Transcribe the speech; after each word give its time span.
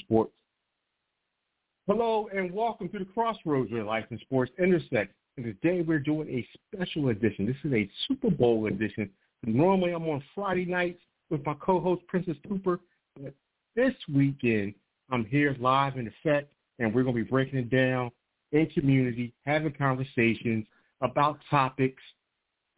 Sports. 0.00 0.32
Hello 1.86 2.28
and 2.34 2.52
welcome 2.52 2.88
to 2.90 2.98
the 2.98 3.04
Crossroads 3.04 3.72
where 3.72 3.84
life 3.84 4.04
and 4.10 4.20
sports 4.20 4.52
intersect. 4.58 5.12
And 5.36 5.44
today 5.44 5.82
we're 5.82 5.98
doing 5.98 6.28
a 6.28 6.46
special 6.66 7.08
edition. 7.08 7.46
This 7.46 7.56
is 7.64 7.72
a 7.72 7.90
Super 8.06 8.30
Bowl 8.30 8.66
edition. 8.66 9.10
Normally 9.44 9.92
I'm 9.92 10.08
on 10.08 10.22
Friday 10.34 10.66
nights 10.66 11.00
with 11.30 11.44
my 11.44 11.54
co-host 11.54 12.06
Princess 12.06 12.36
Cooper. 12.48 12.80
But 13.20 13.34
this 13.74 13.94
weekend 14.12 14.74
I'm 15.10 15.24
here 15.24 15.56
live 15.58 15.96
in 15.96 16.06
effect 16.06 16.52
and 16.78 16.94
we're 16.94 17.02
going 17.02 17.16
to 17.16 17.24
be 17.24 17.28
breaking 17.28 17.58
it 17.58 17.70
down 17.70 18.10
in 18.52 18.66
community, 18.66 19.32
having 19.44 19.72
conversations 19.72 20.66
about 21.00 21.38
topics 21.48 22.02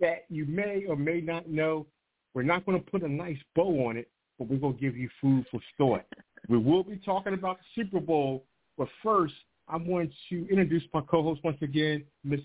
that 0.00 0.24
you 0.28 0.44
may 0.46 0.84
or 0.88 0.96
may 0.96 1.20
not 1.20 1.48
know. 1.48 1.86
We're 2.34 2.42
not 2.42 2.64
going 2.64 2.82
to 2.82 2.90
put 2.90 3.02
a 3.02 3.08
nice 3.08 3.38
bow 3.54 3.88
on 3.88 3.96
it, 3.96 4.08
but 4.38 4.48
we're 4.48 4.58
going 4.58 4.74
to 4.74 4.80
give 4.80 4.96
you 4.96 5.08
food 5.20 5.44
for 5.50 5.60
thought. 5.76 6.06
We 6.48 6.58
will 6.58 6.82
be 6.82 6.96
talking 6.96 7.34
about 7.34 7.58
the 7.58 7.82
Super 7.82 8.00
Bowl, 8.00 8.44
but 8.76 8.88
first, 9.02 9.34
I'm 9.68 9.86
going 9.86 10.12
to 10.28 10.48
introduce 10.50 10.82
my 10.92 11.00
co-host 11.02 11.42
once 11.44 11.58
again, 11.62 12.04
Miss 12.24 12.40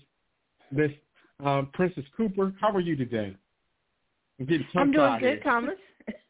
Miss 0.70 0.90
um, 1.44 1.70
Princess 1.72 2.04
Cooper. 2.16 2.54
How 2.60 2.70
are 2.70 2.80
you 2.80 2.96
today? 2.96 3.34
I'm, 4.40 4.64
I'm 4.76 4.92
doing 4.92 5.18
good, 5.18 5.42
Thomas. 5.42 5.74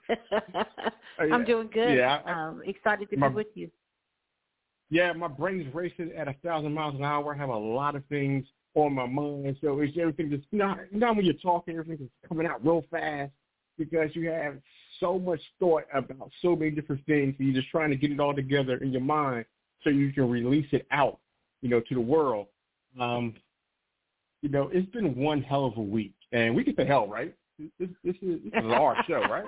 I'm 1.19 1.45
doing 1.45 1.69
good. 1.73 1.97
Yeah, 1.97 2.21
I, 2.25 2.49
um, 2.49 2.63
excited 2.65 3.11
to 3.11 3.17
my, 3.17 3.29
be 3.29 3.35
with 3.35 3.47
you. 3.55 3.71
Yeah, 4.91 5.13
my 5.13 5.29
brain's 5.29 5.73
racing 5.75 6.13
at 6.17 6.29
a 6.29 6.35
thousand 6.43 6.73
miles 6.73 6.95
an 6.95 7.05
hour. 7.05 7.35
I 7.35 7.37
have 7.37 7.51
a 7.51 7.57
lot 7.57 7.97
of 7.97 8.05
things 8.07 8.47
on 8.75 8.95
my 8.95 9.07
mind, 9.07 9.57
so 9.61 9.81
it's 9.81 9.97
everything 9.99 10.31
just 10.31 10.45
not 10.53 10.79
not 10.93 11.17
when 11.17 11.25
you're 11.25 11.35
talking, 11.35 11.77
everything's 11.77 12.11
coming 12.27 12.47
out 12.47 12.65
real 12.65 12.85
fast 12.91 13.33
because 13.77 14.11
you 14.15 14.31
have 14.31 14.55
so 15.01 15.19
much 15.19 15.41
thought 15.59 15.85
about 15.95 16.31
so 16.43 16.57
many 16.57 16.71
different 16.71 17.05
things. 17.07 17.35
And 17.39 17.49
you're 17.49 17.61
just 17.61 17.71
trying 17.71 17.91
to 17.91 17.97
get 17.97 18.11
it 18.11 18.21
all 18.21 18.35
together 18.35 18.77
in 18.79 18.93
your 18.93 19.03
mind 19.03 19.45
so 19.83 19.91
you 19.91 20.13
can 20.13 20.29
release 20.29 20.67
it 20.73 20.87
out, 20.91 21.19
you 21.63 21.69
know, 21.69 21.81
to 21.81 21.95
the 21.95 22.01
world. 22.01 22.47
Um, 23.01 23.35
you 24.43 24.49
know, 24.49 24.71
it's 24.73 24.89
been 24.91 25.15
one 25.17 25.43
hell 25.43 25.67
of 25.67 25.77
a 25.77 25.83
week, 25.83 26.15
and 26.33 26.55
we 26.55 26.65
get 26.65 26.77
the 26.77 26.85
hell 26.85 27.07
right. 27.07 27.35
This, 27.59 27.89
this 28.05 28.15
is 28.23 28.41
this 28.45 28.65
is 28.65 28.73
our 28.73 28.97
show, 29.09 29.21
right? 29.23 29.45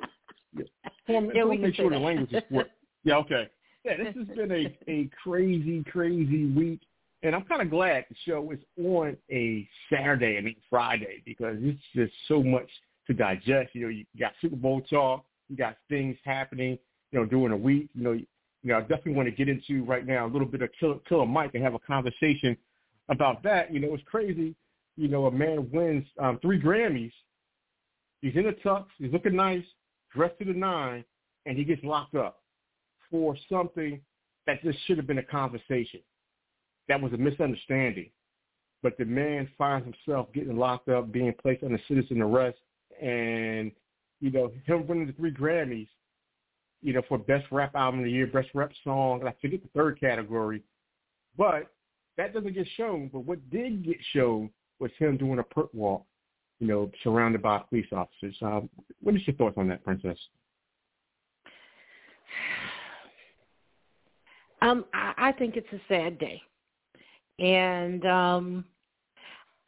Yeah, 0.52 1.20
yeah 1.32 1.44
we 1.44 1.58
make 1.58 1.74
sure 1.74 1.90
that. 1.90 1.96
the 1.96 2.00
language 2.00 2.32
is 2.32 2.42
work. 2.50 2.68
Yeah, 3.02 3.16
okay. 3.16 3.48
Yeah, 3.82 3.96
this 3.96 4.14
has 4.14 4.36
been 4.36 4.52
a 4.52 4.78
a 4.86 5.08
crazy, 5.22 5.82
crazy 5.90 6.46
week, 6.52 6.80
and 7.22 7.34
I'm 7.34 7.44
kind 7.44 7.62
of 7.62 7.70
glad 7.70 8.04
the 8.10 8.16
show 8.26 8.50
is 8.50 8.58
on 8.78 9.16
a 9.30 9.66
Saturday 9.90 10.36
and 10.36 10.54
Friday 10.68 11.22
because 11.24 11.56
it's 11.60 11.80
just 11.94 12.12
so 12.28 12.42
much 12.42 12.68
to 13.06 13.14
digest. 13.14 13.74
You 13.74 13.82
know, 13.82 13.88
you 13.88 14.04
got 14.18 14.32
Super 14.42 14.56
Bowl 14.56 14.82
talk, 14.82 15.24
you 15.50 15.56
got 15.56 15.76
things 15.88 16.16
happening, 16.24 16.78
you 17.10 17.18
know, 17.18 17.26
during 17.26 17.50
the 17.50 17.56
week. 17.56 17.88
You 17.94 18.04
know, 18.04 18.12
you 18.12 18.26
know, 18.62 18.76
I 18.76 18.80
definitely 18.80 19.14
want 19.14 19.28
to 19.28 19.34
get 19.34 19.48
into 19.48 19.84
right 19.84 20.06
now 20.06 20.26
a 20.26 20.30
little 20.30 20.46
bit 20.46 20.62
of 20.62 20.70
Killer, 20.78 20.98
Killer 21.08 21.26
Mike 21.26 21.54
and 21.54 21.62
have 21.62 21.74
a 21.74 21.78
conversation 21.80 22.56
about 23.08 23.42
that. 23.42 23.72
You 23.72 23.80
know, 23.80 23.92
it's 23.94 24.04
crazy. 24.04 24.54
You 24.96 25.08
know, 25.08 25.26
a 25.26 25.30
man 25.30 25.68
wins 25.72 26.06
um, 26.18 26.38
three 26.40 26.60
Grammys. 26.60 27.12
He's 28.22 28.36
in 28.36 28.46
a 28.46 28.52
tux. 28.52 28.84
He's 28.98 29.12
looking 29.12 29.34
nice, 29.34 29.64
dressed 30.14 30.38
to 30.38 30.44
the 30.44 30.52
nine, 30.52 31.04
and 31.46 31.56
he 31.56 31.64
gets 31.64 31.82
locked 31.82 32.14
up 32.14 32.42
for 33.10 33.36
something 33.50 34.00
that 34.46 34.62
just 34.62 34.78
should 34.86 34.98
have 34.98 35.06
been 35.06 35.18
a 35.18 35.22
conversation. 35.22 36.00
That 36.88 37.00
was 37.00 37.12
a 37.12 37.16
misunderstanding. 37.16 38.10
But 38.82 38.96
the 38.98 39.04
man 39.04 39.48
finds 39.58 39.86
himself 39.86 40.32
getting 40.32 40.56
locked 40.56 40.88
up, 40.88 41.12
being 41.12 41.34
placed 41.40 41.64
under 41.64 41.80
citizen 41.88 42.22
arrest, 42.22 42.58
and 43.00 43.72
you 44.20 44.30
know 44.30 44.52
him 44.66 44.86
winning 44.86 45.06
the 45.06 45.12
three 45.14 45.32
Grammys, 45.32 45.88
you 46.82 46.92
know 46.92 47.02
for 47.08 47.18
best 47.18 47.46
rap 47.50 47.74
album 47.74 48.00
of 48.00 48.04
the 48.04 48.12
year, 48.12 48.26
best 48.26 48.48
rap 48.54 48.70
song, 48.84 49.20
and 49.20 49.28
I 49.28 49.34
forget 49.40 49.62
the 49.62 49.68
third 49.74 49.98
category, 50.00 50.62
but 51.36 51.70
that 52.16 52.34
doesn't 52.34 52.54
get 52.54 52.66
shown. 52.76 53.10
But 53.12 53.20
what 53.20 53.50
did 53.50 53.84
get 53.84 53.96
shown 54.12 54.50
was 54.78 54.90
him 54.98 55.16
doing 55.16 55.38
a 55.38 55.42
perp 55.44 55.72
walk, 55.74 56.04
you 56.58 56.66
know, 56.66 56.90
surrounded 57.02 57.42
by 57.42 57.60
police 57.68 57.86
officers. 57.92 58.36
Um, 58.42 58.68
what 59.00 59.14
is 59.14 59.26
your 59.26 59.36
thoughts 59.36 59.56
on 59.58 59.68
that, 59.68 59.84
Princess? 59.84 60.18
Um, 64.62 64.84
I, 64.92 65.14
I 65.16 65.32
think 65.32 65.56
it's 65.56 65.72
a 65.72 65.80
sad 65.88 66.18
day, 66.18 66.42
and 67.38 68.04
um, 68.04 68.66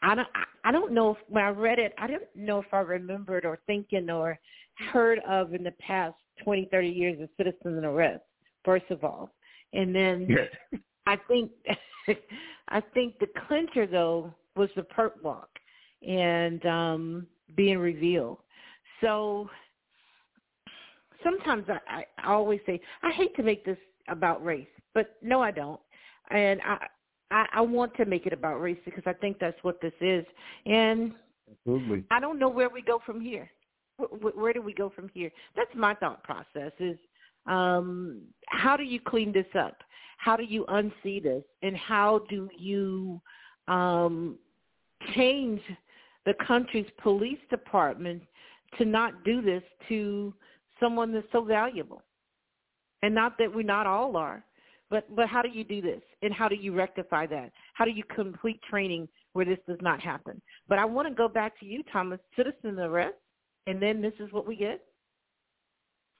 I 0.02 0.14
don't. 0.14 0.28
I 0.64 0.72
don't 0.72 0.92
know 0.92 1.12
if 1.12 1.16
when 1.28 1.44
I 1.44 1.48
read 1.48 1.78
it, 1.78 1.94
I 1.98 2.06
don't 2.06 2.22
know 2.34 2.60
if 2.60 2.66
I 2.72 2.78
remembered 2.78 3.44
or 3.44 3.58
thinking 3.66 4.10
or 4.10 4.38
heard 4.92 5.20
of 5.28 5.54
in 5.54 5.62
the 5.62 5.72
past 5.72 6.14
20, 6.44 6.68
30 6.70 6.88
years 6.88 7.20
of 7.20 7.28
citizen 7.36 7.84
arrest, 7.84 8.22
first 8.64 8.90
of 8.90 9.04
all. 9.04 9.30
And 9.72 9.94
then 9.94 10.26
yeah. 10.28 10.78
I 11.06 11.16
think 11.28 11.50
I 12.68 12.80
think 12.94 13.18
the 13.18 13.26
clincher 13.46 13.86
though 13.86 14.32
was 14.56 14.70
the 14.76 14.82
perp 14.82 15.22
walk 15.22 15.48
and 16.06 16.64
um 16.66 17.26
being 17.56 17.78
revealed. 17.78 18.38
So 19.00 19.48
sometimes 21.22 21.64
I, 21.68 22.04
I 22.18 22.32
always 22.32 22.60
say 22.66 22.80
I 23.02 23.10
hate 23.10 23.34
to 23.36 23.42
make 23.42 23.64
this 23.64 23.78
about 24.08 24.44
race, 24.44 24.66
but 24.94 25.16
no 25.22 25.42
I 25.42 25.50
don't. 25.50 25.80
And 26.30 26.60
I 26.62 26.86
I, 27.32 27.46
I 27.54 27.60
want 27.62 27.94
to 27.96 28.04
make 28.04 28.26
it 28.26 28.32
about 28.32 28.60
race 28.60 28.78
because 28.84 29.04
I 29.06 29.14
think 29.14 29.38
that's 29.40 29.56
what 29.62 29.80
this 29.80 29.92
is. 30.00 30.24
And 30.66 31.12
Absolutely. 31.50 32.04
I 32.10 32.20
don't 32.20 32.38
know 32.38 32.48
where 32.48 32.68
we 32.68 32.82
go 32.82 33.00
from 33.04 33.20
here. 33.20 33.50
Where, 33.96 34.32
where 34.32 34.52
do 34.52 34.62
we 34.62 34.74
go 34.74 34.90
from 34.94 35.10
here? 35.12 35.30
That's 35.56 35.70
my 35.74 35.94
thought 35.94 36.22
process 36.22 36.72
is 36.78 36.96
um, 37.46 38.22
how 38.46 38.76
do 38.76 38.84
you 38.84 39.00
clean 39.00 39.32
this 39.32 39.46
up? 39.58 39.78
How 40.18 40.36
do 40.36 40.44
you 40.44 40.64
unsee 40.66 41.22
this? 41.22 41.42
And 41.62 41.76
how 41.76 42.20
do 42.28 42.48
you 42.56 43.20
um, 43.66 44.38
change 45.14 45.60
the 46.26 46.34
country's 46.46 46.86
police 47.02 47.40
department 47.50 48.22
to 48.78 48.84
not 48.84 49.24
do 49.24 49.42
this 49.42 49.62
to 49.88 50.32
someone 50.78 51.12
that's 51.12 51.26
so 51.32 51.42
valuable? 51.42 52.02
And 53.02 53.14
not 53.14 53.36
that 53.38 53.52
we 53.52 53.64
not 53.64 53.86
all 53.86 54.16
are, 54.16 54.44
but 54.92 55.16
but 55.16 55.26
how 55.26 55.40
do 55.40 55.48
you 55.48 55.64
do 55.64 55.80
this, 55.80 56.02
and 56.20 56.34
how 56.34 56.48
do 56.48 56.54
you 56.54 56.74
rectify 56.74 57.26
that? 57.28 57.50
How 57.72 57.86
do 57.86 57.90
you 57.90 58.04
complete 58.14 58.60
training 58.68 59.08
where 59.32 59.46
this 59.46 59.58
does 59.66 59.78
not 59.80 60.00
happen? 60.00 60.40
But 60.68 60.78
I 60.78 60.84
want 60.84 61.08
to 61.08 61.14
go 61.14 61.28
back 61.28 61.58
to 61.60 61.66
you, 61.66 61.82
Thomas. 61.90 62.20
Citizen 62.36 62.78
arrest, 62.78 63.14
and 63.66 63.80
then 63.82 64.02
this 64.02 64.12
is 64.20 64.30
what 64.32 64.46
we 64.46 64.54
get. 64.54 64.84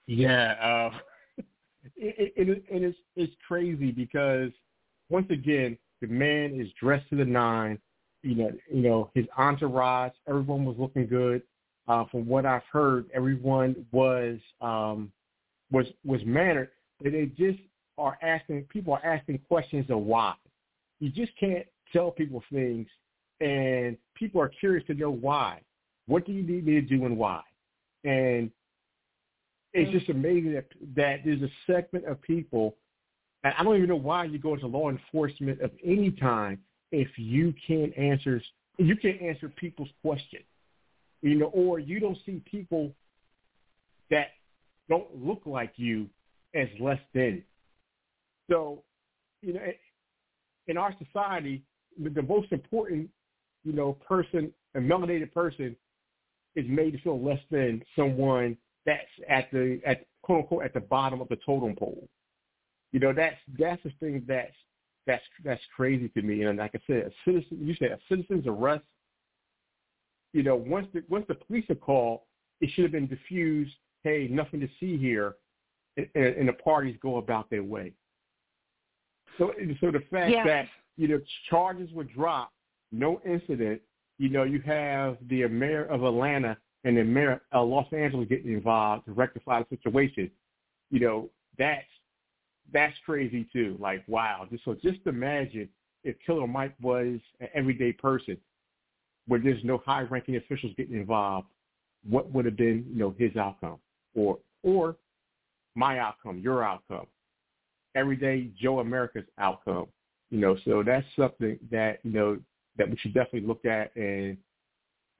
Yeah, 0.07 0.53
uh, 0.53 0.99
it, 1.97 2.33
it, 2.35 2.49
it, 2.49 2.65
it 2.71 2.83
is 2.83 2.95
it's 3.15 3.35
crazy 3.47 3.93
because 3.93 4.51
once 5.11 5.27
again 5.29 5.77
the 6.01 6.07
man 6.07 6.59
is 6.59 6.69
dressed 6.81 7.09
to 7.11 7.17
the 7.17 7.27
nine. 7.27 7.79
You 8.23 8.37
know, 8.37 8.53
you 8.73 8.83
know 8.83 9.11
his 9.15 9.27
entourage. 9.37 10.13
Everyone 10.27 10.65
was 10.65 10.77
looking 10.79 11.07
good. 11.07 11.43
Uh, 11.89 12.05
from 12.11 12.27
what 12.27 12.47
I've 12.47 12.63
heard, 12.73 13.11
everyone 13.13 13.85
was 13.93 14.39
um, 14.63 15.13
was 15.71 15.85
was 16.07 16.23
mannered. 16.25 16.71
But 17.03 17.13
they 17.13 17.27
just 17.37 17.59
are 17.99 18.19
asking 18.23 18.65
people 18.65 18.95
are 18.95 19.05
asking 19.05 19.39
questions 19.49 19.91
of 19.91 19.99
why. 19.99 20.35
You 21.01 21.11
just 21.11 21.33
can't 21.39 21.67
tell 21.93 22.11
people 22.11 22.43
things, 22.53 22.87
and 23.41 23.97
people 24.15 24.41
are 24.41 24.49
curious 24.49 24.87
to 24.87 24.95
know 24.95 25.11
why. 25.11 25.61
What 26.07 26.27
do 26.27 26.33
you 26.33 26.43
need 26.43 26.67
me 26.67 26.75
to 26.75 26.81
do 26.81 27.05
and 27.05 27.17
why? 27.17 27.43
And 28.05 28.51
it's 29.73 29.91
just 29.91 30.07
mm-hmm. 30.09 30.19
amazing 30.19 30.53
that 30.55 30.67
that 30.97 31.21
there's 31.25 31.43
a 31.43 31.51
segment 31.67 32.05
of 32.07 32.21
people. 32.23 32.77
And 33.45 33.55
I 33.59 33.65
don't 33.65 33.77
even 33.77 33.89
know 33.89 33.97
why 33.97 34.25
you 34.25 34.39
go 34.39 34.55
into 34.55 34.67
law 34.67 34.89
enforcement 34.89 35.61
of 35.61 35.73
any 35.85 36.11
time 36.13 36.61
if 36.93 37.09
you 37.17 37.55
can't 37.67 37.97
answer 37.97 38.41
you 38.79 38.97
can't 38.97 39.21
answer 39.21 39.49
people's 39.49 39.89
questions, 40.03 40.45
you 41.21 41.37
know, 41.37 41.47
or 41.47 41.79
you 41.79 42.01
don't 42.01 42.19
see 42.25 42.43
people 42.51 42.93
that 44.11 44.29
don't 44.89 45.09
look 45.15 45.43
like 45.47 45.73
you 45.77 46.09
as 46.55 46.69
less 46.81 47.01
than. 47.15 47.43
So, 48.51 48.83
you 49.41 49.55
know, 49.55 49.61
in 50.67 50.77
our 50.77 50.95
society, 51.05 51.63
the 51.99 52.23
most 52.23 52.53
important, 52.53 53.09
you 53.65 53.73
know, 53.73 53.93
person, 54.07 54.53
a 54.75 54.79
melanated 54.79 55.33
person, 55.33 55.77
is 56.55 56.67
made 56.69 56.93
to 56.93 57.01
feel 57.01 57.21
less 57.21 57.41
than 57.51 57.83
someone 57.97 58.57
that's 58.85 59.01
at 59.29 59.51
the 59.53 59.81
at 59.87 60.07
quote 60.23 60.41
unquote 60.41 60.65
at 60.65 60.75
the 60.75 60.81
bottom 60.81 61.21
of 61.21 61.29
the 61.29 61.39
totem 61.45 61.75
pole. 61.75 62.09
You 62.93 63.01
know, 63.01 63.13
that's 63.13 63.37
that's 63.59 63.83
the 63.83 63.93
thing 64.01 64.25
that's 64.27 64.53
that's 65.07 65.23
that's 65.45 65.63
crazy 65.75 66.09
to 66.11 66.23
me. 66.23 66.43
And 66.43 66.59
like 66.59 66.73
I 66.75 66.81
said, 66.87 67.07
a 67.07 67.11
citizen 67.25 67.59
you 67.61 67.75
said 67.79 67.93
a 67.93 67.99
citizen's 68.09 68.47
arrest, 68.47 68.85
you 70.33 70.43
know, 70.43 70.57
once 70.57 70.89
the 70.93 71.03
once 71.09 71.25
the 71.29 71.35
police 71.35 71.65
are 71.71 71.75
called, 71.75 72.21
it 72.61 72.71
should 72.75 72.85
have 72.85 72.93
been 72.93 73.07
diffused, 73.07 73.75
hey, 74.03 74.29
nothing 74.31 74.61
to 74.61 74.69
see 74.79 74.97
here 74.99 75.37
and, 75.97 76.07
and 76.15 76.49
the 76.49 76.55
parties 76.55 76.97
go 77.01 77.17
about 77.17 77.51
their 77.51 77.65
way. 77.65 77.93
So 79.39 79.53
so 79.81 79.91
the 79.91 80.03
fact 80.11 80.31
yeah. 80.31 80.45
that, 80.45 80.69
you 80.97 81.09
know, 81.09 81.21
charges 81.49 81.91
were 81.93 82.05
dropped, 82.05 82.53
no 82.91 83.21
incident, 83.25 83.81
you 84.19 84.29
know, 84.29 84.45
you 84.45 84.61
have 84.61 85.17
the 85.29 85.47
mayor 85.49 85.85
of 85.87 86.05
Atlanta 86.05 86.57
and 86.85 86.97
the 86.97 87.05
mayor 87.05 87.43
of 87.53 87.69
Los 87.69 87.87
Angeles 87.93 88.29
getting 88.29 88.53
involved 88.53 89.07
to 89.07 89.13
rectify 89.13 89.63
the 89.63 89.77
situation. 89.77 90.31
You 90.91 91.01
know, 91.01 91.31
that's 91.59 91.87
that's 92.73 92.95
crazy 93.05 93.49
too. 93.53 93.77
Like, 93.81 94.05
wow. 94.07 94.47
Just 94.51 94.65
so 94.65 94.75
just 94.75 95.01
imagine 95.07 95.69
if 96.05 96.17
Killer 96.25 96.47
Mike 96.47 96.75
was 96.81 97.19
an 97.41 97.49
everyday 97.55 97.93
person 97.93 98.37
where 99.27 99.41
there's 99.41 99.63
no 99.65 99.79
high 99.85 100.03
ranking 100.03 100.37
officials 100.37 100.73
getting 100.77 100.97
involved, 100.97 101.47
what 102.09 102.31
would 102.33 102.45
have 102.45 102.57
been, 102.57 102.85
you 102.91 102.99
know, 102.99 103.15
his 103.19 103.37
outcome? 103.37 103.79
Or 104.15 104.39
or 104.63 104.97
my 105.75 105.99
outcome, 105.99 106.39
your 106.39 106.63
outcome. 106.63 107.07
Everyday 107.95 108.51
Joe 108.61 108.81
America's 108.81 109.27
outcome. 109.39 109.87
You 110.31 110.39
know, 110.39 110.57
so 110.65 110.83
that's 110.85 111.07
something 111.17 111.59
that, 111.71 111.99
you 112.05 112.13
know, 112.13 112.39
that 112.79 112.89
we 112.89 112.97
should 112.97 113.13
definitely 113.13 113.47
look 113.47 113.65
at 113.65 113.95
and 113.97 114.37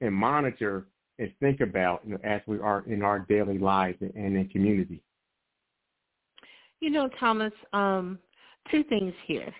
and 0.01 0.13
monitor 0.13 0.87
and 1.19 1.31
think 1.39 1.61
about 1.61 2.01
you 2.05 2.13
know, 2.13 2.19
as 2.23 2.41
we 2.47 2.59
are 2.59 2.83
in 2.87 3.03
our 3.03 3.19
daily 3.19 3.57
lives 3.57 3.97
and 4.01 4.35
in 4.35 4.49
community. 4.49 5.01
You 6.79 6.89
know, 6.89 7.09
Thomas, 7.19 7.53
um, 7.71 8.19
two 8.71 8.83
things 8.83 9.13
here. 9.25 9.53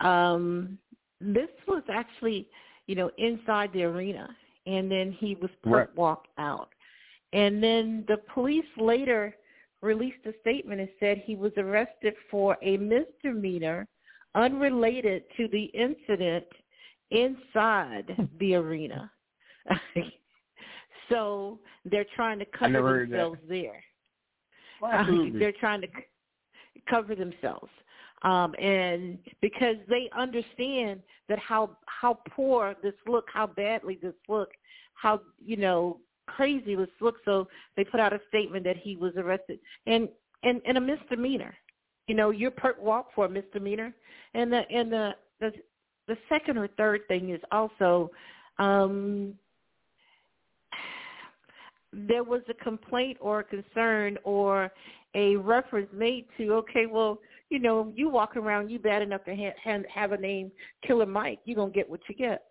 Um, 0.00 0.78
this 1.20 1.48
was 1.66 1.82
actually, 1.92 2.48
you 2.86 2.94
know, 2.94 3.10
inside 3.18 3.72
the 3.72 3.84
arena, 3.84 4.28
and 4.66 4.90
then 4.90 5.12
he 5.12 5.36
was 5.36 5.50
put 5.62 5.70
right. 5.70 5.96
walked 5.96 6.28
out. 6.38 6.70
And 7.32 7.62
then 7.62 8.04
the 8.08 8.16
police 8.32 8.64
later 8.78 9.34
released 9.82 10.24
a 10.26 10.32
statement 10.40 10.80
and 10.80 10.88
said 10.98 11.22
he 11.24 11.36
was 11.36 11.52
arrested 11.56 12.14
for 12.30 12.56
a 12.62 12.76
misdemeanor 12.76 13.86
unrelated 14.34 15.24
to 15.36 15.48
the 15.48 15.64
incident 15.64 16.44
inside 17.10 18.28
the 18.40 18.54
arena. 18.54 19.10
so 21.08 21.58
they're 21.84 22.06
trying 22.14 22.38
to 22.38 22.46
cover 22.46 23.06
themselves 23.06 23.38
there. 23.48 23.82
Well, 24.80 25.06
they're 25.38 25.52
trying 25.52 25.80
to 25.80 25.88
cover 26.88 27.14
themselves. 27.14 27.70
Um, 28.22 28.54
and 28.60 29.18
because 29.40 29.76
they 29.88 30.10
understand 30.16 31.00
that 31.28 31.38
how 31.38 31.76
how 31.86 32.18
poor 32.30 32.74
this 32.82 32.94
look, 33.06 33.26
how 33.32 33.46
badly 33.46 33.98
this 34.02 34.14
look, 34.28 34.50
how 34.94 35.20
you 35.38 35.56
know 35.56 35.98
crazy 36.36 36.74
this 36.74 36.88
look, 37.00 37.16
so 37.24 37.48
they 37.76 37.84
put 37.84 38.00
out 38.00 38.12
a 38.12 38.20
statement 38.28 38.64
that 38.64 38.76
he 38.76 38.96
was 38.96 39.12
arrested. 39.16 39.58
And 39.86 40.08
and, 40.42 40.60
and 40.66 40.78
a 40.78 40.80
misdemeanor. 40.80 41.54
You 42.06 42.14
know, 42.14 42.30
you're 42.30 42.50
per 42.50 42.74
walk 42.80 43.08
for 43.14 43.26
a 43.26 43.28
misdemeanor, 43.28 43.94
and 44.34 44.52
the 44.52 44.62
and 44.70 44.90
the 44.90 45.10
the 45.40 45.52
the 46.06 46.16
second 46.28 46.56
or 46.56 46.68
third 46.68 47.02
thing 47.06 47.30
is 47.30 47.40
also 47.52 48.10
um, 48.58 49.34
there 51.92 52.24
was 52.24 52.40
a 52.48 52.54
complaint 52.54 53.18
or 53.20 53.40
a 53.40 53.44
concern 53.44 54.16
or 54.24 54.72
a 55.14 55.36
reference 55.36 55.88
made 55.92 56.26
to 56.36 56.52
okay 56.52 56.84
well 56.86 57.18
you 57.48 57.58
know 57.58 57.92
you 57.94 58.08
walk 58.10 58.36
around 58.36 58.70
you 58.70 58.78
bad 58.78 59.00
enough 59.00 59.24
to 59.24 59.34
ha- 59.34 59.80
have 59.92 60.12
a 60.12 60.18
name 60.18 60.50
killer 60.86 61.06
mike 61.06 61.38
you're 61.44 61.56
going 61.56 61.72
to 61.72 61.74
get 61.74 61.88
what 61.88 62.00
you 62.08 62.14
get. 62.14 62.44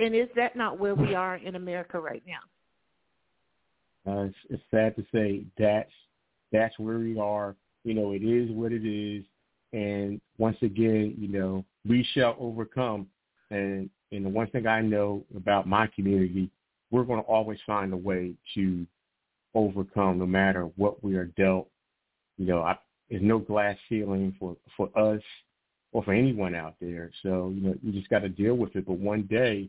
And 0.00 0.14
is 0.14 0.28
that 0.36 0.56
not 0.56 0.78
where 0.78 0.94
we 0.94 1.14
are 1.14 1.36
in 1.36 1.54
america 1.54 1.98
right 1.98 2.22
now 2.26 2.40
uh, 4.06 4.22
it's, 4.22 4.36
it's 4.50 4.62
sad 4.70 4.96
to 4.96 5.04
say 5.12 5.44
that's 5.58 5.92
that's 6.50 6.78
where 6.78 6.98
we 6.98 7.18
are 7.18 7.54
you 7.84 7.94
know 7.94 8.12
it 8.12 8.22
is 8.22 8.50
what 8.50 8.72
it 8.72 8.86
is 8.86 9.24
and 9.72 10.20
once 10.38 10.56
again, 10.62 11.14
you 11.18 11.28
know, 11.28 11.64
we 11.86 12.06
shall 12.14 12.36
overcome. 12.38 13.06
And 13.50 13.88
and 14.10 14.24
the 14.24 14.28
one 14.28 14.48
thing 14.48 14.66
I 14.66 14.82
know 14.82 15.24
about 15.34 15.66
my 15.66 15.86
community, 15.86 16.50
we're 16.90 17.04
going 17.04 17.22
to 17.22 17.26
always 17.28 17.58
find 17.66 17.92
a 17.92 17.96
way 17.96 18.34
to 18.54 18.86
overcome, 19.54 20.18
no 20.18 20.26
matter 20.26 20.64
what 20.76 21.02
we 21.02 21.16
are 21.16 21.26
dealt. 21.26 21.68
You 22.36 22.46
know, 22.46 22.62
I, 22.62 22.78
there's 23.10 23.22
no 23.22 23.38
glass 23.38 23.76
ceiling 23.88 24.34
for 24.38 24.56
for 24.76 24.90
us 24.98 25.22
or 25.92 26.02
for 26.02 26.12
anyone 26.12 26.54
out 26.54 26.74
there. 26.80 27.10
So 27.22 27.52
you 27.54 27.62
know, 27.62 27.74
you 27.82 27.92
just 27.92 28.10
got 28.10 28.20
to 28.20 28.28
deal 28.28 28.54
with 28.54 28.76
it. 28.76 28.86
But 28.86 28.98
one 28.98 29.22
day, 29.22 29.68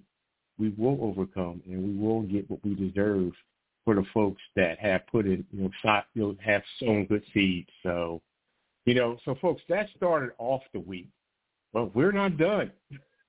we 0.57 0.73
will 0.77 0.97
overcome, 1.01 1.61
and 1.65 1.83
we 1.83 1.97
will 1.97 2.21
get 2.23 2.49
what 2.49 2.63
we 2.63 2.75
deserve 2.75 3.31
for 3.85 3.95
the 3.95 4.03
folks 4.13 4.41
that 4.55 4.79
have 4.79 5.05
put 5.07 5.25
in, 5.25 5.45
you 5.51 5.63
know, 5.63 5.69
shot, 5.81 6.05
you 6.13 6.21
know, 6.23 6.35
have 6.43 6.61
sown 6.79 7.05
good 7.05 7.23
seeds. 7.33 7.69
So 7.83 8.21
you 8.85 8.95
know, 8.95 9.17
so 9.23 9.35
folks, 9.41 9.61
that 9.69 9.87
started 9.95 10.31
off 10.37 10.61
the 10.73 10.79
week. 10.79 11.07
Well, 11.71 11.91
we're 11.93 12.11
not 12.11 12.37
done. 12.37 12.71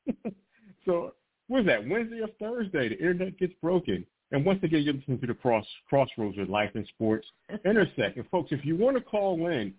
so 0.85 1.15
where's 1.49 1.67
that? 1.67 1.89
Wednesday 1.89 2.21
or 2.21 2.29
Thursday? 2.41 2.89
The 2.89 2.99
internet 2.99 3.39
gets 3.39 3.55
broken. 3.63 4.05
And 4.33 4.45
once 4.45 4.61
again, 4.63 4.83
you're 4.83 4.95
listening 4.95 5.21
to 5.21 5.27
the 5.29 5.35
cross 5.35 5.67
crossroads 5.89 6.39
of 6.39 6.49
life 6.49 6.71
and 6.75 6.87
sports 6.89 7.27
intersect. 7.65 8.17
And 8.17 8.29
folks, 8.31 8.51
if 8.53 8.65
you 8.65 8.77
want 8.77 8.97
to 8.97 9.03
call 9.03 9.47
in, 9.47 9.73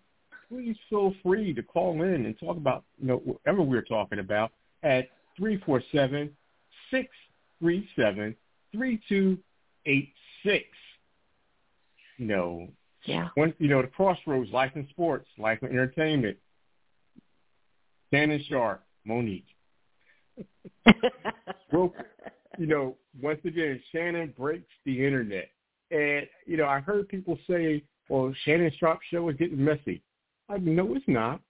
please 0.47 0.77
feel 0.89 1.13
free 1.21 1.53
to 1.53 1.63
call 1.63 2.01
in 2.03 2.25
and 2.25 2.39
talk 2.39 2.55
about 2.55 2.83
you 2.99 3.07
know 3.07 3.17
whatever 3.17 3.61
we're 3.61 3.81
talking 3.81 4.19
about 4.19 4.51
at 4.83 5.09
three 5.35 5.61
four 5.65 5.81
seven 5.91 6.31
six 6.91 7.09
three 7.59 7.87
seven 7.95 8.35
three 8.71 9.01
two 9.09 9.37
eight 9.85 10.13
six. 10.45 10.65
You 12.17 12.27
know, 12.27 12.67
yeah. 13.05 13.29
When 13.35 13.53
you 13.59 13.67
know 13.67 13.81
the 13.81 13.87
crossroads, 13.87 14.51
life 14.51 14.71
and 14.75 14.87
sports, 14.89 15.27
life 15.37 15.59
and 15.61 15.71
entertainment. 15.71 16.37
Shannon 18.13 18.43
Sharpe, 18.47 18.83
Mo'Nique. 19.07 19.43
Broke, 21.71 21.95
you 22.57 22.67
know, 22.67 22.95
once 23.21 23.39
again, 23.45 23.81
Shannon 23.91 24.33
breaks 24.37 24.71
the 24.85 25.05
internet. 25.05 25.49
And, 25.91 26.27
you 26.45 26.57
know, 26.57 26.65
I 26.65 26.79
heard 26.79 27.07
people 27.09 27.37
say, 27.49 27.83
well, 28.09 28.33
Shannon 28.43 28.71
Sharpe 28.79 28.99
show 29.11 29.27
is 29.29 29.35
getting 29.37 29.63
messy. 29.63 30.01
I 30.49 30.57
mean, 30.57 30.75
no, 30.75 30.95
it's 30.95 31.05
not. 31.07 31.41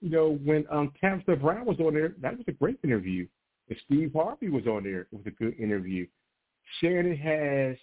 You 0.00 0.10
know, 0.10 0.38
when 0.44 0.66
um 0.70 0.92
Tabitha 1.00 1.36
Brown 1.36 1.64
was 1.64 1.80
on 1.80 1.94
there, 1.94 2.14
that 2.20 2.36
was 2.36 2.44
a 2.46 2.52
great 2.52 2.78
interview. 2.84 3.26
If 3.68 3.78
Steve 3.86 4.12
Harvey 4.14 4.50
was 4.50 4.66
on 4.66 4.84
there, 4.84 5.02
it 5.02 5.12
was 5.12 5.26
a 5.26 5.30
good 5.30 5.58
interview. 5.58 6.06
Shannon 6.80 7.16
has 7.16 7.76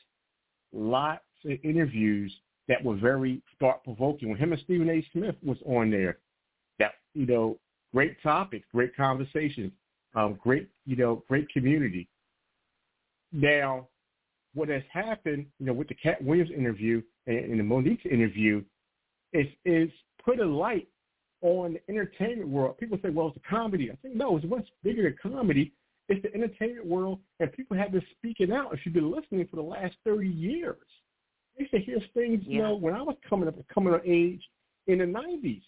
lots 0.73 1.23
of 1.45 1.57
interviews 1.63 2.33
that 2.67 2.83
were 2.83 2.95
very 2.95 3.41
thought 3.59 3.83
provoking. 3.83 4.29
When 4.29 4.37
him 4.37 4.53
and 4.53 4.61
Stephen 4.63 4.89
A. 4.89 5.05
Smith 5.11 5.35
was 5.43 5.57
on 5.65 5.89
there, 5.91 6.19
that 6.79 6.93
you 7.13 7.25
know, 7.25 7.57
great 7.93 8.21
topics, 8.21 8.65
great 8.71 8.95
conversations, 8.95 9.71
um, 10.15 10.37
great 10.41 10.69
you 10.85 10.95
know, 10.95 11.23
great 11.27 11.49
community. 11.49 12.07
Now, 13.31 13.87
what 14.53 14.69
has 14.69 14.83
happened, 14.91 15.45
you 15.59 15.65
know, 15.65 15.73
with 15.73 15.87
the 15.87 15.95
Katt 15.95 16.21
Williams 16.23 16.51
interview 16.51 17.01
and, 17.27 17.37
and 17.37 17.59
the 17.59 17.63
Mo'Nique's 17.63 18.05
interview, 18.05 18.63
is 19.33 19.47
is 19.65 19.89
put 20.23 20.39
a 20.39 20.45
light 20.45 20.87
on 21.41 21.73
the 21.73 21.81
entertainment 21.89 22.47
world. 22.47 22.77
People 22.77 22.99
say, 23.01 23.09
well, 23.09 23.27
it's 23.27 23.37
a 23.37 23.49
comedy. 23.49 23.89
I 23.91 23.95
think 23.95 24.15
no, 24.15 24.37
it's 24.37 24.45
much 24.45 24.67
bigger 24.83 25.03
than 25.03 25.15
comedy. 25.21 25.73
It's 26.11 26.21
the 26.23 26.33
entertainment 26.35 26.85
world, 26.85 27.19
and 27.39 27.51
people 27.53 27.77
have 27.77 27.93
been 27.93 28.03
speaking 28.17 28.51
out. 28.51 28.73
If 28.73 28.81
you've 28.83 28.93
been 28.93 29.11
listening 29.11 29.47
for 29.49 29.55
the 29.55 29.61
last 29.61 29.95
30 30.05 30.27
years, 30.27 30.75
I 31.57 31.61
used 31.61 31.71
to 31.71 31.79
hear 31.79 31.99
things, 32.13 32.43
you 32.45 32.61
know, 32.61 32.75
when 32.75 32.93
I 32.93 33.01
was 33.01 33.15
coming 33.27 33.47
up, 33.47 33.55
coming 33.73 33.93
of 33.93 34.01
age 34.05 34.41
in 34.87 34.97
the 34.97 35.05
'90s. 35.05 35.61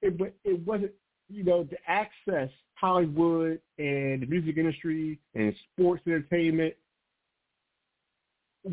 It, 0.00 0.16
but 0.16 0.32
it 0.44 0.64
wasn't, 0.64 0.92
you 1.28 1.42
know, 1.42 1.64
the 1.64 1.76
access 1.88 2.50
Hollywood 2.74 3.60
and 3.78 4.22
the 4.22 4.26
music 4.26 4.56
industry 4.58 5.18
and 5.34 5.52
sports 5.72 6.02
entertainment 6.06 6.74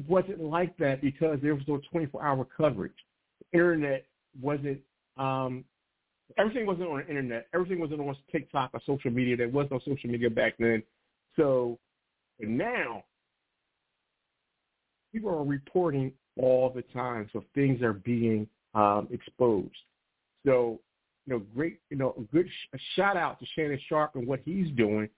wasn't 0.08 0.42
like 0.42 0.78
that 0.78 1.02
because 1.02 1.40
there 1.42 1.56
was 1.56 1.64
no 1.68 1.82
24-hour 1.94 2.48
coverage. 2.56 2.94
The 3.40 3.58
internet 3.58 4.06
wasn't. 4.40 4.80
um 5.18 5.66
Everything 6.38 6.66
wasn't 6.66 6.90
on 6.90 6.98
the 6.98 7.08
internet. 7.08 7.48
Everything 7.54 7.80
wasn't 7.80 8.02
on 8.02 8.16
TikTok 8.32 8.72
or 8.74 8.82
social 8.86 9.10
media. 9.10 9.38
There 9.38 9.48
was 9.50 9.68
no 9.72 9.80
social 9.80 10.10
media 10.10 10.30
back 10.30 10.56
then. 10.60 10.84
So 11.38 11.78
now 12.40 13.04
people 15.14 15.30
are 15.30 15.44
reporting 15.44 16.12
all 16.40 16.70
the 16.70 16.84
time. 16.94 17.30
So 17.34 17.44
things 17.56 17.82
are 17.82 17.94
being 17.94 18.48
um, 18.74 19.08
exposed. 19.12 19.76
So, 20.46 20.80
you 21.26 21.34
know, 21.34 21.42
great, 21.56 21.80
you 21.90 21.98
know, 21.98 22.14
a 22.18 22.22
good 22.34 22.48
sh- 22.48 22.76
a 22.76 22.78
shout 22.96 23.18
out 23.18 23.40
to 23.40 23.46
Shannon 23.56 23.80
Sharpe 23.88 24.16
and 24.16 24.28
what 24.28 24.42
he's 24.46 24.70
doing, 24.76 25.10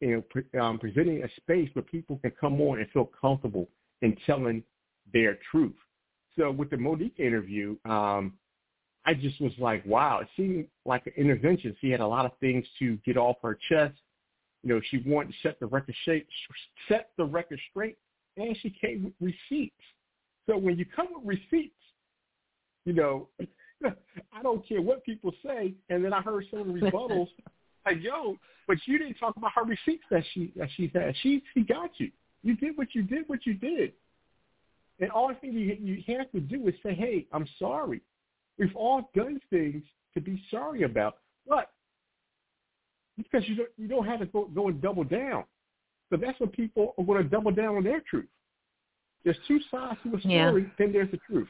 you 0.00 0.16
know, 0.16 0.22
pre- 0.28 0.60
um, 0.60 0.78
presenting 0.78 1.22
a 1.22 1.28
space 1.36 1.70
where 1.74 1.82
people 1.82 2.18
can 2.18 2.32
come 2.38 2.60
on 2.60 2.78
and 2.78 2.90
feel 2.90 3.10
comfortable 3.18 3.68
in 4.02 4.16
telling 4.26 4.62
their 5.12 5.38
truth. 5.50 5.76
So 6.36 6.50
with 6.50 6.70
the 6.70 6.76
Mo'Nique 6.76 7.18
interview, 7.18 7.76
um, 7.84 8.34
I 9.06 9.14
just 9.14 9.40
was 9.40 9.52
like, 9.58 9.86
wow, 9.86 10.18
it 10.18 10.28
seemed 10.36 10.66
like 10.84 11.06
an 11.06 11.12
intervention. 11.16 11.74
She 11.80 11.90
had 11.90 12.00
a 12.00 12.06
lot 12.06 12.26
of 12.26 12.32
things 12.40 12.66
to 12.80 12.96
get 13.06 13.16
off 13.16 13.36
her 13.42 13.56
chest. 13.68 13.94
You 14.66 14.74
know, 14.74 14.80
she 14.90 14.98
wanted 15.06 15.28
to 15.28 15.34
set 15.44 15.60
the 15.60 15.66
record 15.66 15.94
straight, 16.02 16.26
set 16.88 17.10
the 17.16 17.24
record 17.24 17.60
straight, 17.70 17.96
and 18.36 18.58
she 18.60 18.70
came 18.70 19.04
with 19.04 19.12
receipts. 19.20 19.80
So 20.46 20.58
when 20.58 20.76
you 20.76 20.84
come 20.84 21.06
with 21.14 21.38
receipts, 21.38 21.78
you 22.84 22.92
know, 22.92 23.28
I 23.84 24.42
don't 24.42 24.66
care 24.66 24.82
what 24.82 25.04
people 25.04 25.32
say. 25.44 25.72
And 25.88 26.04
then 26.04 26.12
I 26.12 26.20
heard 26.20 26.46
some 26.50 26.62
of 26.62 26.66
the 26.66 26.72
rebuttals, 26.72 27.28
like, 27.86 28.02
yo, 28.02 28.38
but 28.66 28.78
you 28.86 28.98
didn't 28.98 29.14
talk 29.14 29.36
about 29.36 29.52
her 29.54 29.62
receipts 29.62 30.02
that 30.10 30.24
she 30.34 30.52
that 30.56 30.68
she 30.76 30.90
had. 30.92 31.14
She 31.22 31.44
she 31.54 31.60
got 31.60 31.90
you. 31.98 32.10
You 32.42 32.56
did 32.56 32.76
what 32.76 32.88
you 32.92 33.04
did, 33.04 33.28
what 33.28 33.46
you 33.46 33.54
did. 33.54 33.92
And 34.98 35.12
all 35.12 35.32
thing 35.40 35.52
you 35.52 35.76
you 35.80 36.16
have 36.18 36.32
to 36.32 36.40
do 36.40 36.66
is 36.66 36.74
say, 36.82 36.92
hey, 36.92 37.28
I'm 37.32 37.46
sorry. 37.60 38.00
We've 38.58 38.74
all 38.74 39.10
done 39.14 39.40
things 39.48 39.84
to 40.14 40.20
be 40.20 40.42
sorry 40.50 40.82
about, 40.82 41.18
but 41.46 41.70
because 43.16 43.48
you 43.48 43.56
don't 43.56 43.68
you 43.76 43.88
don't 43.88 44.06
have 44.06 44.20
to 44.20 44.26
go, 44.26 44.48
go 44.54 44.68
and 44.68 44.80
double 44.80 45.04
down. 45.04 45.44
So 46.10 46.16
that's 46.16 46.38
when 46.38 46.50
people 46.50 46.94
are 46.98 47.04
going 47.04 47.22
to 47.22 47.28
double 47.28 47.50
down 47.50 47.76
on 47.76 47.84
their 47.84 48.00
truth. 48.08 48.28
There's 49.24 49.36
two 49.48 49.58
sides 49.70 49.98
to 50.04 50.16
a 50.16 50.20
story, 50.20 50.62
yeah. 50.62 50.68
then 50.78 50.92
there's 50.92 51.10
the 51.10 51.18
truth. 51.28 51.48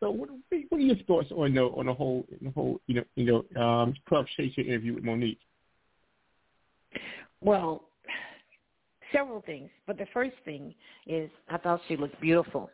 So 0.00 0.10
what, 0.10 0.30
what 0.70 0.78
are 0.78 0.80
your 0.80 0.96
thoughts 1.06 1.30
on 1.30 1.54
the 1.54 1.62
on 1.62 1.86
the 1.86 1.94
whole 1.94 2.24
the 2.40 2.50
whole 2.50 2.80
you 2.86 2.94
know 2.94 3.04
you 3.16 3.44
know 3.54 3.62
um, 3.62 3.94
Club 4.08 4.26
Shay 4.36 4.50
Shay 4.54 4.62
interview 4.62 4.94
with 4.94 5.04
Mo'Nique? 5.04 5.38
Well, 7.42 7.84
several 9.12 9.42
things, 9.42 9.70
but 9.86 9.98
the 9.98 10.06
first 10.14 10.36
thing 10.44 10.74
is 11.06 11.30
I 11.50 11.58
thought 11.58 11.80
she 11.88 11.96
looked 11.96 12.20
beautiful. 12.20 12.70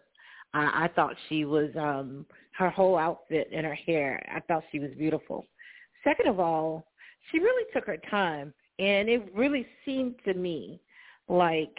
I, 0.54 0.84
I 0.84 0.90
thought 0.94 1.16
she 1.28 1.44
was 1.44 1.70
um 1.76 2.26
her 2.56 2.70
whole 2.70 2.96
outfit 2.96 3.48
and 3.52 3.66
her 3.66 3.74
hair. 3.74 4.24
I 4.32 4.40
thought 4.40 4.62
she 4.70 4.78
was 4.78 4.90
beautiful. 4.96 5.44
Second 6.04 6.28
of 6.28 6.38
all, 6.38 6.86
she 7.30 7.38
really 7.38 7.64
took 7.72 7.86
her 7.86 7.98
time, 8.10 8.52
and 8.78 9.08
it 9.08 9.30
really 9.34 9.66
seemed 9.84 10.16
to 10.24 10.34
me 10.34 10.80
like 11.28 11.76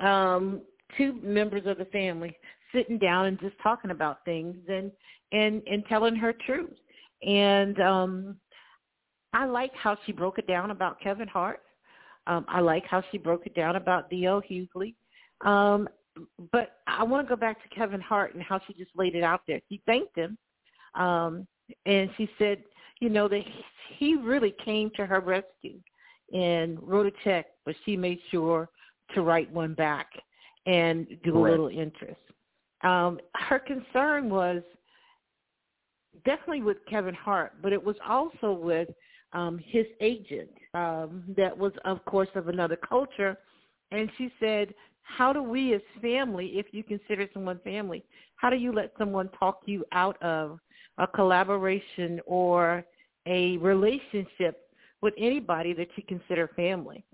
um 0.00 0.60
two 0.96 1.18
members 1.22 1.62
of 1.66 1.78
the 1.78 1.84
family 1.86 2.36
sitting 2.74 2.98
down 2.98 3.26
and 3.26 3.40
just 3.40 3.54
talking 3.62 3.90
about 3.90 4.24
things 4.24 4.56
and 4.68 4.90
and 5.32 5.62
and 5.66 5.84
telling 5.88 6.16
her 6.16 6.32
truth. 6.44 6.76
And 7.22 7.80
um 7.80 8.36
I 9.32 9.44
like 9.44 9.72
how 9.74 9.98
she 10.06 10.12
broke 10.12 10.38
it 10.38 10.46
down 10.46 10.70
about 10.70 11.00
Kevin 11.00 11.28
Hart. 11.28 11.60
Um, 12.26 12.44
I 12.48 12.60
like 12.60 12.84
how 12.86 13.02
she 13.10 13.18
broke 13.18 13.46
it 13.46 13.54
down 13.54 13.76
about 13.76 14.08
D.L. 14.08 14.42
Hughley. 14.50 14.94
Um, 15.42 15.88
but 16.52 16.78
I 16.86 17.02
want 17.02 17.26
to 17.26 17.28
go 17.28 17.38
back 17.38 17.62
to 17.62 17.74
Kevin 17.74 18.00
Hart 18.00 18.34
and 18.34 18.42
how 18.42 18.60
she 18.66 18.72
just 18.72 18.90
laid 18.96 19.14
it 19.14 19.22
out 19.22 19.42
there. 19.46 19.60
She 19.68 19.82
thanked 19.84 20.16
him, 20.16 20.38
um, 20.94 21.46
and 21.84 22.08
she 22.16 22.30
said, 22.38 22.62
you 23.00 23.08
know, 23.08 23.28
that 23.28 23.42
he 23.98 24.16
really 24.16 24.54
came 24.64 24.90
to 24.96 25.06
her 25.06 25.20
rescue 25.20 25.78
and 26.32 26.78
wrote 26.82 27.06
a 27.06 27.12
check, 27.24 27.46
but 27.64 27.74
she 27.84 27.96
made 27.96 28.18
sure 28.30 28.68
to 29.14 29.22
write 29.22 29.50
one 29.52 29.74
back 29.74 30.08
and 30.66 31.06
do 31.22 31.32
Correct. 31.32 31.36
a 31.36 31.50
little 31.50 31.68
interest. 31.68 32.20
Um, 32.82 33.20
her 33.34 33.58
concern 33.58 34.28
was 34.28 34.62
definitely 36.24 36.62
with 36.62 36.78
Kevin 36.88 37.14
Hart, 37.14 37.54
but 37.62 37.72
it 37.72 37.82
was 37.82 37.96
also 38.06 38.52
with 38.52 38.88
um, 39.32 39.60
his 39.64 39.86
agent 40.00 40.50
um, 40.74 41.22
that 41.36 41.56
was, 41.56 41.72
of 41.84 42.04
course, 42.04 42.28
of 42.34 42.48
another 42.48 42.76
culture. 42.76 43.36
And 43.90 44.10
she 44.18 44.32
said, 44.40 44.74
how 45.02 45.32
do 45.32 45.42
we 45.42 45.74
as 45.74 45.80
family, 46.02 46.58
if 46.58 46.66
you 46.72 46.82
consider 46.82 47.28
someone 47.32 47.60
family, 47.62 48.04
how 48.36 48.50
do 48.50 48.56
you 48.56 48.72
let 48.72 48.92
someone 48.98 49.28
talk 49.38 49.60
you 49.66 49.84
out 49.92 50.20
of 50.22 50.58
a 50.98 51.06
collaboration 51.06 52.20
or 52.26 52.84
a 53.26 53.56
relationship 53.58 54.68
with 55.02 55.14
anybody 55.18 55.72
that 55.74 55.88
you 55.96 56.02
consider 56.08 56.50
family? 56.56 57.04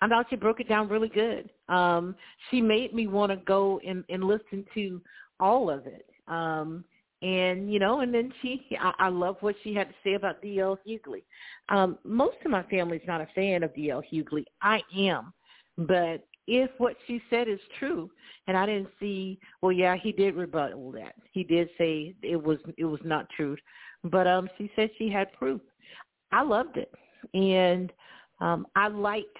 I 0.00 0.08
thought 0.08 0.26
she 0.28 0.36
broke 0.36 0.60
it 0.60 0.68
down 0.68 0.88
really 0.88 1.08
good. 1.08 1.50
Um, 1.68 2.14
she 2.50 2.60
made 2.60 2.94
me 2.94 3.06
want 3.06 3.30
to 3.30 3.36
go 3.36 3.80
and, 3.86 4.04
and 4.08 4.24
listen 4.24 4.64
to 4.74 5.00
all 5.40 5.70
of 5.70 5.86
it. 5.86 6.06
Um, 6.28 6.84
and 7.22 7.72
you 7.72 7.78
know, 7.78 8.00
and 8.00 8.12
then 8.12 8.32
she, 8.42 8.60
I, 8.78 8.92
I 8.98 9.08
love 9.08 9.36
what 9.40 9.54
she 9.64 9.74
had 9.74 9.88
to 9.88 9.94
say 10.04 10.14
about 10.14 10.42
D.L. 10.42 10.78
Hughley. 10.86 11.22
Um, 11.70 11.98
most 12.04 12.36
of 12.44 12.50
my 12.50 12.62
family's 12.64 13.02
not 13.06 13.22
a 13.22 13.28
fan 13.34 13.62
of 13.62 13.74
D.L. 13.74 14.02
Hughley. 14.12 14.44
I 14.60 14.82
am, 14.96 15.32
but 15.78 16.26
if 16.46 16.70
what 16.78 16.96
she 17.06 17.20
said 17.28 17.48
is 17.48 17.60
true, 17.78 18.10
and 18.46 18.56
I 18.56 18.66
didn't 18.66 18.90
see, 19.00 19.38
well, 19.62 19.72
yeah, 19.72 19.96
he 19.96 20.12
did 20.12 20.36
rebut 20.36 20.72
all 20.72 20.92
that. 20.92 21.14
He 21.32 21.42
did 21.42 21.68
say 21.76 22.14
it 22.22 22.42
was 22.42 22.58
it 22.76 22.84
was 22.84 23.00
not 23.04 23.28
true, 23.30 23.56
but 24.04 24.26
um, 24.26 24.48
she 24.56 24.70
said 24.76 24.90
she 24.98 25.10
had 25.10 25.32
proof. 25.32 25.60
I 26.32 26.42
loved 26.42 26.76
it, 26.76 26.92
and 27.34 27.92
um, 28.40 28.66
I 28.76 28.88
liked 28.88 29.36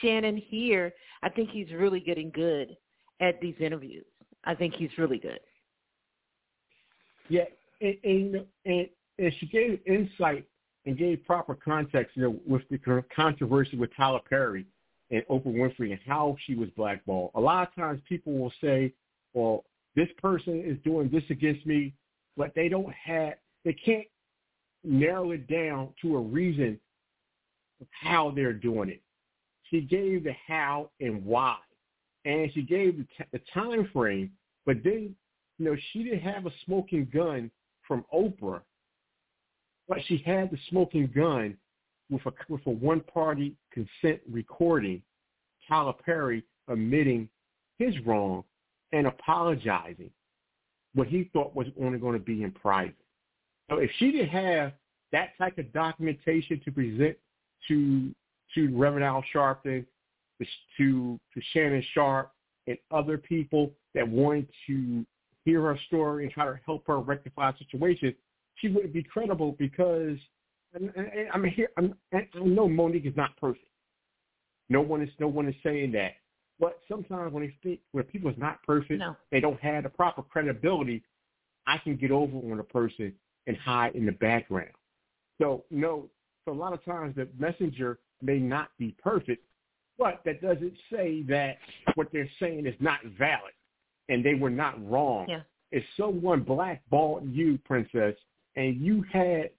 Shannon 0.00 0.36
here, 0.36 0.92
I 1.22 1.28
think 1.28 1.50
he's 1.50 1.70
really 1.72 2.00
getting 2.00 2.30
good 2.30 2.76
at 3.20 3.40
these 3.40 3.54
interviews. 3.60 4.04
I 4.44 4.54
think 4.54 4.74
he's 4.74 4.90
really 4.98 5.18
good. 5.18 5.40
Yeah, 7.28 7.44
and, 7.80 7.96
and, 8.04 8.44
and, 8.64 8.88
and 9.18 9.32
she 9.38 9.46
gave 9.46 9.80
insight 9.86 10.46
and 10.84 10.96
gave 10.96 11.24
proper 11.26 11.54
context, 11.54 12.16
you 12.16 12.22
know, 12.22 12.36
with 12.46 12.62
the 12.70 12.78
controversy 13.14 13.76
with 13.76 13.90
Tyler 13.96 14.20
Perry 14.28 14.66
and 15.10 15.22
Oprah 15.30 15.46
Winfrey 15.46 15.92
and 15.92 16.00
how 16.06 16.36
she 16.46 16.54
was 16.54 16.68
blackballed. 16.76 17.30
A 17.34 17.40
lot 17.40 17.68
of 17.68 17.74
times 17.74 18.00
people 18.08 18.32
will 18.32 18.52
say, 18.60 18.92
well, 19.34 19.64
this 19.94 20.08
person 20.20 20.62
is 20.64 20.76
doing 20.84 21.08
this 21.10 21.22
against 21.30 21.64
me, 21.66 21.94
but 22.36 22.52
they 22.54 22.68
don't 22.68 22.92
have, 22.92 23.34
they 23.64 23.72
can't 23.72 24.06
narrow 24.84 25.30
it 25.32 25.48
down 25.48 25.90
to 26.02 26.16
a 26.16 26.20
reason 26.20 26.78
of 27.80 27.86
how 27.90 28.32
they're 28.34 28.52
doing 28.52 28.88
it 28.88 29.00
she 29.70 29.80
gave 29.80 30.24
the 30.24 30.34
how 30.46 30.90
and 31.00 31.24
why, 31.24 31.56
and 32.24 32.50
she 32.52 32.62
gave 32.62 32.98
the, 32.98 33.04
t- 33.04 33.30
the 33.32 33.40
time 33.52 33.88
frame. 33.92 34.30
But 34.64 34.78
then, 34.82 35.14
you 35.58 35.64
know, 35.64 35.76
she 35.92 36.02
didn't 36.04 36.20
have 36.20 36.46
a 36.46 36.52
smoking 36.64 37.08
gun 37.12 37.50
from 37.86 38.04
Oprah, 38.14 38.60
but 39.88 39.98
she 40.06 40.18
had 40.18 40.50
the 40.50 40.58
smoking 40.70 41.10
gun 41.14 41.56
with 42.10 42.24
a 42.26 42.32
with 42.48 42.66
a 42.66 42.70
one 42.70 43.00
party 43.00 43.54
consent 43.72 44.20
recording. 44.30 45.02
Perry 46.04 46.44
admitting 46.68 47.28
his 47.78 47.94
wrong 48.06 48.44
and 48.92 49.08
apologizing 49.08 50.10
what 50.94 51.08
he 51.08 51.28
thought 51.32 51.54
was 51.56 51.66
only 51.80 51.98
going 51.98 52.12
to 52.12 52.24
be 52.24 52.44
in 52.44 52.52
private. 52.52 52.94
So 53.68 53.78
if 53.78 53.90
she 53.98 54.12
didn't 54.12 54.28
have 54.28 54.72
that 55.12 55.36
type 55.38 55.58
of 55.58 55.72
documentation 55.72 56.60
to 56.64 56.70
present 56.70 57.16
to 57.68 58.14
to 58.54 58.76
Reverend 58.76 59.04
Al 59.04 59.24
Sharpton, 59.34 59.84
to 60.78 61.18
to 61.34 61.40
Shannon 61.52 61.84
Sharpe, 61.94 62.32
and 62.66 62.78
other 62.90 63.18
people 63.18 63.72
that 63.94 64.06
wanted 64.06 64.48
to 64.66 65.04
hear 65.44 65.62
her 65.62 65.78
story 65.86 66.24
and 66.24 66.32
try 66.32 66.44
to 66.44 66.58
help 66.64 66.86
her 66.86 66.98
rectify 66.98 67.50
a 67.50 67.58
situation, 67.58 68.14
she 68.56 68.68
wouldn't 68.68 68.92
be 68.92 69.02
credible 69.02 69.52
because 69.58 70.18
and, 70.76 70.92
and, 70.96 71.06
and 71.06 71.28
I'm 71.32 71.44
here. 71.44 71.68
I'm, 71.76 71.94
I 72.12 72.28
know 72.34 72.68
Mo'Nique 72.68 73.06
is 73.06 73.16
not 73.16 73.36
perfect. 73.38 73.66
No 74.68 74.80
one 74.80 75.02
is 75.02 75.10
no 75.18 75.28
one 75.28 75.48
is 75.48 75.54
saying 75.62 75.92
that. 75.92 76.12
But 76.58 76.78
sometimes 76.88 77.32
when 77.32 77.42
they 77.44 77.54
speak, 77.58 77.82
when 77.92 78.04
people 78.04 78.30
is 78.30 78.38
not 78.38 78.62
perfect, 78.62 79.00
no. 79.00 79.16
they 79.30 79.40
don't 79.40 79.60
have 79.60 79.82
the 79.82 79.88
proper 79.88 80.22
credibility. 80.22 81.02
I 81.66 81.78
can 81.78 81.96
get 81.96 82.10
over 82.10 82.36
on 82.36 82.60
a 82.60 82.64
person 82.64 83.12
and 83.46 83.56
hide 83.56 83.94
in 83.94 84.06
the 84.06 84.12
background. 84.12 84.70
So 85.40 85.64
no, 85.70 86.08
so 86.44 86.52
a 86.52 86.54
lot 86.54 86.72
of 86.72 86.84
times 86.84 87.16
the 87.16 87.28
messenger 87.38 87.98
may 88.22 88.38
not 88.38 88.70
be 88.78 88.94
perfect, 89.02 89.44
but 89.98 90.22
that 90.24 90.40
doesn't 90.40 90.74
say 90.90 91.22
that 91.28 91.58
what 91.94 92.08
they're 92.12 92.30
saying 92.40 92.66
is 92.66 92.74
not 92.80 93.00
valid 93.18 93.52
and 94.08 94.24
they 94.24 94.34
were 94.34 94.50
not 94.50 94.74
wrong. 94.88 95.26
Yeah. 95.28 95.40
If 95.72 95.82
someone 95.96 96.42
blackballed 96.42 97.28
you, 97.30 97.58
princess, 97.64 98.14
and 98.54 98.80
you 98.80 99.04
had, 99.12 99.50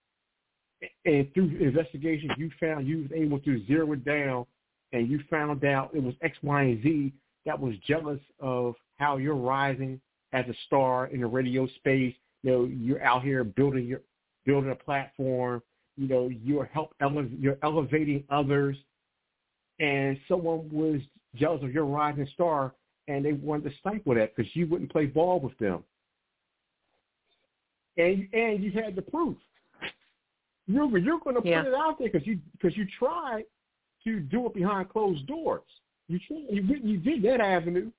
and 1.06 1.34
through 1.34 1.58
investigation 1.60 2.30
you 2.38 2.52
found 2.60 2.88
you 2.88 3.04
was 3.04 3.12
able 3.14 3.40
to 3.40 3.66
zero 3.66 3.92
it 3.94 4.06
down, 4.06 4.46
and 4.94 5.10
you 5.10 5.20
found 5.30 5.64
out 5.66 5.92
it 5.94 6.04
was 6.04 6.16
X, 6.22 6.38
Y, 6.44 6.62
and 6.62 6.84
Z 6.84 7.14
that 7.46 7.60
was 7.60 7.76
jealous 7.88 8.20
of 8.40 8.76
how 8.98 9.18
you're 9.18 9.36
rising 9.36 10.00
as 10.34 10.46
a 10.48 10.54
star 10.66 11.08
in 11.08 11.22
the 11.22 11.28
radio 11.28 11.68
space. 11.76 12.14
You 12.44 12.52
know, 12.52 12.66
you're 12.66 13.04
out 13.04 13.24
here 13.24 13.44
building 13.44 13.86
your 13.86 14.02
building 14.46 14.72
a 14.72 14.76
platform 14.76 15.62
you 15.98 16.08
know, 16.08 16.30
you're 16.44 16.66
help 16.66 16.94
ele- 17.02 17.26
you're 17.40 17.58
elevating 17.64 18.24
others, 18.30 18.78
and 19.80 20.18
someone 20.28 20.70
was 20.72 21.02
jealous 21.36 21.64
of 21.64 21.74
your 21.74 21.86
rising 21.86 22.28
star, 22.34 22.74
and 23.08 23.26
they 23.26 23.34
wanted 23.34 23.70
to 23.70 23.78
stifle 23.80 24.14
that 24.14 24.36
because 24.36 24.56
you 24.56 24.68
wouldn't 24.68 24.92
play 24.92 25.08
ball 25.08 25.40
with 25.40 25.58
them, 25.58 25.84
and 27.98 28.28
and 28.32 28.64
you 28.64 28.72
had 28.72 28.96
the 28.96 29.02
proof. 29.02 29.38
You're 30.68 30.98
you're 30.98 31.20
going 31.20 31.42
to 31.42 31.48
yeah. 31.48 31.64
put 31.64 31.70
it 31.70 31.74
out 31.74 32.00
there 32.00 32.10
because 32.12 32.28
you 32.28 32.40
because 32.54 32.76
you 32.78 32.86
tried 33.00 33.44
to 34.04 34.20
do 34.20 34.46
it 34.48 34.54
behind 34.54 34.90
closed 34.90 35.26
doors. 35.28 35.64
You 36.08 36.20
tried, 36.28 36.46
you 36.50 36.64
you 36.84 36.98
did 36.98 37.24
that 37.24 37.42
avenue, 37.42 37.92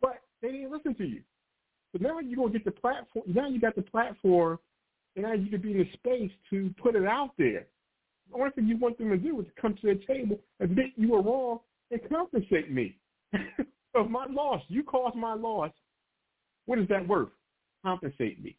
but 0.00 0.22
they 0.42 0.48
didn't 0.48 0.72
listen 0.72 0.94
to 0.96 1.04
you. 1.04 1.22
So 1.92 2.02
now 2.02 2.18
you're 2.18 2.36
gonna 2.36 2.52
get 2.52 2.64
the 2.64 2.70
platform. 2.70 3.24
Now 3.26 3.48
you 3.48 3.60
got 3.60 3.76
the 3.76 3.82
platform, 3.82 4.58
and 5.16 5.24
now 5.24 5.32
you 5.32 5.48
can 5.50 5.60
be 5.60 5.72
in 5.72 5.78
the 5.78 5.92
space 5.94 6.30
to 6.50 6.74
put 6.82 6.96
it 6.96 7.06
out 7.06 7.30
there. 7.38 7.66
The 8.30 8.38
only 8.38 8.50
thing 8.50 8.66
you 8.66 8.76
want 8.76 8.98
them 8.98 9.10
to 9.10 9.16
do 9.16 9.40
is 9.40 9.46
come 9.60 9.74
to 9.80 9.94
the 9.94 10.00
table, 10.06 10.38
admit 10.60 10.86
you 10.96 11.12
were 11.12 11.22
wrong, 11.22 11.60
and 11.90 12.00
compensate 12.08 12.70
me. 12.70 12.96
of 13.94 14.10
my 14.10 14.26
loss, 14.30 14.62
you 14.68 14.82
caused 14.82 15.16
my 15.16 15.34
loss. 15.34 15.70
What 16.66 16.78
is 16.78 16.88
that 16.88 17.06
worth? 17.06 17.30
Compensate 17.84 18.42
me. 18.42 18.56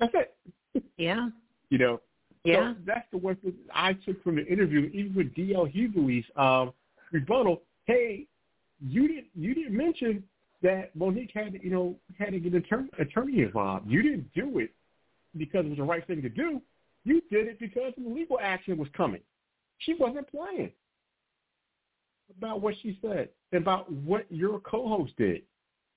That's 0.00 0.12
it. 0.14 0.84
Yeah. 0.98 1.28
You 1.70 1.78
know. 1.78 2.00
Yeah. 2.44 2.72
So 2.72 2.80
that's 2.86 3.06
the 3.10 3.18
one 3.18 3.36
thing 3.36 3.54
I 3.74 3.94
took 3.94 4.22
from 4.22 4.36
the 4.36 4.46
interview, 4.46 4.90
even 4.94 5.14
with 5.14 5.34
DL 5.34 5.72
Hughley's 5.72 6.24
um, 6.36 6.72
rebuttal. 7.12 7.62
Hey, 7.86 8.26
you 8.80 9.08
didn't 9.08 9.26
you 9.34 9.54
didn't 9.54 9.76
mention 9.76 10.22
that 10.62 10.96
Mo'Nique 10.96 11.32
had 11.34 11.52
to, 11.52 11.62
you 11.62 11.70
know 11.70 11.96
had 12.18 12.30
to 12.30 12.40
get 12.40 12.52
an 12.52 12.58
attorney, 12.58 12.88
attorney 12.98 13.42
involved. 13.42 13.90
You 13.90 14.02
didn't 14.02 14.32
do 14.34 14.58
it 14.58 14.70
because 15.36 15.66
it 15.66 15.70
was 15.70 15.78
the 15.78 15.84
right 15.84 16.06
thing 16.06 16.22
to 16.22 16.28
do. 16.28 16.60
You 17.04 17.20
did 17.30 17.46
it 17.46 17.58
because 17.58 17.92
the 17.96 18.08
legal 18.08 18.38
action 18.40 18.76
was 18.78 18.88
coming. 18.96 19.20
She 19.78 19.94
wasn't 19.94 20.30
playing 20.30 20.72
about 22.36 22.60
what 22.60 22.74
she 22.82 22.98
said, 23.00 23.28
And 23.52 23.62
about 23.62 23.90
what 23.90 24.26
your 24.30 24.58
co-host 24.60 25.12
did. 25.16 25.42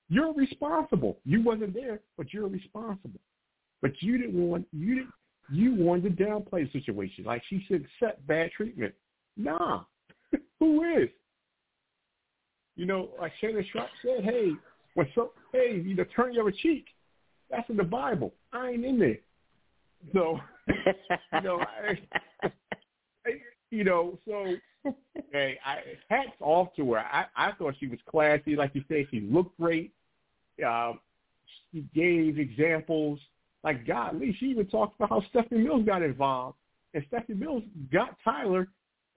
You're 0.08 0.32
responsible. 0.32 1.18
You 1.24 1.42
wasn't 1.42 1.74
there, 1.74 2.00
but 2.16 2.32
you're 2.32 2.48
responsible. 2.48 3.20
But 3.82 3.92
you 4.00 4.18
didn't 4.18 4.34
want 4.34 4.66
you 4.72 4.96
didn't 4.96 5.12
you 5.50 5.74
wanted 5.74 6.16
to 6.16 6.24
downplay 6.24 6.70
the 6.70 6.78
situation. 6.78 7.24
Like 7.24 7.42
she 7.48 7.64
should 7.66 7.84
accept 7.84 8.26
bad 8.26 8.50
treatment. 8.56 8.94
Nah. 9.36 9.84
Who 10.60 10.84
is? 10.84 11.08
You 12.76 12.86
know, 12.86 13.10
like 13.20 13.32
Shannon 13.40 13.64
Sharpe 13.72 13.90
said, 14.02 14.24
hey, 14.24 14.52
what's 14.94 15.10
up? 15.18 15.34
Hey, 15.52 15.82
you 15.84 15.94
know, 15.94 16.04
turn 16.14 16.32
your 16.32 16.50
cheek. 16.50 16.86
That's 17.50 17.68
in 17.68 17.76
the 17.76 17.84
Bible. 17.84 18.32
I 18.52 18.70
ain't 18.70 18.84
in 18.84 18.98
there. 18.98 19.18
So, 20.14 20.38
you 20.68 21.40
know, 21.42 21.60
I, 21.60 21.98
I, 22.42 22.50
you 23.70 23.84
know, 23.84 24.18
so 24.26 24.54
hey, 25.32 25.58
I, 25.64 25.78
hats 26.08 26.30
off 26.40 26.68
to 26.76 26.92
her. 26.92 27.00
I, 27.00 27.26
I 27.36 27.52
thought 27.52 27.74
she 27.78 27.86
was 27.86 27.98
classy, 28.08 28.56
like 28.56 28.70
you 28.74 28.84
say. 28.88 29.06
She 29.10 29.20
looked 29.20 29.58
great. 29.60 29.92
Um, 30.66 31.00
she 31.72 31.84
gave 31.94 32.38
examples. 32.38 33.18
Like 33.62 33.86
golly, 33.86 34.34
she 34.38 34.46
even 34.46 34.66
talked 34.66 34.96
about 34.96 35.10
how 35.10 35.22
Stephanie 35.30 35.64
Mills 35.64 35.84
got 35.84 36.02
involved, 36.02 36.56
and 36.94 37.04
Stephanie 37.08 37.38
Mills 37.38 37.62
got 37.92 38.16
Tyler 38.24 38.68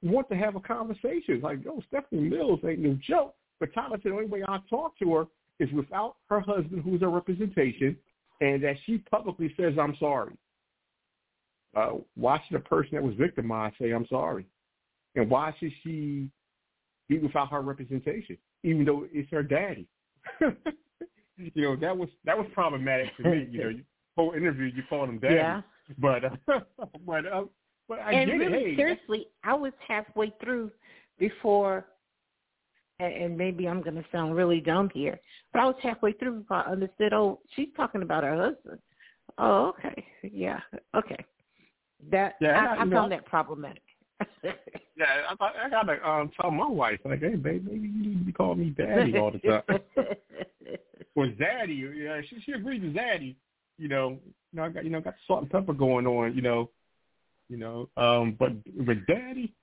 want 0.02 0.28
to 0.30 0.36
have 0.36 0.56
a 0.56 0.60
conversation. 0.60 1.40
Like, 1.42 1.60
oh, 1.68 1.82
Stephanie 1.88 2.30
Mills 2.30 2.60
ain't 2.68 2.80
no 2.80 2.98
joke. 3.08 3.36
But 3.60 3.74
Tyler 3.74 3.98
said 4.04 4.12
the 4.12 4.16
only 4.16 4.26
way 4.26 4.44
I 4.48 4.60
talk 4.70 4.98
to 5.00 5.14
her 5.16 5.26
is 5.60 5.72
without 5.72 6.18
her 6.30 6.42
husband, 6.42 6.82
who's 6.84 7.02
a 7.02 7.08
representation, 7.08 7.96
and 8.42 8.62
that 8.64 8.76
she 8.86 8.98
publicly 8.98 9.54
says 9.58 9.74
I'm 9.80 9.96
sorry. 10.00 10.34
Uh, 11.76 11.94
why 12.16 12.40
should 12.46 12.58
a 12.58 12.60
person 12.60 12.92
that 12.94 13.04
was 13.04 13.16
victimized 13.16 13.76
say 13.82 13.92
I'm 13.92 14.08
sorry? 14.08 14.46
And 15.16 15.30
why 15.30 15.56
should 15.60 15.72
she 15.84 16.30
be 17.08 17.20
without 17.20 17.50
her 17.52 17.62
representation, 17.62 18.38
even 18.64 18.84
though 18.84 19.08
it's 19.12 19.32
her 19.32 19.44
daddy? 19.44 19.88
you 21.38 21.52
know, 21.56 21.76
that 21.78 21.98
was 21.98 22.10
that 22.26 22.38
was 22.38 22.48
problematic 22.54 23.08
for 23.16 23.30
me. 23.30 23.48
You 23.50 23.64
know, 23.64 23.80
whole 24.16 24.34
interview 24.34 24.66
you 24.66 24.84
called 24.90 25.10
him 25.10 25.20
daddy. 25.20 25.36
Yeah. 25.36 25.62
But 26.00 26.24
uh, 26.24 26.30
but 27.06 27.26
uh, 27.26 27.44
but 27.90 28.00
I 28.00 28.14
and 28.14 28.32
get 28.32 28.38
really, 28.38 28.58
it. 28.58 28.68
Hey, 28.70 28.76
seriously, 28.78 29.28
I 29.44 29.54
was 29.54 29.74
halfway 29.86 30.34
through 30.42 30.72
before, 31.20 31.86
and, 33.00 33.14
and 33.14 33.38
maybe 33.38 33.68
I'm 33.68 33.82
going 33.82 33.96
to 33.96 34.06
sound 34.10 34.34
really 34.34 34.62
dumb 34.62 34.90
here, 34.94 35.20
but 35.52 35.60
I 35.62 35.66
was 35.66 35.76
halfway 35.84 36.14
through 36.14 36.40
before 36.40 36.58
I 36.66 36.72
understood. 36.72 37.12
Oh, 37.12 37.42
she's 37.54 37.68
talking 37.76 38.02
about 38.02 38.24
her 38.24 38.36
husband. 38.36 38.80
Oh, 39.38 39.74
okay, 39.78 40.06
yeah, 40.24 40.62
okay. 40.96 41.18
That 42.10 42.36
Yeah, 42.40 42.52
I, 42.78 42.78
I 42.82 42.84
know- 42.86 42.96
found 42.96 43.12
that 43.12 43.26
problematic. 43.26 43.84
yeah, 44.44 44.54
I, 45.30 45.36
thought- 45.36 45.56
I 45.62 45.70
gotta 45.70 46.10
um, 46.10 46.32
tell 46.40 46.50
my 46.50 46.68
wife 46.68 47.00
like, 47.04 47.20
hey, 47.20 47.36
babe, 47.36 47.66
maybe 47.70 47.90
you 47.90 48.04
need 48.08 48.20
to 48.20 48.26
be 48.26 48.32
calling 48.32 48.60
me 48.60 48.70
daddy 48.70 49.18
all 49.18 49.32
the 49.32 49.40
time. 49.40 49.64
or 51.16 51.28
daddy, 51.28 51.74
yeah, 51.74 52.22
she 52.30 52.40
she 52.46 52.54
agrees 52.54 52.82
with 52.82 52.96
daddy. 52.96 53.36
You 53.78 53.88
know, 53.88 54.10
you 54.10 54.20
know, 54.54 54.64
I 54.64 54.70
got 54.70 54.84
you 54.84 54.90
know 54.90 55.02
got 55.02 55.16
salt 55.28 55.42
and 55.42 55.52
pepper 55.52 55.74
going 55.74 56.06
on. 56.06 56.36
You 56.36 56.42
know, 56.42 56.70
you 57.50 57.58
know, 57.58 57.90
um, 57.98 58.36
but 58.38 58.52
with 58.88 59.06
daddy 59.08 59.54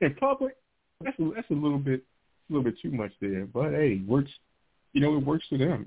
in 0.00 0.14
public, 0.14 0.56
that's 1.02 1.18
a, 1.18 1.30
that's 1.34 1.50
a 1.50 1.54
little 1.54 1.78
bit 1.78 2.02
a 2.48 2.52
little 2.52 2.64
bit 2.64 2.80
too 2.80 2.90
much 2.90 3.12
there. 3.20 3.46
But 3.46 3.72
hey, 3.72 4.02
works. 4.06 4.30
You 4.92 5.00
know, 5.02 5.16
it 5.16 5.26
works 5.26 5.44
for 5.48 5.58
them. 5.58 5.86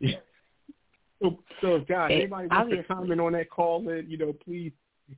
so, 1.21 1.39
so 1.61 1.79
guys, 1.79 2.11
Hey, 2.11 2.21
anybody 2.21 2.47
wants 2.47 2.55
obviously. 2.55 2.83
to 2.83 2.87
comment 2.87 3.21
on 3.21 3.33
that 3.33 3.49
call 3.49 3.89
in, 3.89 4.05
you 4.07 4.17
know, 4.17 4.33
please, 4.33 4.71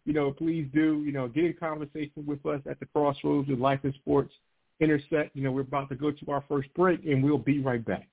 you 0.05 0.13
know, 0.13 0.31
please 0.31 0.67
do. 0.73 1.03
You 1.05 1.11
know, 1.11 1.27
get 1.27 1.45
in 1.45 1.53
conversation 1.53 2.25
with 2.25 2.45
us 2.45 2.61
at 2.69 2.79
the 2.79 2.85
crossroads 2.85 3.49
of 3.49 3.59
life 3.59 3.81
and 3.83 3.93
sports 3.95 4.33
intersect. 4.79 5.35
You 5.35 5.43
know, 5.43 5.51
we're 5.51 5.61
about 5.61 5.89
to 5.89 5.95
go 5.95 6.11
to 6.11 6.31
our 6.31 6.43
first 6.47 6.73
break, 6.73 7.05
and 7.05 7.23
we'll 7.23 7.37
be 7.37 7.59
right 7.59 7.83
back. 7.83 8.07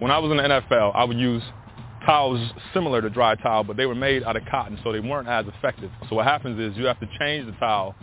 When 0.00 0.10
I 0.10 0.18
was 0.18 0.30
in 0.30 0.38
the 0.38 0.42
NFL, 0.42 0.92
I 0.94 1.04
would 1.04 1.18
use 1.18 1.42
towels 2.06 2.40
similar 2.72 3.02
to 3.02 3.10
dry 3.10 3.34
towel, 3.34 3.64
but 3.64 3.76
they 3.76 3.84
were 3.84 3.94
made 3.94 4.24
out 4.24 4.34
of 4.34 4.42
cotton, 4.50 4.78
so 4.82 4.92
they 4.92 5.00
weren't 5.00 5.28
as 5.28 5.44
effective. 5.46 5.90
So 6.08 6.16
what 6.16 6.24
happens 6.24 6.58
is 6.58 6.74
you 6.78 6.86
have 6.86 6.98
to 7.00 7.08
change 7.18 7.44
the 7.44 7.52
towel 7.52 7.94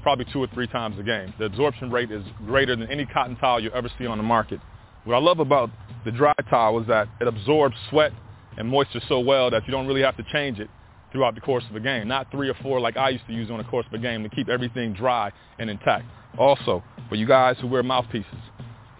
probably 0.00 0.26
two 0.32 0.38
or 0.38 0.46
three 0.54 0.68
times 0.68 0.96
a 1.00 1.02
game. 1.02 1.34
The 1.40 1.46
absorption 1.46 1.90
rate 1.90 2.12
is 2.12 2.22
greater 2.46 2.76
than 2.76 2.88
any 2.88 3.04
cotton 3.04 3.34
towel 3.34 3.58
you 3.58 3.70
ever 3.72 3.90
see 3.98 4.06
on 4.06 4.16
the 4.16 4.22
market. 4.22 4.60
What 5.02 5.16
I 5.16 5.18
love 5.18 5.40
about 5.40 5.70
the 6.04 6.12
dry 6.12 6.34
towel 6.48 6.80
is 6.80 6.86
that 6.86 7.08
it 7.20 7.26
absorbs 7.26 7.74
sweat 7.90 8.12
and 8.56 8.68
moisture 8.68 9.00
so 9.08 9.18
well 9.18 9.50
that 9.50 9.66
you 9.66 9.72
don't 9.72 9.88
really 9.88 10.02
have 10.02 10.16
to 10.18 10.24
change 10.32 10.60
it 10.60 10.70
throughout 11.10 11.34
the 11.34 11.40
course 11.40 11.64
of 11.68 11.74
a 11.74 11.80
game. 11.80 12.06
Not 12.06 12.30
three 12.30 12.48
or 12.48 12.54
four 12.62 12.80
like 12.80 12.96
I 12.96 13.08
used 13.08 13.26
to 13.26 13.32
use 13.32 13.50
on 13.50 13.58
the 13.58 13.64
course 13.64 13.86
of 13.86 13.92
a 13.92 13.98
game 13.98 14.22
to 14.22 14.28
keep 14.28 14.48
everything 14.48 14.92
dry 14.92 15.32
and 15.58 15.68
intact. 15.68 16.04
Also, 16.38 16.84
for 17.08 17.16
you 17.16 17.26
guys 17.26 17.56
who 17.60 17.66
wear 17.66 17.82
mouthpieces, 17.82 18.38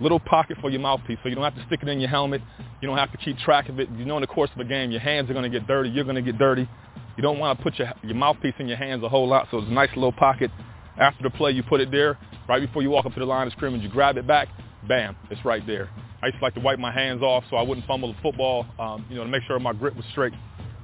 little 0.00 0.20
pocket 0.20 0.56
for 0.60 0.70
your 0.70 0.80
mouthpiece 0.80 1.18
so 1.22 1.28
you 1.28 1.34
don't 1.34 1.44
have 1.44 1.54
to 1.54 1.64
stick 1.66 1.80
it 1.82 1.88
in 1.88 2.00
your 2.00 2.10
helmet. 2.10 2.40
You 2.80 2.88
don't 2.88 2.96
have 2.96 3.12
to 3.12 3.18
keep 3.18 3.38
track 3.38 3.68
of 3.68 3.78
it. 3.78 3.88
You 3.90 4.04
know 4.04 4.16
in 4.16 4.22
the 4.22 4.26
course 4.26 4.50
of 4.54 4.60
a 4.60 4.64
game 4.64 4.90
your 4.90 5.00
hands 5.00 5.30
are 5.30 5.34
going 5.34 5.50
to 5.50 5.58
get 5.58 5.66
dirty. 5.66 5.90
You're 5.90 6.04
going 6.04 6.16
to 6.16 6.22
get 6.22 6.38
dirty. 6.38 6.68
You 7.16 7.22
don't 7.22 7.38
want 7.38 7.58
to 7.58 7.62
put 7.62 7.78
your, 7.78 7.92
your 8.02 8.14
mouthpiece 8.14 8.54
in 8.58 8.68
your 8.68 8.76
hands 8.76 9.02
a 9.02 9.08
whole 9.08 9.28
lot, 9.28 9.48
so 9.50 9.58
it's 9.58 9.68
a 9.68 9.72
nice 9.72 9.90
little 9.94 10.12
pocket. 10.12 10.50
After 10.98 11.22
the 11.22 11.30
play, 11.30 11.50
you 11.50 11.62
put 11.62 11.80
it 11.80 11.90
there. 11.90 12.18
Right 12.48 12.60
before 12.60 12.82
you 12.82 12.90
walk 12.90 13.06
up 13.06 13.14
to 13.14 13.20
the 13.20 13.26
line 13.26 13.46
of 13.46 13.52
scrimmage, 13.52 13.82
you 13.82 13.88
grab 13.88 14.16
it 14.16 14.26
back. 14.26 14.48
Bam, 14.88 15.16
it's 15.30 15.44
right 15.44 15.66
there. 15.66 15.90
I 16.22 16.26
used 16.26 16.38
to 16.38 16.44
like 16.44 16.54
to 16.54 16.60
wipe 16.60 16.78
my 16.78 16.92
hands 16.92 17.22
off 17.22 17.44
so 17.50 17.56
I 17.56 17.62
wouldn't 17.62 17.86
fumble 17.86 18.12
the 18.12 18.18
football, 18.22 18.66
um, 18.78 19.06
you 19.08 19.16
know, 19.16 19.24
to 19.24 19.30
make 19.30 19.42
sure 19.44 19.58
my 19.58 19.72
grip 19.72 19.96
was 19.96 20.04
straight. 20.12 20.32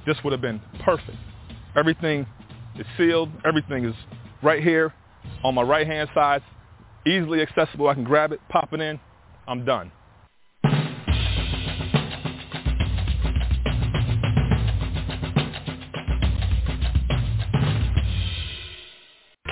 This 0.07 0.17
would 0.25 0.33
have 0.33 0.41
been 0.41 0.61
perfect. 0.85 1.17
Everything 1.77 2.27
is 2.79 2.87
sealed. 2.97 3.31
Everything 3.45 3.85
is 3.85 3.95
right 4.43 4.63
here 4.63 4.93
on 5.43 5.55
my 5.55 5.63
right-hand 5.63 6.09
side 6.15 6.43
easily 7.07 7.41
accessible. 7.41 7.89
I 7.89 7.95
can 7.95 8.05
grab 8.05 8.33
it, 8.33 8.41
pop 8.49 8.73
it 8.73 8.81
in. 8.81 9.01
I'm 9.49 9.65
done. 9.65 9.93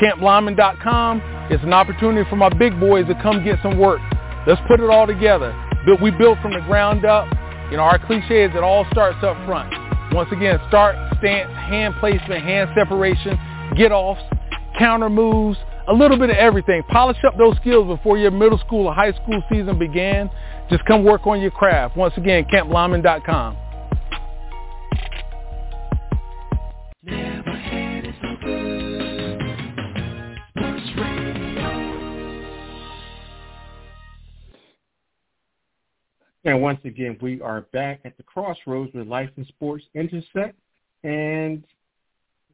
CampLyman.com 0.02 1.20
is 1.50 1.60
an 1.62 1.72
opportunity 1.72 2.28
for 2.28 2.36
my 2.36 2.48
big 2.48 2.78
boys 2.80 3.06
to 3.06 3.14
come 3.22 3.44
get 3.44 3.58
some 3.62 3.78
work. 3.78 4.00
Let's 4.46 4.60
put 4.66 4.80
it 4.80 4.90
all 4.90 5.06
together. 5.06 5.54
Built- 5.86 6.00
We 6.00 6.10
built 6.10 6.38
from 6.40 6.52
the 6.52 6.60
ground 6.62 7.04
up. 7.04 7.28
You 7.70 7.76
know, 7.76 7.84
our 7.84 7.98
cliche 7.98 8.42
is 8.44 8.54
it 8.54 8.62
all 8.62 8.84
starts 8.90 9.22
up 9.22 9.36
front. 9.46 9.72
Once 10.12 10.30
again, 10.32 10.60
start, 10.68 10.96
stance, 11.18 11.50
hand 11.54 11.94
placement, 12.00 12.42
hand 12.44 12.70
separation, 12.74 13.38
get 13.76 13.92
offs, 13.92 14.22
counter 14.78 15.08
moves, 15.08 15.58
a 15.88 15.92
little 15.92 16.16
bit 16.18 16.30
of 16.30 16.36
everything. 16.36 16.82
Polish 16.90 17.18
up 17.26 17.36
those 17.36 17.56
skills 17.56 17.86
before 17.86 18.18
your 18.18 18.30
middle 18.30 18.58
school 18.58 18.86
or 18.86 18.94
high 18.94 19.12
school 19.12 19.42
season 19.50 19.78
began. 19.78 20.30
Just 20.70 20.84
come 20.86 21.04
work 21.04 21.26
on 21.26 21.40
your 21.40 21.50
craft. 21.50 21.96
Once 21.96 22.14
again, 22.16 22.44
CampLyman.com. 22.52 23.58
And 36.46 36.60
once 36.60 36.80
again, 36.84 37.16
we 37.22 37.40
are 37.40 37.62
back 37.72 38.00
at 38.04 38.16
the 38.18 38.22
crossroads 38.22 38.92
where 38.92 39.04
life 39.04 39.30
and 39.36 39.46
sports 39.46 39.84
intersect. 39.94 40.58
And 41.02 41.64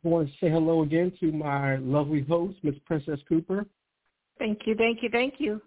I 0.04 0.08
want 0.08 0.28
to 0.28 0.34
say 0.40 0.50
hello 0.50 0.82
again 0.82 1.12
to 1.20 1.30
my 1.30 1.76
lovely 1.76 2.22
host, 2.22 2.56
Miss 2.62 2.74
Princess 2.86 3.20
Cooper. 3.28 3.66
thank 4.38 4.60
you, 4.66 4.74
thank 4.74 5.02
you, 5.02 5.10
thank 5.10 5.34
you. 5.38 5.60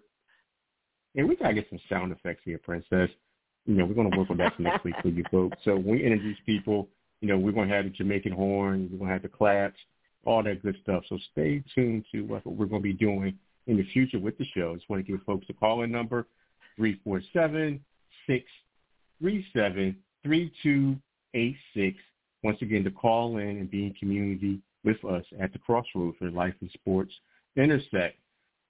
And 1.14 1.28
we 1.28 1.36
gotta 1.36 1.54
get 1.54 1.68
some 1.70 1.78
sound 1.88 2.10
effects 2.10 2.42
here, 2.44 2.58
Princess. 2.58 3.10
You 3.66 3.74
know, 3.74 3.84
we're 3.84 3.94
gonna 3.94 4.16
work 4.18 4.30
on 4.30 4.36
that 4.38 4.56
for 4.56 4.62
next 4.62 4.82
week 4.84 4.96
for 5.00 5.08
you 5.08 5.22
folks. 5.30 5.56
So 5.64 5.76
when 5.76 5.86
we 5.86 6.04
introduce 6.04 6.38
people, 6.44 6.88
you 7.20 7.28
know, 7.28 7.38
we're 7.38 7.52
gonna 7.52 7.72
have 7.72 7.84
the 7.84 7.90
Jamaican 7.90 8.32
horn, 8.32 8.88
we're 8.90 8.98
gonna 8.98 9.12
have 9.12 9.22
the 9.22 9.28
claps, 9.28 9.78
all 10.24 10.42
that 10.42 10.62
good 10.62 10.76
stuff. 10.82 11.04
So 11.08 11.18
stay 11.30 11.62
tuned 11.72 12.04
to 12.12 12.22
what 12.22 12.44
we're 12.44 12.66
gonna 12.66 12.80
be 12.80 12.92
doing 12.92 13.38
in 13.68 13.76
the 13.76 13.84
future 13.92 14.18
with 14.18 14.36
the 14.38 14.44
show. 14.54 14.74
Just 14.74 14.90
want 14.90 15.04
to 15.06 15.12
give 15.12 15.22
folks 15.24 15.46
a 15.48 15.52
call-in 15.52 15.90
number, 15.92 16.26
347 16.76 17.80
637 18.26 19.96
3286. 20.24 21.98
Once 22.44 22.60
again, 22.60 22.84
to 22.84 22.90
call 22.90 23.38
in 23.38 23.48
and 23.48 23.70
be 23.70 23.86
in 23.86 23.94
community 23.94 24.60
with 24.84 25.02
us 25.06 25.24
at 25.40 25.50
the 25.54 25.58
crossroads 25.58 26.14
where 26.18 26.30
life 26.30 26.54
and 26.60 26.70
sports 26.72 27.12
intersect. 27.56 28.18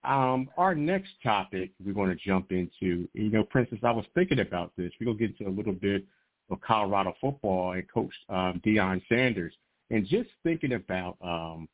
Um, 0.04 0.48
our 0.56 0.76
next 0.76 1.10
topic 1.24 1.72
we're 1.84 1.92
going 1.92 2.10
to 2.10 2.24
jump 2.24 2.52
into, 2.52 3.08
you 3.14 3.30
know, 3.30 3.42
Princess, 3.42 3.78
I 3.82 3.90
was 3.90 4.04
thinking 4.14 4.38
about 4.38 4.70
this. 4.76 4.92
We're 5.00 5.06
going 5.06 5.18
to 5.18 5.26
get 5.26 5.40
into 5.40 5.50
a 5.50 5.56
little 5.56 5.72
bit 5.72 6.04
of 6.50 6.60
Colorado 6.60 7.14
football 7.20 7.72
and 7.72 7.82
Coach 7.92 8.12
um, 8.28 8.60
Deion 8.64 9.02
Sanders. 9.08 9.54
And 9.90 10.06
just 10.06 10.30
thinking 10.44 10.74
about, 10.74 11.16
um, 11.20 11.68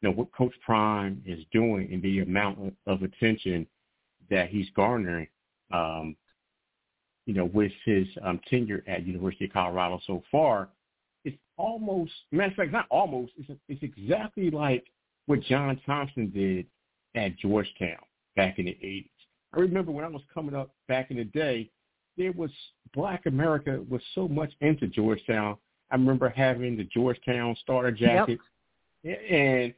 you 0.00 0.08
know, 0.08 0.14
what 0.14 0.32
Coach 0.32 0.54
Prime 0.64 1.22
is 1.26 1.44
doing 1.52 1.92
and 1.92 2.02
the 2.02 2.20
amount 2.20 2.74
of, 2.86 3.02
attention 3.02 3.66
that 4.30 4.48
he's 4.48 4.70
garnering, 4.74 5.26
um, 5.72 6.16
you 7.26 7.34
know, 7.34 7.44
with 7.44 7.72
his 7.84 8.06
um, 8.22 8.40
tenure 8.48 8.82
at 8.86 9.06
University 9.06 9.44
of 9.44 9.52
Colorado 9.52 10.00
so 10.06 10.22
far, 10.32 10.68
almost, 11.56 12.12
matter 12.32 12.50
of 12.50 12.56
fact, 12.56 12.72
not 12.72 12.86
almost, 12.90 13.32
it's, 13.36 13.50
it's 13.68 13.82
exactly 13.82 14.50
like 14.50 14.84
what 15.26 15.40
John 15.42 15.80
Thompson 15.86 16.30
did 16.30 16.66
at 17.14 17.36
Georgetown 17.38 17.98
back 18.36 18.58
in 18.58 18.66
the 18.66 18.72
80s. 18.72 19.08
I 19.54 19.60
remember 19.60 19.92
when 19.92 20.04
I 20.04 20.08
was 20.08 20.22
coming 20.32 20.54
up 20.54 20.74
back 20.88 21.10
in 21.10 21.16
the 21.16 21.24
day, 21.24 21.70
there 22.16 22.32
was 22.32 22.50
Black 22.92 23.26
America 23.26 23.82
was 23.88 24.02
so 24.14 24.28
much 24.28 24.52
into 24.60 24.86
Georgetown. 24.86 25.56
I 25.90 25.96
remember 25.96 26.28
having 26.28 26.76
the 26.76 26.84
Georgetown 26.84 27.56
starter 27.62 27.92
jacket, 27.92 28.38
yep. 29.02 29.20
and 29.30 29.74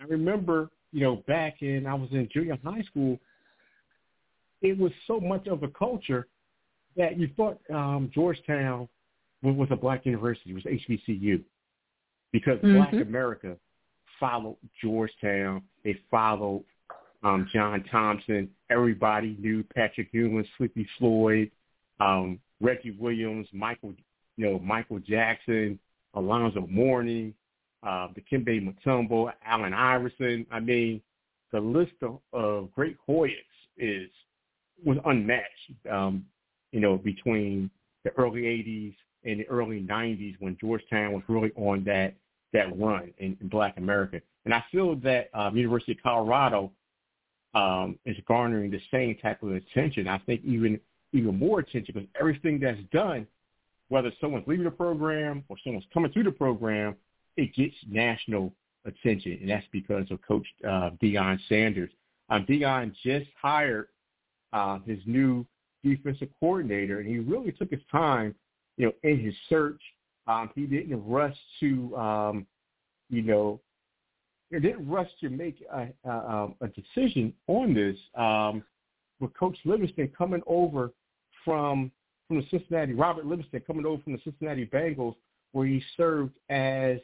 I 0.00 0.04
remember, 0.04 0.70
you 0.92 1.00
know, 1.00 1.16
back 1.28 1.62
in 1.62 1.86
I 1.86 1.94
was 1.94 2.08
in 2.12 2.28
junior 2.32 2.58
high 2.64 2.82
school, 2.82 3.18
it 4.62 4.76
was 4.78 4.92
so 5.06 5.20
much 5.20 5.46
of 5.46 5.62
a 5.62 5.68
culture 5.68 6.26
that 6.96 7.18
you 7.18 7.30
thought 7.36 7.58
um, 7.72 8.10
Georgetown 8.12 8.88
was 9.42 9.68
a 9.70 9.76
black 9.76 10.06
university, 10.06 10.50
it 10.50 10.54
was 10.54 10.64
HBCU, 10.64 11.42
because 12.32 12.58
mm-hmm. 12.58 12.76
Black 12.76 12.92
America 12.92 13.56
followed 14.18 14.56
Georgetown. 14.82 15.62
They 15.84 15.98
followed 16.10 16.64
um, 17.22 17.48
John 17.52 17.84
Thompson. 17.90 18.50
Everybody 18.70 19.36
knew 19.40 19.64
Patrick 19.74 20.08
Ewing, 20.12 20.44
Sleepy 20.56 20.86
Floyd, 20.98 21.50
um, 22.00 22.38
Reggie 22.60 22.96
Williams, 22.98 23.46
Michael, 23.52 23.94
you 24.36 24.50
know, 24.50 24.58
Michael 24.58 24.98
Jackson, 24.98 25.78
Alonzo 26.14 26.66
Mourning, 26.68 27.34
uh, 27.82 28.08
Dikembe 28.08 28.60
Mutombo, 28.62 29.32
Allen 29.44 29.74
Iverson. 29.74 30.46
I 30.50 30.60
mean, 30.60 31.00
the 31.52 31.60
list 31.60 31.92
of, 32.02 32.20
of 32.32 32.72
great 32.74 32.96
Hoyas 33.08 33.32
is 33.76 34.10
was 34.84 34.98
unmatched. 35.04 35.86
Um, 35.90 36.26
you 36.72 36.80
know, 36.80 36.96
between 36.96 37.70
the 38.04 38.10
early 38.16 38.42
'80s 38.42 38.94
and 39.24 39.40
the 39.40 39.48
early 39.48 39.80
'90s 39.80 40.36
when 40.40 40.56
Georgetown 40.60 41.12
was 41.12 41.22
really 41.28 41.52
on 41.56 41.84
that 41.84 42.14
that 42.52 42.76
run 42.78 43.12
in, 43.18 43.36
in 43.40 43.48
Black 43.48 43.76
America. 43.76 44.20
And 44.44 44.54
I 44.54 44.64
feel 44.72 44.96
that 44.96 45.30
um, 45.34 45.56
University 45.56 45.92
of 45.92 45.98
Colorado 46.02 46.72
um, 47.54 47.98
is 48.04 48.16
garnering 48.26 48.70
the 48.70 48.80
same 48.90 49.16
type 49.16 49.42
of 49.42 49.52
attention. 49.52 50.08
I 50.08 50.18
think 50.18 50.42
even 50.44 50.80
even 51.12 51.38
more 51.38 51.60
attention 51.60 51.92
because 51.94 52.08
everything 52.18 52.60
that's 52.60 52.80
done, 52.92 53.26
whether 53.88 54.12
someone's 54.20 54.46
leaving 54.46 54.64
the 54.64 54.70
program 54.70 55.44
or 55.48 55.56
someone's 55.64 55.86
coming 55.92 56.12
through 56.12 56.24
the 56.24 56.30
program, 56.30 56.94
it 57.36 57.54
gets 57.54 57.74
national 57.88 58.52
attention, 58.84 59.38
and 59.40 59.50
that's 59.50 59.66
because 59.72 60.10
of 60.10 60.20
Coach 60.22 60.46
uh, 60.64 60.90
Deion 61.02 61.38
Sanders. 61.48 61.90
Um, 62.28 62.46
Deion 62.46 62.94
just 63.02 63.26
hired 63.40 63.88
uh, 64.52 64.78
his 64.86 64.98
new 65.06 65.44
defensive 65.82 66.28
coordinator, 66.38 67.00
and 67.00 67.08
he 67.08 67.18
really 67.18 67.52
took 67.52 67.70
his 67.70 67.80
time, 67.90 68.34
you 68.80 68.86
know, 68.86 68.92
in 69.02 69.20
his 69.20 69.34
search. 69.50 69.80
Um, 70.26 70.48
he 70.54 70.62
didn't 70.62 71.06
rush 71.06 71.36
to, 71.60 71.94
um, 71.96 72.46
you 73.10 73.20
know, 73.20 73.60
didn't 74.50 74.88
rush 74.88 75.08
to 75.20 75.28
make 75.28 75.62
a, 75.70 75.88
a, 76.08 76.10
um, 76.10 76.54
a 76.62 76.68
decision 76.68 77.34
on 77.46 77.74
this. 77.74 77.96
Um, 78.14 78.62
with 79.20 79.34
Coach 79.34 79.58
Livingston 79.66 80.10
coming 80.16 80.40
over 80.46 80.92
from 81.44 81.90
from 82.26 82.38
the 82.38 82.46
Cincinnati, 82.50 82.94
Robert 82.94 83.26
Livingston 83.26 83.60
coming 83.66 83.84
over 83.84 84.02
from 84.02 84.14
the 84.14 84.20
Cincinnati 84.24 84.64
Bengals, 84.64 85.14
where 85.52 85.66
he 85.66 85.82
served 85.96 86.32
as 86.48 86.98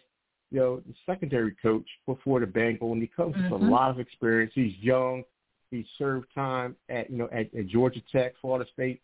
you 0.51 0.61
know 0.61 0.81
the 0.87 0.95
secondary 1.05 1.55
coach 1.63 1.87
before 2.07 2.41
the 2.41 2.47
Bengals, 2.47 2.93
and 2.93 3.03
he 3.03 3.09
comes 3.09 3.35
mm-hmm. 3.35 3.51
with 3.51 3.61
a 3.61 3.65
mm-hmm. 3.65 3.73
lot 3.73 3.91
of 3.91 4.01
experience. 4.01 4.53
He's 4.55 4.75
young. 4.81 5.25
He 5.71 5.87
served 5.99 6.29
time 6.35 6.75
at 6.89 7.11
you 7.11 7.19
know 7.19 7.29
at, 7.33 7.55
at 7.55 7.67
Georgia 7.67 8.01
Tech, 8.11 8.33
Florida 8.41 8.65
State, 8.73 9.03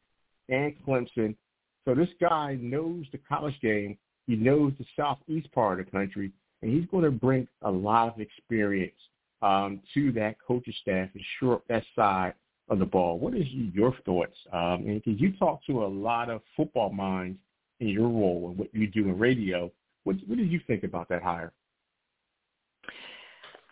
and 0.49 0.75
Clemson. 0.87 1.37
So 1.85 1.95
this 1.95 2.09
guy 2.21 2.59
knows 2.61 3.07
the 3.13 3.19
college 3.19 3.59
game. 3.61 3.99
He 4.27 4.37
knows 4.37 4.73
the 4.79 4.85
southeast 4.97 5.51
part 5.53 5.81
of 5.81 5.87
the 5.87 5.91
country, 5.91 6.33
and 6.63 6.73
he's 6.73 6.89
going 6.91 7.05
to 7.05 7.11
bring 7.11 7.49
a 7.63 7.71
lot 7.71 8.15
of 8.15 8.21
experience 8.21 8.95
um, 9.43 9.81
to 9.95 10.13
that 10.13 10.37
coaching 10.47 10.75
staff 10.81 11.09
and 11.15 11.25
shore 11.39 11.55
up 11.55 11.65
that 11.69 11.85
side 11.97 12.35
of 12.69 12.79
the 12.79 12.87
ball. 12.87 13.19
What 13.19 13.35
is 13.35 13.47
your 13.49 13.95
thoughts? 14.05 14.37
Um, 14.53 14.85
and 14.87 15.03
because 15.03 15.21
you 15.21 15.33
talk 15.37 15.65
to 15.67 15.85
a 15.85 15.87
lot 15.87 16.31
of 16.31 16.41
football 16.57 16.91
minds 16.91 17.39
in 17.81 17.89
your 17.89 18.09
role 18.09 18.49
and 18.51 18.59
what 18.59 18.73
you 18.73 18.87
do 18.87 19.09
in 19.09 19.19
radio, 19.19 19.71
what, 20.05 20.17
what 20.27 20.39
did 20.39 20.51
you 20.51 20.61
think 20.67 20.85
about 20.85 21.09
that 21.09 21.23
hire? 21.23 21.53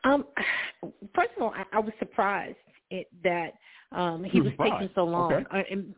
Um, 0.03 0.27
first 1.14 1.31
of 1.37 1.42
all, 1.42 1.55
I, 1.55 1.64
I 1.77 1.79
was 1.79 1.92
surprised 2.01 2.57
it, 2.90 3.09
that 3.23 3.55
um, 3.92 4.25
he 4.25 4.40
was, 4.40 4.53
was 4.59 4.70
taking 4.70 4.90
so 4.94 5.05
long. 5.05 5.33
Okay. 5.33 5.44
Uh, 5.53 5.62
and 5.70 5.94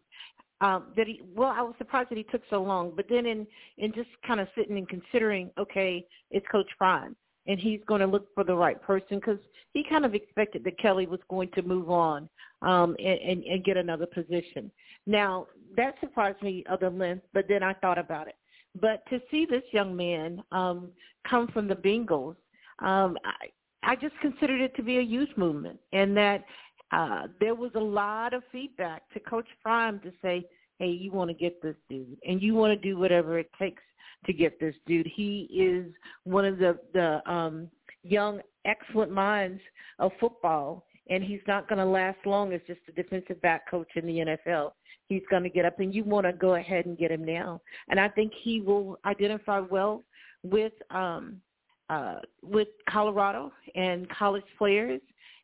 um, 0.62 0.92
that 0.96 1.06
he 1.06 1.20
well 1.34 1.52
I 1.54 1.60
was 1.60 1.74
surprised 1.76 2.10
that 2.10 2.18
he 2.18 2.24
took 2.24 2.42
so 2.48 2.62
long 2.62 2.92
but 2.96 3.06
then 3.08 3.26
in 3.26 3.46
in 3.78 3.92
just 3.92 4.08
kind 4.26 4.40
of 4.40 4.48
sitting 4.56 4.78
and 4.78 4.88
considering 4.88 5.50
okay 5.58 6.06
it's 6.30 6.46
coach 6.50 6.68
Prime 6.78 7.14
and 7.46 7.58
he's 7.58 7.80
going 7.86 8.00
to 8.00 8.06
look 8.06 8.32
for 8.34 8.44
the 8.44 8.54
right 8.54 8.80
person 8.80 9.18
because 9.18 9.38
he 9.72 9.84
kind 9.88 10.04
of 10.04 10.14
expected 10.14 10.62
that 10.64 10.78
Kelly 10.78 11.06
was 11.06 11.20
going 11.28 11.50
to 11.54 11.62
move 11.62 11.90
on 11.90 12.28
um, 12.62 12.94
and, 12.98 13.18
and, 13.18 13.44
and 13.44 13.64
get 13.64 13.76
another 13.76 14.06
position. 14.06 14.70
Now 15.06 15.48
that 15.76 15.96
surprised 16.00 16.40
me 16.42 16.64
other 16.70 16.90
length, 16.90 17.24
but 17.32 17.46
then 17.48 17.62
I 17.62 17.74
thought 17.74 17.98
about 17.98 18.28
it. 18.28 18.36
But 18.80 19.04
to 19.10 19.20
see 19.30 19.44
this 19.44 19.62
young 19.72 19.94
man 19.94 20.42
um, 20.52 20.90
come 21.28 21.48
from 21.48 21.68
the 21.68 21.74
Bengals, 21.74 22.36
um, 22.78 23.18
I, 23.24 23.48
I 23.82 23.96
just 23.96 24.18
considered 24.20 24.60
it 24.60 24.74
to 24.76 24.82
be 24.82 24.98
a 24.98 25.02
youth 25.02 25.28
movement, 25.36 25.78
and 25.92 26.16
that 26.16 26.44
uh, 26.92 27.26
there 27.40 27.54
was 27.54 27.70
a 27.74 27.80
lot 27.80 28.34
of 28.34 28.42
feedback 28.52 29.02
to 29.14 29.20
Coach 29.20 29.48
Prime 29.62 29.98
to 30.00 30.12
say, 30.22 30.44
hey, 30.78 30.88
you 30.88 31.10
want 31.10 31.30
to 31.30 31.34
get 31.34 31.60
this 31.62 31.76
dude, 31.88 32.18
and 32.26 32.42
you 32.42 32.54
want 32.54 32.72
to 32.72 32.88
do 32.88 32.98
whatever 32.98 33.38
it 33.38 33.50
takes 33.58 33.82
to 34.26 34.32
get 34.32 34.60
this 34.60 34.74
dude. 34.86 35.06
He 35.06 35.48
is 35.50 35.92
one 36.24 36.44
of 36.44 36.58
the 36.58 36.78
the 36.92 37.28
um, 37.30 37.68
young, 38.02 38.40
excellent 38.64 39.10
minds 39.10 39.60
of 39.98 40.12
football, 40.20 40.84
and 41.08 41.24
he's 41.24 41.40
not 41.46 41.68
going 41.68 41.78
to 41.78 41.84
last 41.84 42.18
long 42.26 42.52
as 42.52 42.60
just 42.66 42.80
a 42.88 42.92
defensive 42.92 43.40
back 43.42 43.70
coach 43.70 43.88
in 43.96 44.06
the 44.06 44.18
NFL. 44.18 44.72
He's 45.08 45.22
going 45.30 45.42
to 45.42 45.50
get 45.50 45.64
up, 45.64 45.80
and 45.80 45.94
you 45.94 46.04
want 46.04 46.26
to 46.26 46.32
go 46.32 46.54
ahead 46.54 46.86
and 46.86 46.98
get 46.98 47.10
him 47.10 47.24
now. 47.24 47.60
And 47.88 47.98
I 47.98 48.08
think 48.08 48.32
he 48.42 48.60
will 48.60 48.98
identify 49.04 49.60
well 49.60 50.02
with 50.42 50.72
um, 50.90 51.40
uh, 51.88 52.16
with 52.42 52.68
Colorado 52.88 53.52
and 53.74 54.08
college 54.10 54.44
players 54.58 55.00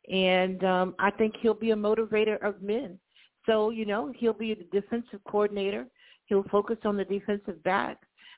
and 0.09 0.63
um, 0.63 0.95
I 0.99 1.11
think 1.11 1.35
he'll 1.41 1.53
be 1.53 1.71
a 1.71 1.75
motivator 1.75 2.41
of 2.43 2.61
men. 2.61 2.99
So 3.45 3.69
you 3.69 3.85
know 3.85 4.13
he'll 4.17 4.33
be 4.33 4.53
the 4.53 4.81
defensive 4.81 5.19
coordinator. 5.27 5.85
He'll 6.25 6.43
focus 6.43 6.77
on 6.85 6.97
the 6.97 7.05
defensive 7.05 7.63
back. 7.63 7.97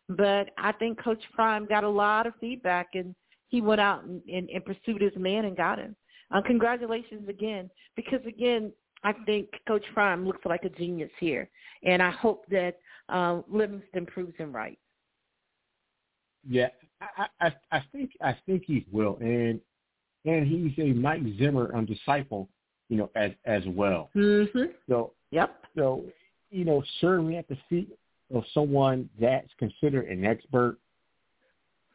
But 0.09 0.49
I 0.57 0.71
think 0.73 1.01
Coach 1.01 1.23
Prime 1.33 1.65
got 1.65 1.83
a 1.83 1.89
lot 1.89 2.27
of 2.27 2.33
feedback, 2.39 2.89
and 2.93 3.15
he 3.49 3.61
went 3.61 3.81
out 3.81 4.03
and, 4.03 4.21
and, 4.31 4.49
and 4.49 4.65
pursued 4.65 5.01
his 5.01 5.15
man 5.15 5.45
and 5.45 5.55
got 5.55 5.79
him. 5.79 5.95
Uh, 6.31 6.41
congratulations 6.41 7.27
again, 7.27 7.69
because 7.95 8.19
again, 8.25 8.71
I 9.03 9.13
think 9.25 9.49
Coach 9.67 9.83
Prime 9.93 10.25
looks 10.25 10.45
like 10.45 10.63
a 10.63 10.69
genius 10.69 11.09
here, 11.19 11.49
and 11.83 12.01
I 12.01 12.11
hope 12.11 12.45
that 12.49 12.77
uh, 13.09 13.41
Livingston 13.49 14.05
proves 14.05 14.35
him 14.37 14.53
right. 14.53 14.77
Yeah, 16.47 16.69
I, 17.01 17.27
I 17.39 17.51
I 17.71 17.83
think 17.91 18.11
I 18.21 18.35
think 18.45 18.63
he 18.65 18.85
will, 18.91 19.17
and 19.21 19.59
and 20.25 20.47
he's 20.47 20.77
a 20.77 20.93
Mike 20.93 21.21
Zimmer 21.37 21.75
um, 21.75 21.85
disciple, 21.85 22.49
you 22.89 22.97
know, 22.97 23.09
as 23.15 23.31
as 23.45 23.63
well. 23.67 24.09
Mm-hmm. 24.15 24.71
So 24.89 25.13
yep. 25.31 25.63
So 25.75 26.03
you 26.49 26.65
know, 26.65 26.83
serving 26.99 27.35
at 27.37 27.47
the 27.47 27.57
feet 27.69 27.89
of 28.33 28.43
someone 28.53 29.09
that's 29.19 29.49
considered 29.57 30.07
an 30.07 30.25
expert, 30.25 30.77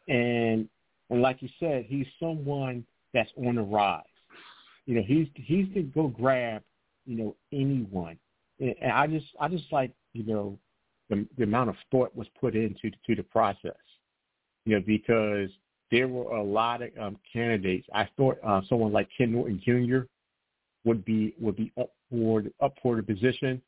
and 0.09 0.69
and 1.11 1.23
like 1.23 1.43
you 1.43 1.49
said, 1.61 1.85
he's 1.89 2.07
someone 2.19 2.85
that's 3.15 3.31
on 3.37 3.57
the 3.57 3.63
rise. 3.63 4.03
You 4.87 4.97
know, 4.97 5.03
he's 5.07 5.29
he's 5.35 5.67
to 5.75 5.83
go 5.83 6.09
grab, 6.09 6.63
you 7.07 7.17
know, 7.17 7.37
anyone, 7.53 8.19
and, 8.61 8.75
and 8.81 8.93
I 8.93 9.07
just 9.07 9.27
I 9.41 9.49
just 9.49 9.73
like 9.73 9.93
you 10.13 10.25
know 10.25 10.59
the, 11.11 11.27
the 11.37 11.45
amount 11.45 11.71
of 11.71 11.77
thought 11.91 12.15
was 12.17 12.27
put 12.41 12.57
into 12.57 12.91
to 13.07 13.15
the 13.15 13.23
process. 13.23 13.73
You 14.65 14.77
know, 14.77 14.83
because 14.85 15.51
there 15.91 16.09
were 16.09 16.37
a 16.37 16.43
lot 16.43 16.83
of 16.83 16.91
um, 17.01 17.19
candidates. 17.33 17.87
I 17.95 18.09
thought 18.17 18.39
uh, 18.45 18.61
someone 18.69 18.93
like 18.93 19.09
Ken 19.17 19.33
Norton 19.33 19.61
Jr. 19.65 20.07
would 20.85 21.05
be 21.05 21.35
would 21.39 21.57
be 21.57 21.73
up 21.81 21.91
for 22.11 22.43
up 22.61 22.75
for 22.83 22.97
the 22.97 23.03
position. 23.03 23.63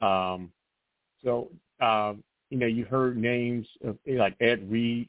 Um, 0.00 0.50
so 1.22 1.50
um, 1.80 2.22
you 2.50 2.58
know, 2.58 2.66
you 2.66 2.84
heard 2.84 3.16
names 3.16 3.66
of 3.84 3.98
like 4.06 4.36
Ed 4.40 4.70
Reed. 4.70 5.08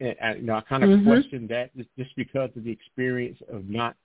And, 0.00 0.16
and 0.20 0.40
you 0.40 0.46
know, 0.46 0.54
I 0.54 0.62
kind 0.62 0.82
of 0.82 0.90
mm-hmm. 0.90 1.08
questioned 1.08 1.48
that 1.50 1.76
just, 1.76 1.88
just 1.96 2.14
because 2.16 2.50
of 2.56 2.64
the 2.64 2.70
experience 2.70 3.38
of 3.52 3.68
not, 3.68 3.96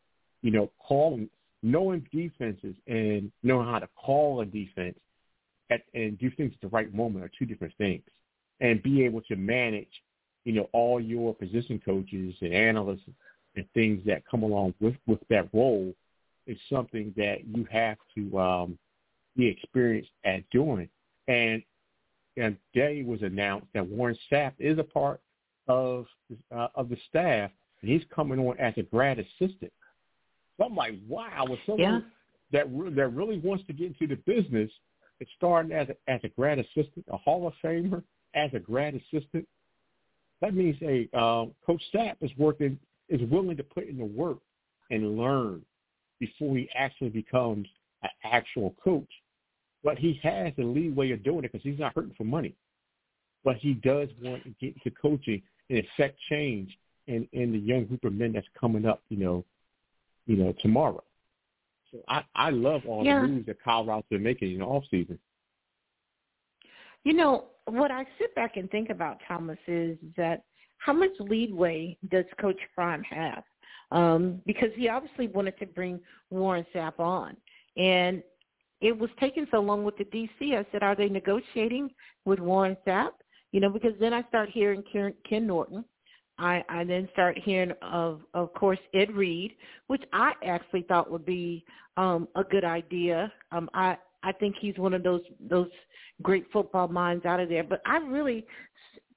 you 0.42 0.52
know, 0.52 0.72
calling, 0.80 1.30
knowing 1.64 2.06
defenses 2.12 2.76
and 2.88 3.32
knowing 3.44 3.68
how 3.68 3.80
to 3.80 3.90
call 3.96 4.42
a 4.42 4.46
defense 4.46 4.98
at, 5.72 5.82
and 5.94 6.20
do 6.20 6.30
things 6.32 6.54
at 6.54 6.62
the 6.62 6.68
right 6.68 6.94
moment 6.94 7.26
are 7.26 7.32
two 7.38 7.46
different 7.46 7.74
things. 7.78 8.04
And 8.62 8.82
be 8.82 9.04
able 9.04 9.22
to 9.24 9.36
manage, 9.36 9.88
you 10.46 10.54
know, 10.54 10.70
all 10.72 11.02
your 11.02 11.34
position 11.36 11.82
coaches 11.84 12.36
and 12.42 12.54
analysts 12.54 13.02
and 13.56 13.66
things 13.74 14.02
that 14.06 14.24
come 14.30 14.44
along 14.44 14.74
with 14.80 14.96
with 15.08 15.20
that 15.30 15.50
role 15.54 15.94
is 16.48 16.58
something 16.70 17.14
that 17.18 17.46
you 17.48 17.68
have 17.72 17.98
to 18.16 18.40
um, 18.40 18.78
be 19.36 19.48
experienced 19.48 20.12
at 20.24 20.48
doing. 20.52 20.88
And 21.28 21.62
and 22.38 22.58
today 22.74 23.04
was 23.04 23.22
announced 23.24 23.68
that 23.74 23.88
Warren 23.88 24.18
Sapp 24.32 24.54
is 24.60 24.78
a 24.78 24.84
part 24.84 25.20
of 25.68 26.06
uh, 26.56 26.68
of 26.76 26.90
the 26.90 26.98
staff, 27.10 27.50
and 27.82 27.92
he's 27.92 28.04
coming 28.14 28.40
on 28.40 28.58
as 28.60 28.74
a 28.78 28.84
grad 28.84 29.20
assistant. 29.20 29.74
So 30.58 30.66
I'm 30.66 30.76
like, 30.76 30.94
wow, 31.08 31.46
with 31.50 31.60
someone 31.66 31.80
yeah. 31.80 32.00
that 32.52 32.72
re- 32.72 32.94
that 32.94 33.08
really 33.10 33.40
wants 33.40 33.66
to 33.68 33.74
get 33.74 33.88
into 33.88 34.08
the 34.08 34.22
business, 34.32 34.70
it's 35.20 35.32
starting 35.38 35.72
as 35.72 35.88
a, 35.90 36.12
as 36.12 36.22
a 36.24 36.30
grad 36.30 36.60
assistant, 36.60 37.06
a 37.10 37.18
Hall 37.18 37.48
of 37.48 37.54
Famer 37.64 38.04
as 38.36 38.52
a 38.54 38.60
grad 38.60 38.94
assistant. 38.94 39.48
That 40.42 40.54
means 40.54 40.76
a 40.82 41.08
uh, 41.18 41.46
Coach 41.66 41.82
Sapp 41.94 42.16
is 42.22 42.32
working 42.38 42.78
is 43.10 43.22
willing 43.30 43.58
to 43.58 43.64
put 43.64 43.88
in 43.88 43.98
the 43.98 44.06
work 44.06 44.40
and 44.90 45.18
learn 45.18 45.62
before 46.20 46.56
he 46.58 46.70
actually 46.76 47.10
becomes 47.10 47.68
an 48.04 48.10
actual 48.24 48.76
coach. 48.84 49.10
But 49.84 49.98
he 49.98 50.20
has 50.24 50.52
the 50.58 50.64
leeway 50.64 51.12
of 51.12 51.24
doing 51.24 51.46
it 51.46 51.52
because 51.52 51.64
he's 51.64 51.80
not 51.80 51.94
hurting 51.96 52.16
for 52.18 52.24
money. 52.24 52.56
But 53.44 53.58
he 53.58 53.74
does 53.76 54.10
want 54.22 54.44
to 54.44 54.50
get 54.60 54.76
into 54.76 54.98
coaching 55.00 55.42
and 55.70 55.80
affect 55.80 56.20
change 56.30 56.76
in, 57.08 57.28
in 57.34 57.52
the 57.52 57.60
young 57.60 57.86
group 57.86 58.04
of 58.04 58.14
men 58.14 58.34
that's 58.34 58.48
coming 58.60 58.86
up, 58.86 59.04
you 59.10 59.18
know, 59.18 59.46
you 60.26 60.36
know, 60.36 60.54
tomorrow. 60.62 61.04
So 61.92 62.00
I, 62.08 62.24
I 62.36 62.50
love 62.50 62.82
all 62.88 63.06
yeah. 63.06 63.22
the 63.22 63.28
moves 63.28 63.46
that 63.46 63.64
Colorado's 63.64 64.04
been 64.10 64.24
making 64.24 64.54
in 64.54 64.60
the 64.60 64.66
off 64.66 64.84
season. 64.90 65.20
You 67.04 67.14
know, 67.14 67.46
what 67.66 67.92
I 67.92 68.06
sit 68.20 68.34
back 68.36 68.58
and 68.58 68.70
think 68.70 68.90
about, 68.90 69.20
Thomas, 69.28 69.58
is 69.68 69.98
that 70.18 70.44
how 70.78 70.94
much 70.94 71.12
leadway 71.20 71.98
does 72.10 72.26
Coach 72.40 72.60
Prime 72.74 73.04
have? 73.04 73.44
Um, 73.92 74.42
because 74.46 74.70
he 74.76 74.90
obviously 74.90 75.28
wanted 75.28 75.58
to 75.60 75.66
bring 75.66 76.00
Warren 76.30 76.66
Sapp 76.74 77.00
on. 77.00 77.38
And 77.78 78.24
it 78.82 78.98
was 78.98 79.10
taking 79.20 79.48
so 79.52 79.60
long 79.60 79.84
with 79.84 79.98
the 79.98 80.06
DC. 80.06 80.56
I 80.58 80.66
said, 80.72 80.84
are 80.84 80.96
they 80.96 81.10
negotiating 81.10 81.90
with 82.26 82.40
Warren 82.40 82.78
Sapp? 82.86 83.12
You 83.52 83.62
know, 83.62 83.70
because 83.70 83.94
then 84.00 84.14
I 84.14 84.24
start 84.24 84.50
hearing 84.50 84.84
Ken, 84.92 85.48
Norton. 85.48 85.86
I, 86.38 86.64
I 86.68 86.84
then 86.84 87.08
start 87.14 87.38
hearing 87.38 87.72
of, 87.82 88.22
of 88.34 88.54
course, 88.54 88.80
Ed 88.94 89.12
Reed, 89.16 89.54
which 89.88 90.04
I 90.12 90.34
actually 90.46 90.82
thought 90.82 91.10
would 91.10 91.26
be 91.26 91.64
um, 91.96 92.28
a 92.36 92.44
good 92.44 92.66
idea. 92.66 93.32
Um, 93.54 93.70
I 93.74 93.98
I 94.26 94.32
think 94.32 94.56
he's 94.60 94.78
one 94.78 94.94
of 94.94 95.04
those 95.04 95.22
those 95.40 95.70
great 96.22 96.46
football 96.52 96.88
minds 96.88 97.26
out 97.26 97.40
of 97.40 97.48
there. 97.48 97.64
But 97.64 97.82
I 97.86 97.98
really 97.98 98.46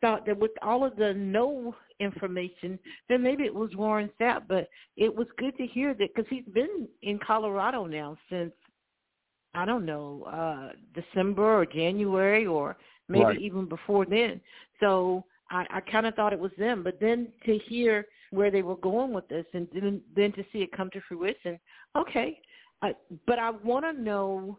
thought 0.01 0.27
that 0.27 0.39
with 0.39 0.53
all 0.63 0.85
of 0.85 0.95
the 0.97 1.15
no 1.15 1.75
information, 1.99 2.79
then 3.09 3.23
maybe 3.23 3.45
it 3.45 3.55
was 3.55 3.75
Warren 3.75 4.11
Sapp. 4.21 4.43
But 4.47 4.69
it 4.97 5.13
was 5.13 5.27
good 5.39 5.57
to 5.57 5.67
hear 5.67 5.95
that 5.95 6.15
because 6.15 6.29
he's 6.31 6.45
been 6.53 6.87
in 7.03 7.19
Colorado 7.27 7.87
now 7.87 8.17
since 8.31 8.53
I 9.55 9.65
don't 9.65 9.87
know 9.87 10.25
uh 10.25 10.73
December 10.95 11.61
or 11.61 11.67
January 11.67 12.47
or 12.47 12.77
maybe 13.09 13.25
right. 13.25 13.41
even 13.41 13.67
before 13.67 14.05
then. 14.05 14.41
So 14.81 15.25
I, 15.51 15.65
I 15.71 15.81
kind 15.81 16.07
of 16.07 16.15
thought 16.15 16.33
it 16.33 16.39
was 16.39 16.53
them, 16.59 16.83
but 16.83 17.01
then 17.01 17.29
to 17.47 17.59
hear 17.67 18.07
where 18.31 18.51
they 18.51 18.63
were 18.63 18.77
going 18.77 19.13
with 19.13 19.27
this 19.29 19.47
and 19.55 19.67
then, 19.73 20.03
then 20.15 20.33
to 20.33 20.45
see 20.53 20.59
it 20.59 20.73
come 20.77 20.91
to 20.91 21.01
fruition, 21.09 21.59
okay. 21.97 22.39
I, 22.83 22.95
but 23.27 23.39
I 23.39 23.51
want 23.51 23.85
to 23.85 24.01
know 24.01 24.59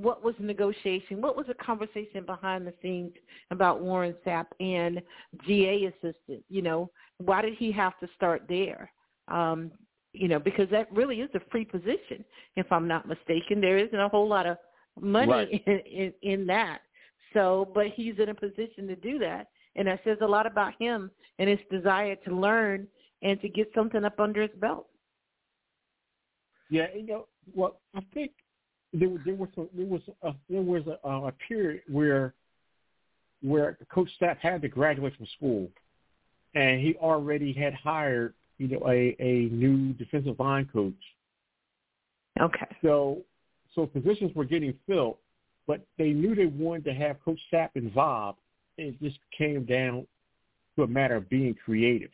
what 0.00 0.24
was 0.24 0.34
the 0.38 0.46
negotiation? 0.46 1.20
What 1.20 1.36
was 1.36 1.46
the 1.46 1.54
conversation 1.54 2.24
behind 2.24 2.66
the 2.66 2.74
scenes 2.82 3.12
about 3.50 3.80
Warren 3.80 4.14
Sapp 4.26 4.46
and 4.58 5.00
GA 5.46 5.86
assistant? 5.86 6.44
You 6.48 6.62
know, 6.62 6.90
why 7.18 7.42
did 7.42 7.54
he 7.58 7.70
have 7.72 7.98
to 8.00 8.08
start 8.16 8.42
there? 8.48 8.90
Um, 9.28 9.70
you 10.12 10.28
know, 10.28 10.38
because 10.38 10.68
that 10.70 10.92
really 10.92 11.20
is 11.20 11.30
a 11.34 11.40
free 11.50 11.64
position, 11.64 12.24
if 12.56 12.70
I'm 12.72 12.88
not 12.88 13.06
mistaken. 13.06 13.60
There 13.60 13.78
isn't 13.78 13.98
a 13.98 14.08
whole 14.08 14.28
lot 14.28 14.46
of 14.46 14.56
money 15.00 15.30
right. 15.30 15.62
in, 15.66 15.80
in, 15.86 16.12
in 16.22 16.46
that. 16.46 16.80
So, 17.32 17.70
but 17.74 17.86
he's 17.94 18.14
in 18.18 18.30
a 18.30 18.34
position 18.34 18.88
to 18.88 18.96
do 18.96 19.18
that. 19.20 19.48
And 19.76 19.86
that 19.86 20.00
says 20.02 20.18
a 20.20 20.26
lot 20.26 20.46
about 20.46 20.72
him 20.80 21.10
and 21.38 21.48
his 21.48 21.60
desire 21.70 22.16
to 22.24 22.34
learn 22.34 22.88
and 23.22 23.40
to 23.40 23.48
get 23.48 23.70
something 23.74 24.04
up 24.04 24.18
under 24.18 24.42
his 24.42 24.50
belt. 24.58 24.88
Yeah, 26.70 26.86
you 26.94 27.06
know, 27.06 27.26
well, 27.54 27.80
I 27.94 28.00
think 28.14 28.32
there, 28.92 29.08
there 29.24 29.34
was 29.34 29.48
a, 29.56 29.64
there 29.76 29.86
was 29.86 30.00
a, 30.22 30.32
there 30.48 30.62
was 30.62 30.82
a, 30.86 31.08
a 31.08 31.32
period 31.48 31.82
where 31.88 32.34
where 33.42 33.78
Coach 33.92 34.10
Sapp 34.20 34.38
had 34.38 34.60
to 34.62 34.68
graduate 34.68 35.16
from 35.16 35.26
school, 35.36 35.68
and 36.54 36.80
he 36.80 36.94
already 36.96 37.52
had 37.52 37.74
hired 37.74 38.34
you 38.58 38.68
know 38.68 38.82
a 38.88 39.16
a 39.18 39.48
new 39.52 39.92
defensive 39.94 40.38
line 40.38 40.68
coach. 40.72 40.94
Okay. 42.40 42.76
So 42.82 43.18
so 43.74 43.86
positions 43.86 44.34
were 44.34 44.44
getting 44.44 44.74
filled, 44.86 45.16
but 45.66 45.80
they 45.96 46.10
knew 46.10 46.34
they 46.34 46.46
wanted 46.46 46.84
to 46.86 46.94
have 46.94 47.22
Coach 47.24 47.40
Sapp 47.52 47.70
involved. 47.74 48.38
It 48.76 49.00
just 49.00 49.18
came 49.36 49.64
down 49.64 50.06
to 50.76 50.82
a 50.82 50.86
matter 50.86 51.16
of 51.16 51.28
being 51.28 51.54
creative. 51.64 52.10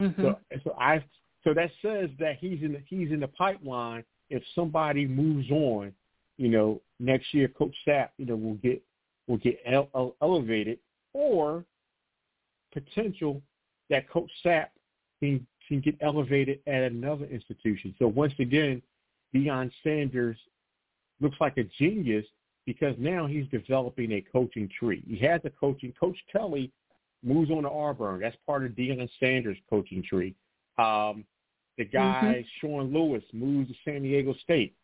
Mm-hmm. 0.00 0.22
So 0.22 0.38
so 0.62 0.76
I 0.78 1.04
so 1.42 1.54
that 1.54 1.70
says 1.82 2.10
that 2.20 2.36
he's 2.38 2.62
in 2.62 2.72
the, 2.72 2.82
he's 2.86 3.10
in 3.10 3.20
the 3.20 3.28
pipeline 3.28 4.04
if 4.30 4.42
somebody 4.54 5.06
moves 5.06 5.50
on, 5.50 5.92
you 6.36 6.48
know, 6.48 6.80
next 7.00 7.32
year 7.34 7.48
Coach 7.48 7.74
Sapp, 7.86 8.08
you 8.18 8.26
know, 8.26 8.36
will 8.36 8.54
get 8.54 8.82
will 9.26 9.38
get 9.38 9.60
ele- 9.66 10.16
elevated, 10.22 10.78
or 11.12 11.64
potential 12.72 13.42
that 13.90 14.08
Coach 14.08 14.30
Sapp 14.44 14.68
can 15.20 15.46
can 15.66 15.80
get 15.80 15.96
elevated 16.00 16.60
at 16.66 16.82
another 16.82 17.26
institution. 17.26 17.94
So 17.98 18.08
once 18.08 18.32
again, 18.38 18.82
Deion 19.34 19.70
Sanders 19.82 20.36
looks 21.20 21.36
like 21.40 21.58
a 21.58 21.64
genius 21.78 22.24
because 22.64 22.94
now 22.98 23.26
he's 23.26 23.46
developing 23.48 24.12
a 24.12 24.20
coaching 24.32 24.68
tree. 24.78 25.02
He 25.06 25.18
has 25.26 25.40
a 25.44 25.50
coaching. 25.50 25.92
Coach 25.98 26.16
Kelly 26.32 26.70
moves 27.22 27.50
on 27.50 27.62
to 27.64 27.70
Auburn. 27.70 28.20
That's 28.20 28.36
part 28.46 28.64
of 28.64 28.72
Deion 28.72 29.08
Sanders' 29.18 29.58
coaching 29.68 30.02
tree. 30.02 30.34
Um, 30.78 31.24
the 31.78 31.84
guy, 31.84 32.44
mm-hmm. 32.44 32.66
Sean 32.66 32.92
Lewis, 32.92 33.22
moves 33.32 33.70
to 33.70 33.74
San 33.84 34.02
Diego 34.02 34.34
State. 34.42 34.74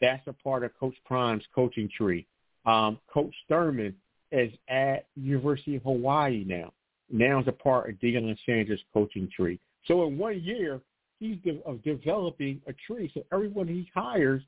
That's 0.00 0.26
a 0.26 0.32
part 0.32 0.64
of 0.64 0.76
Coach 0.78 0.96
Prime's 1.04 1.44
coaching 1.54 1.88
tree. 1.96 2.26
Um, 2.66 2.98
Coach 3.12 3.34
Thurman 3.48 3.94
is 4.32 4.52
at 4.68 5.06
University 5.14 5.76
of 5.76 5.82
Hawaii 5.82 6.44
now. 6.46 6.72
Now 7.10 7.40
is 7.40 7.48
a 7.48 7.52
part 7.52 7.88
of 7.88 7.96
Deion 7.96 8.36
Sanders' 8.44 8.82
coaching 8.92 9.28
tree. 9.34 9.60
So 9.86 10.06
in 10.06 10.18
one 10.18 10.42
year, 10.42 10.80
he's 11.20 11.36
de- 11.44 11.62
of 11.64 11.82
developing 11.82 12.60
a 12.66 12.72
tree. 12.72 13.10
So 13.14 13.22
everyone 13.32 13.68
he 13.68 13.90
hires 13.94 14.42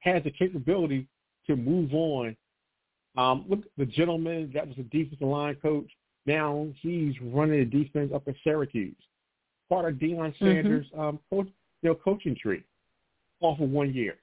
has 0.00 0.22
the 0.24 0.30
capability 0.30 1.06
to 1.46 1.56
move 1.56 1.92
on. 1.92 2.36
Um, 3.16 3.44
look, 3.48 3.60
the 3.76 3.86
gentleman 3.86 4.50
that 4.54 4.66
was 4.66 4.78
a 4.78 4.82
defensive 4.84 5.26
line 5.26 5.56
coach, 5.56 5.90
now 6.26 6.68
he's 6.80 7.14
running 7.20 7.58
the 7.58 7.84
defense 7.84 8.12
up 8.14 8.26
at 8.28 8.34
Syracuse 8.44 8.94
part 9.70 9.88
of 9.88 9.94
Deion 9.94 10.18
mm-hmm. 10.18 10.44
Sanders' 10.44 10.86
mm-hmm. 10.92 11.00
um, 11.00 11.18
coach, 11.30 11.48
you 11.80 11.88
know, 11.88 11.94
coaching 11.94 12.36
tree 12.36 12.62
off 13.40 13.58
of 13.60 13.70
one 13.70 13.94
year. 13.94 14.16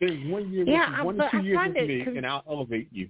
There's 0.00 0.30
one 0.30 0.52
year, 0.52 0.64
yeah, 0.66 1.02
one 1.02 1.20
or 1.20 1.30
two 1.30 1.38
I 1.38 1.42
years 1.42 1.58
with 1.74 1.88
me, 1.88 2.16
and 2.16 2.26
I'll 2.26 2.42
elevate 2.48 2.88
you. 2.90 3.08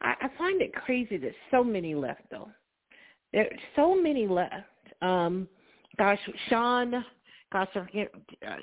I, 0.00 0.14
I 0.20 0.28
find 0.36 0.60
it 0.60 0.74
crazy 0.74 1.16
that 1.16 1.32
so 1.50 1.64
many 1.64 1.94
left, 1.94 2.22
though. 2.30 2.48
There 3.32 3.48
so 3.76 4.00
many 4.00 4.26
left. 4.26 4.66
Um, 5.00 5.48
gosh, 5.98 6.18
Sean, 6.48 7.04
gosh, 7.52 7.68
I 7.74 7.80
forget, 7.86 8.12
uh, 8.46 8.56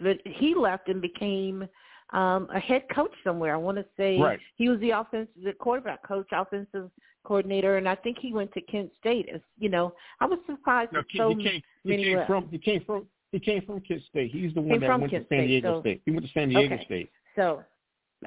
but 0.00 0.18
he 0.24 0.54
left 0.54 0.88
and 0.88 1.00
became 1.00 1.68
um, 2.10 2.48
a 2.54 2.60
head 2.60 2.82
coach 2.94 3.12
somewhere. 3.24 3.54
I 3.54 3.58
want 3.58 3.78
to 3.78 3.84
say 3.96 4.18
right. 4.18 4.38
he 4.56 4.68
was 4.68 4.80
the 4.80 4.90
offensive, 4.90 5.34
the 5.42 5.52
quarterback 5.52 6.06
coach, 6.06 6.28
offensive 6.32 6.90
coordinator, 7.24 7.76
and 7.76 7.88
I 7.88 7.96
think 7.96 8.18
he 8.20 8.32
went 8.32 8.52
to 8.52 8.60
Kent 8.62 8.90
State. 9.00 9.28
As 9.32 9.40
you 9.58 9.68
know, 9.68 9.92
I 10.20 10.26
was 10.26 10.38
surprised 10.46 10.92
no, 10.92 11.00
that 11.00 11.06
so 11.16 11.30
he 11.30 11.42
came, 11.42 11.62
many 11.84 12.04
he 12.04 12.14
came 12.14 12.26
from 12.26 12.48
he 12.50 12.58
came 12.58 12.84
from 12.84 13.06
he 13.32 13.40
came 13.40 13.62
from 13.62 13.80
Kent 13.80 14.02
State. 14.08 14.30
He's 14.30 14.54
the 14.54 14.60
one 14.60 14.80
that 14.80 14.88
went 14.88 15.10
Kent 15.10 15.28
to 15.28 15.36
San 15.36 15.46
Diego 15.46 15.60
State, 15.60 15.72
so, 15.76 15.80
State. 15.80 16.02
He 16.04 16.10
went 16.12 16.26
to 16.26 16.32
San 16.32 16.48
Diego 16.48 16.74
okay. 16.74 16.84
State. 16.84 17.10
So, 17.34 17.62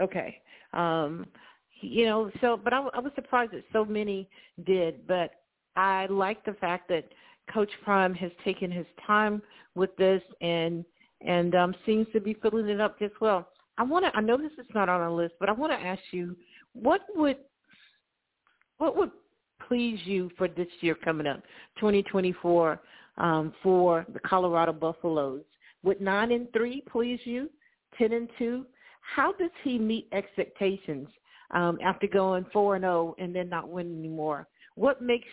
okay, 0.02 0.42
um, 0.74 1.26
you 1.82 2.06
know, 2.06 2.30
so 2.42 2.60
but 2.62 2.74
I, 2.74 2.80
I 2.94 3.00
was 3.00 3.12
surprised 3.16 3.54
that 3.54 3.64
so 3.72 3.86
many 3.86 4.28
did, 4.66 5.08
but 5.08 5.32
I 5.76 6.08
like 6.08 6.44
the 6.44 6.54
fact 6.54 6.90
that 6.90 7.06
Coach 7.54 7.72
Prime 7.84 8.14
has 8.16 8.32
taken 8.44 8.70
his 8.72 8.86
time 9.06 9.42
with 9.76 9.96
this 9.96 10.22
and 10.42 10.84
and 11.26 11.56
um, 11.56 11.76
seems 11.86 12.08
to 12.14 12.20
be 12.20 12.34
filling 12.34 12.68
it 12.70 12.80
up 12.80 13.00
just 13.00 13.20
well. 13.22 13.48
I 13.80 13.84
want 13.84 14.06
to. 14.06 14.16
I 14.16 14.22
know 14.22 14.38
this 14.38 14.52
is 14.60 14.68
not 14.76 14.90
on 14.90 15.02
our 15.02 15.12
list, 15.12 15.36
but 15.40 15.50
I 15.50 15.54
want 15.54 15.72
to 15.72 15.80
ask 15.80 16.02
you, 16.12 16.36
what 16.74 17.02
would 17.16 17.38
what 18.78 18.96
would 18.98 19.12
please 19.68 20.00
you 20.04 20.30
for 20.38 20.48
this 20.48 20.68
year 20.82 20.96
coming 20.96 21.28
up, 21.28 21.42
2024, 21.80 22.80
um, 23.18 23.54
for 23.64 24.06
the 24.14 24.20
Colorado 24.20 24.74
Buffaloes? 24.74 25.44
Would 25.84 26.02
nine 26.02 26.34
and 26.34 26.52
three 26.52 26.84
please 26.92 27.22
you? 27.24 27.50
Ten 27.98 28.12
and 28.12 28.30
two? 28.38 28.66
How 29.16 29.32
does 29.32 29.50
he 29.64 29.80
meet 29.80 30.08
expectations 30.12 31.08
um, 31.52 31.80
after 31.82 32.06
going 32.06 32.46
four 32.52 32.76
and 32.76 32.84
zero 32.84 33.16
oh 33.18 33.24
and 33.24 33.34
then 33.34 33.48
not 33.48 33.70
winning 33.70 33.98
anymore? 33.98 34.48
What 34.76 35.02
makes 35.02 35.28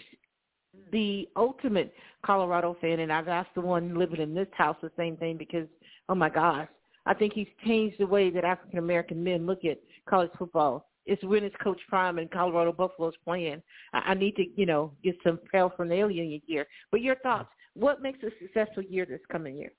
the 0.93 1.29
ultimate 1.37 1.93
Colorado 2.25 2.77
fan, 2.81 3.01
and 3.01 3.13
I've 3.13 3.29
asked 3.29 3.55
the 3.55 3.61
one 3.61 3.99
living 3.99 4.21
in 4.21 4.35
this 4.35 4.49
house 4.53 4.77
the 4.83 4.91
same 4.97 5.17
thing 5.17 5.37
because, 5.37 5.67
oh 6.09 6.15
my 6.15 6.29
gosh, 6.29 6.69
I 7.07 7.15
think 7.15 7.33
he's 7.33 7.49
changed 7.65 7.97
the 7.99 8.07
way 8.07 8.31
that 8.31 8.45
African 8.45 8.79
American 8.79 9.23
men 9.23 9.47
look 9.47 9.65
at 9.65 9.79
college 10.09 10.31
football. 10.39 10.89
It's 11.07 11.23
when 11.23 11.45
it's 11.45 11.55
Coach 11.63 11.81
Prime 11.89 12.19
and 12.19 12.29
Colorado 12.31 12.73
Buffaloes 12.73 13.15
playing. 13.25 13.63
I, 13.93 13.99
I 13.99 14.15
need 14.15 14.35
to, 14.37 14.45
you 14.57 14.67
know, 14.67 14.93
get 15.05 15.17
some 15.23 15.39
paraphernalia 15.51 16.41
here. 16.45 16.67
But 16.91 17.01
your 17.01 17.17
thoughts? 17.17 17.49
What 17.75 18.03
makes 18.03 18.19
a 18.23 18.31
successful 18.41 18.83
year 18.83 19.07
this 19.07 19.21
coming 19.31 19.57
year? 19.57 19.73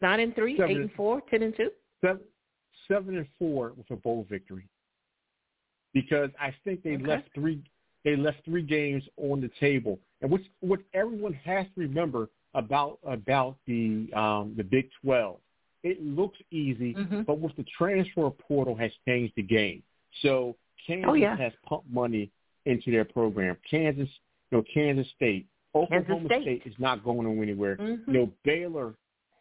Nine 0.00 0.20
and 0.20 0.34
three, 0.34 0.56
seven, 0.56 0.70
eight 0.70 0.76
and 0.78 0.92
four, 0.92 1.20
ten 1.30 1.42
and 1.42 1.54
two. 1.54 1.70
Seven, 2.00 2.20
seven 2.88 3.16
and 3.18 3.26
four 3.38 3.72
with 3.76 3.90
a 3.90 3.96
bowl 3.96 4.26
victory. 4.30 4.66
Because 5.92 6.30
I 6.40 6.54
think 6.64 6.82
they 6.82 6.94
okay. 6.94 7.04
left 7.04 7.28
three 7.34 7.62
they 8.04 8.16
left 8.16 8.44
three 8.46 8.62
games 8.62 9.02
on 9.18 9.42
the 9.42 9.50
table. 9.60 9.98
And 10.22 10.30
what's, 10.30 10.44
what 10.60 10.80
everyone 10.94 11.34
has 11.34 11.66
to 11.74 11.80
remember 11.80 12.30
about 12.54 12.98
about 13.04 13.56
the 13.66 14.08
um, 14.14 14.54
the 14.56 14.64
Big 14.64 14.88
12, 15.02 15.36
it 15.82 16.02
looks 16.02 16.38
easy, 16.50 16.94
mm-hmm. 16.94 17.22
but 17.22 17.38
with 17.38 17.56
the 17.56 17.64
transfer 17.76 18.30
portal 18.30 18.76
has 18.76 18.90
changed 19.06 19.34
the 19.36 19.42
game. 19.42 19.82
So 20.22 20.56
Kansas 20.86 21.08
oh, 21.08 21.14
yeah. 21.14 21.36
has 21.36 21.52
pumped 21.66 21.90
money 21.90 22.30
into 22.66 22.90
their 22.90 23.04
program. 23.04 23.56
Kansas, 23.70 24.08
you 24.50 24.58
know, 24.58 24.64
Kansas 24.72 25.06
State, 25.16 25.46
Oklahoma 25.74 26.26
State. 26.26 26.42
State. 26.42 26.62
is 26.66 26.74
not 26.78 27.04
going 27.04 27.26
anywhere. 27.40 27.76
Mm-hmm. 27.76 28.10
You 28.10 28.18
know, 28.18 28.32
Baylor 28.44 28.94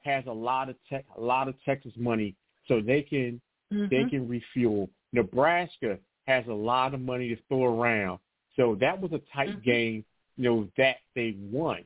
has 0.03 0.23
a 0.27 0.31
lot 0.31 0.69
of 0.69 0.75
tech, 0.89 1.05
a 1.17 1.21
lot 1.21 1.47
of 1.47 1.55
Texas 1.65 1.91
money, 1.97 2.35
so 2.67 2.81
they 2.81 3.01
can 3.01 3.41
mm-hmm. 3.73 3.85
they 3.89 4.09
can 4.09 4.27
refuel. 4.27 4.89
Nebraska 5.11 5.97
has 6.27 6.45
a 6.47 6.53
lot 6.53 6.93
of 6.93 7.01
money 7.01 7.29
to 7.29 7.41
throw 7.47 7.65
around. 7.65 8.19
So 8.55 8.77
that 8.79 8.99
was 8.99 9.11
a 9.11 9.21
tight 9.33 9.49
mm-hmm. 9.49 9.69
game, 9.69 10.05
you 10.37 10.43
know, 10.43 10.67
that 10.77 10.97
they 11.15 11.35
won. 11.51 11.83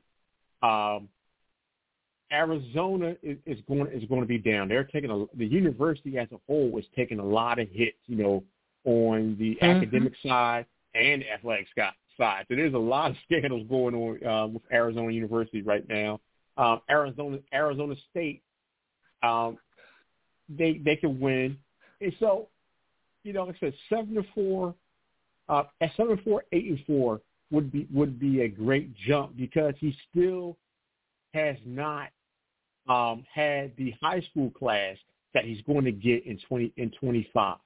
Um, 0.62 1.10
Arizona 2.34 3.16
is, 3.22 3.38
is 3.46 3.60
going 3.68 3.88
is 3.92 4.04
going 4.10 4.22
to 4.22 4.28
be 4.28 4.38
down. 4.38 4.68
They're 4.68 4.84
taking 4.84 5.12
a 5.12 5.26
the 5.38 5.46
university 5.46 6.18
as 6.18 6.28
a 6.32 6.38
whole 6.48 6.78
is 6.78 6.86
taking 6.96 7.20
a 7.20 7.26
lot 7.26 7.60
of 7.60 7.70
hits, 7.70 7.98
you 8.08 8.18
know, 8.18 8.44
on 8.86 9.36
the 9.40 9.56
mm-hmm. 9.56 9.66
academic 9.66 10.14
side 10.26 10.66
and 10.96 11.24
athletic 11.24 11.68
side. 12.18 12.46
So 12.48 12.56
there's 12.56 12.74
a 12.74 12.78
lot 12.78 13.12
of 13.12 13.18
scandals 13.26 13.68
going 13.70 13.96
on 13.96 14.28
uh, 14.28 14.48
with 14.48 14.64
Arizona 14.72 15.12
University 15.12 15.62
right 15.62 15.88
now. 15.88 16.20
Um, 16.58 16.82
Arizona 16.90 17.40
Arizona 17.54 17.96
State, 18.12 18.42
um, 19.22 19.58
they 20.50 20.80
they 20.84 20.96
can 20.96 21.20
win, 21.20 21.58
and 22.02 22.14
so 22.20 22.50
you 23.24 23.34
know, 23.34 23.46
like 23.46 23.56
I 23.58 23.68
said, 23.68 23.74
seven 23.90 24.16
to 24.16 24.24
four 24.36 24.76
uh, 25.50 25.64
at 25.82 25.92
seven 25.96 26.20
four, 26.24 26.44
eight 26.52 26.66
and 26.66 26.80
four 26.86 27.22
would 27.52 27.72
be 27.72 27.88
would 27.94 28.20
be 28.20 28.42
a 28.42 28.48
great 28.48 28.94
jump 29.08 29.36
because 29.38 29.74
he 29.80 29.96
still 30.10 30.58
has 31.34 31.56
not 31.66 32.10
um, 32.88 33.26
had 33.34 33.72
the 33.78 33.94
high 34.02 34.22
school 34.22 34.50
class 34.52 34.98
that 35.34 35.46
he's 35.46 35.62
going 35.64 35.86
to 35.86 35.92
get 35.92 36.26
in 36.26 36.38
twenty 36.48 36.72
in 36.78 36.92
twenty 37.00 37.28
five. 37.34 37.58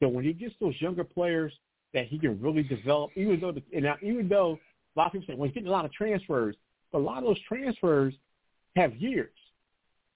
So 0.00 0.08
when 0.08 0.24
he 0.24 0.32
gets 0.32 0.54
those 0.60 0.74
younger 0.80 1.04
players 1.04 1.52
that 1.94 2.06
he 2.06 2.18
can 2.18 2.40
really 2.40 2.62
develop, 2.62 3.10
even 3.16 3.40
though 3.40 3.52
the, 3.52 3.62
and 3.74 3.84
now, 3.84 3.96
even 4.02 4.28
though 4.28 4.58
a 4.94 4.98
lot 4.98 5.06
of 5.06 5.12
people 5.12 5.26
say, 5.26 5.34
well, 5.34 5.46
he's 5.46 5.54
getting 5.54 5.68
a 5.68 5.72
lot 5.72 5.84
of 5.84 5.92
transfers, 5.92 6.54
but 6.92 6.98
a 6.98 7.00
lot 7.00 7.18
of 7.18 7.24
those 7.24 7.40
transfers 7.48 8.14
have 8.76 8.94
years 8.96 9.32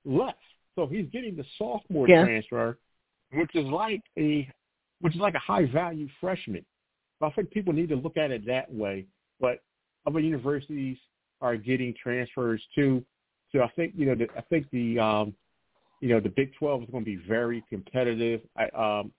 left. 0.05 0.39
So 0.77 0.87
he's 0.87 1.07
getting 1.13 1.37
the 1.37 1.45
sophomore 1.59 2.09
yeah. 2.09 2.25
transfer, 2.25 2.79
which 3.33 3.55
is 3.55 3.67
like 3.67 4.03
a 4.19 4.49
which 5.01 5.15
is 5.15 5.21
like 5.21 5.35
a 5.35 5.41
high 5.41 5.67
value 5.67 6.09
freshman. 6.21 6.65
I 7.21 7.31
think 7.31 7.51
people 7.51 7.73
need 7.73 7.89
to 7.89 7.97
look 7.97 8.17
at 8.17 8.31
it 8.31 8.47
that 8.47 8.73
way. 8.73 9.07
But 9.41 9.63
other 10.07 10.21
universities 10.21 10.99
are 11.41 11.57
getting 11.57 11.95
transfers 12.01 12.63
too. 12.75 13.05
So 13.53 13.63
I 13.63 13.69
think 13.77 13.95
you 13.97 14.07
know 14.07 14.15
the, 14.15 14.29
I 14.37 14.41
think 14.43 14.71
the 14.71 14.99
um, 14.99 15.35
you 16.01 16.09
know 16.09 16.21
the 16.21 16.29
Big 16.29 16.53
Twelve 16.59 16.83
is 16.83 16.91
going 16.91 17.05
to 17.05 17.11
be 17.11 17.23
very 17.29 17.63
competitive. 17.69 18.41
I, 18.57 18.65
um, 18.69 19.13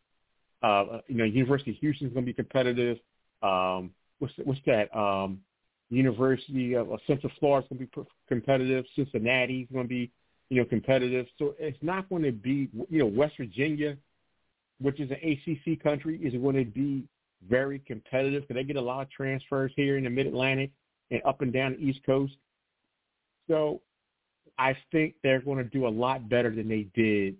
uh, 0.62 1.00
you 1.08 1.15
know 1.15 1.24
University 1.24 1.72
of 1.72 1.78
Houston 1.78 2.08
is 2.08 2.13
going 2.13 2.26
to 2.26 2.30
be 2.30 2.34
competitive. 2.34 2.98
Um, 3.41 3.91
what's 4.19 4.34
what's 4.43 4.62
that? 4.65 4.96
Um, 4.98 5.41
University 5.89 6.76
of 6.76 6.88
Central 7.06 7.32
Florida 7.39 7.67
is 7.69 7.78
going 7.78 7.88
to 7.88 8.02
be 8.02 8.10
competitive. 8.28 8.86
Cincinnati 8.96 9.62
is 9.62 9.67
going 9.72 9.86
to 9.86 9.89
be 9.89 10.12
you 10.50 10.62
know 10.62 10.65
competitive. 10.65 11.28
So 11.38 11.56
it's 11.60 11.78
not 11.82 12.10
going 12.10 12.24
to 12.24 12.32
be 12.32 12.69
you 12.89 13.00
know 13.00 13.06
West 13.06 13.36
Virginia 13.38 13.98
which 14.84 15.00
is 15.00 15.10
an 15.12 15.17
ACC 15.24 15.82
country, 15.82 16.19
is 16.22 16.34
going 16.34 16.56
to 16.56 16.65
be 16.65 17.04
very 17.50 17.80
competitive 17.80 18.43
because 18.43 18.56
they 18.56 18.63
get 18.63 18.76
a 18.76 18.82
lot 18.82 19.02
of 19.02 19.10
transfers 19.10 19.72
here 19.76 19.98
in 19.98 20.04
the 20.04 20.10
Mid-Atlantic 20.10 20.72
and 21.12 21.22
up 21.26 21.41
and 21.41 21.54
down 21.54 21.74
the 21.74 21.80
East 21.80 22.00
Coast. 22.06 22.34
So 23.48 23.82
I 24.58 24.76
think 24.92 25.16
they're 25.24 25.42
going 25.42 25.58
to 25.58 25.63
do 25.63 25.88
a 25.88 25.89
lot 25.89 26.30
better 26.30 26.54
than 26.54 26.68
they 26.68 26.88
did 26.96 27.36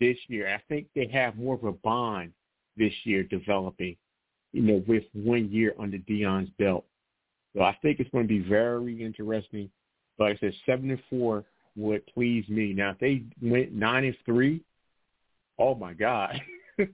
this 0.00 0.16
year. 0.28 0.52
I 0.52 0.60
think 0.68 0.86
they 0.94 1.08
have 1.12 1.36
more 1.36 1.54
of 1.54 1.64
a 1.64 1.72
bond 1.72 2.32
this 2.76 2.92
year 3.04 3.22
developing, 3.22 3.96
you 4.52 4.62
know, 4.62 4.84
with 4.86 5.04
one 5.12 5.50
year 5.50 5.74
under 5.78 5.98
Deion's 5.98 6.50
belt. 6.58 6.84
So 7.54 7.62
I 7.62 7.76
think 7.82 8.00
it's 8.00 8.10
going 8.10 8.24
to 8.24 8.28
be 8.28 8.46
very 8.46 9.02
interesting. 9.02 9.70
But 10.18 10.24
I 10.28 10.36
said 10.36 10.52
seven 10.66 10.90
and 10.90 11.02
four 11.08 11.44
would 11.76 12.06
please 12.06 12.48
me. 12.48 12.72
Now 12.72 12.90
if 12.90 12.98
they 12.98 13.22
went 13.42 13.72
nine 13.72 14.04
and 14.04 14.16
three, 14.24 14.60
oh 15.58 15.74
my 15.74 15.92
God. 15.92 16.40
you 16.78 16.88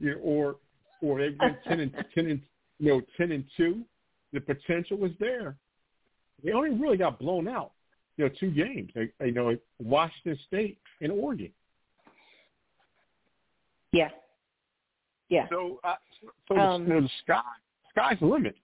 know, 0.00 0.16
or 0.22 0.56
or 1.02 1.18
they 1.18 1.36
went 1.38 1.58
ten 1.64 1.80
and 1.80 1.92
ten 2.14 2.26
and 2.26 2.40
you 2.78 2.88
know 2.88 3.02
ten 3.16 3.32
and 3.32 3.44
two, 3.56 3.82
the 4.32 4.40
potential 4.40 4.96
was 4.96 5.12
there. 5.20 5.56
They 6.42 6.52
only 6.52 6.70
really 6.70 6.96
got 6.96 7.18
blown 7.18 7.48
out, 7.48 7.72
you 8.16 8.24
know, 8.24 8.30
two 8.38 8.50
games. 8.50 8.90
You 8.94 9.32
know, 9.32 9.56
Washington 9.78 10.38
State 10.46 10.78
and 11.00 11.12
Oregon. 11.12 11.50
Yeah. 13.92 14.08
Yeah. 15.28 15.46
So, 15.50 15.80
uh, 15.84 15.94
so 16.48 16.56
um, 16.56 16.84
the, 16.84 16.88
you 16.88 16.94
know, 16.94 17.06
the 17.06 17.10
sky 17.22 17.40
sky's 17.90 18.18
the 18.20 18.26
limit. 18.26 18.56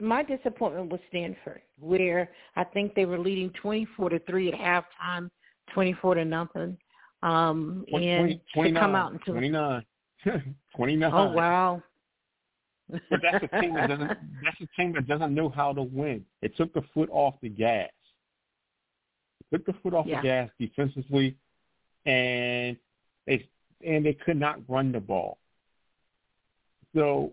My 0.00 0.22
disappointment 0.22 0.90
was 0.90 1.00
Stanford, 1.08 1.60
where 1.80 2.30
I 2.56 2.64
think 2.64 2.94
they 2.94 3.04
were 3.04 3.18
leading 3.18 3.50
twenty-four 3.60 4.10
to 4.10 4.18
three 4.20 4.52
at 4.52 4.54
halftime, 4.54 5.30
twenty-four 5.72 6.14
to 6.14 6.24
nothing. 6.24 6.76
Um, 7.22 7.84
20, 7.90 8.08
and 8.08 8.40
20, 8.54 8.72
to 8.72 8.78
come 8.78 8.94
out 8.94 9.12
into 9.12 9.32
29. 9.32 9.84
29. 10.76 11.12
Oh 11.12 11.32
wow. 11.32 11.82
but 12.88 13.00
that's 13.20 13.44
a 13.44 13.60
team 13.60 13.74
that 13.74 13.88
doesn't 13.88 14.08
that's 14.44 14.60
a 14.60 14.80
team 14.80 14.92
that 14.92 15.08
doesn't 15.08 15.34
know 15.34 15.48
how 15.48 15.72
to 15.72 15.82
win. 15.82 16.24
It 16.42 16.56
took 16.56 16.72
the 16.74 16.82
foot 16.94 17.08
off 17.10 17.34
the 17.42 17.48
gas. 17.48 17.88
Took 19.52 19.64
the 19.66 19.74
foot 19.82 19.94
off 19.94 20.06
yeah. 20.06 20.20
the 20.20 20.26
gas 20.26 20.50
defensively 20.58 21.36
and 22.04 22.76
they 23.26 23.48
and 23.86 24.04
they 24.04 24.14
could 24.14 24.38
not 24.38 24.60
run 24.68 24.92
the 24.92 25.00
ball. 25.00 25.38
So, 26.94 27.32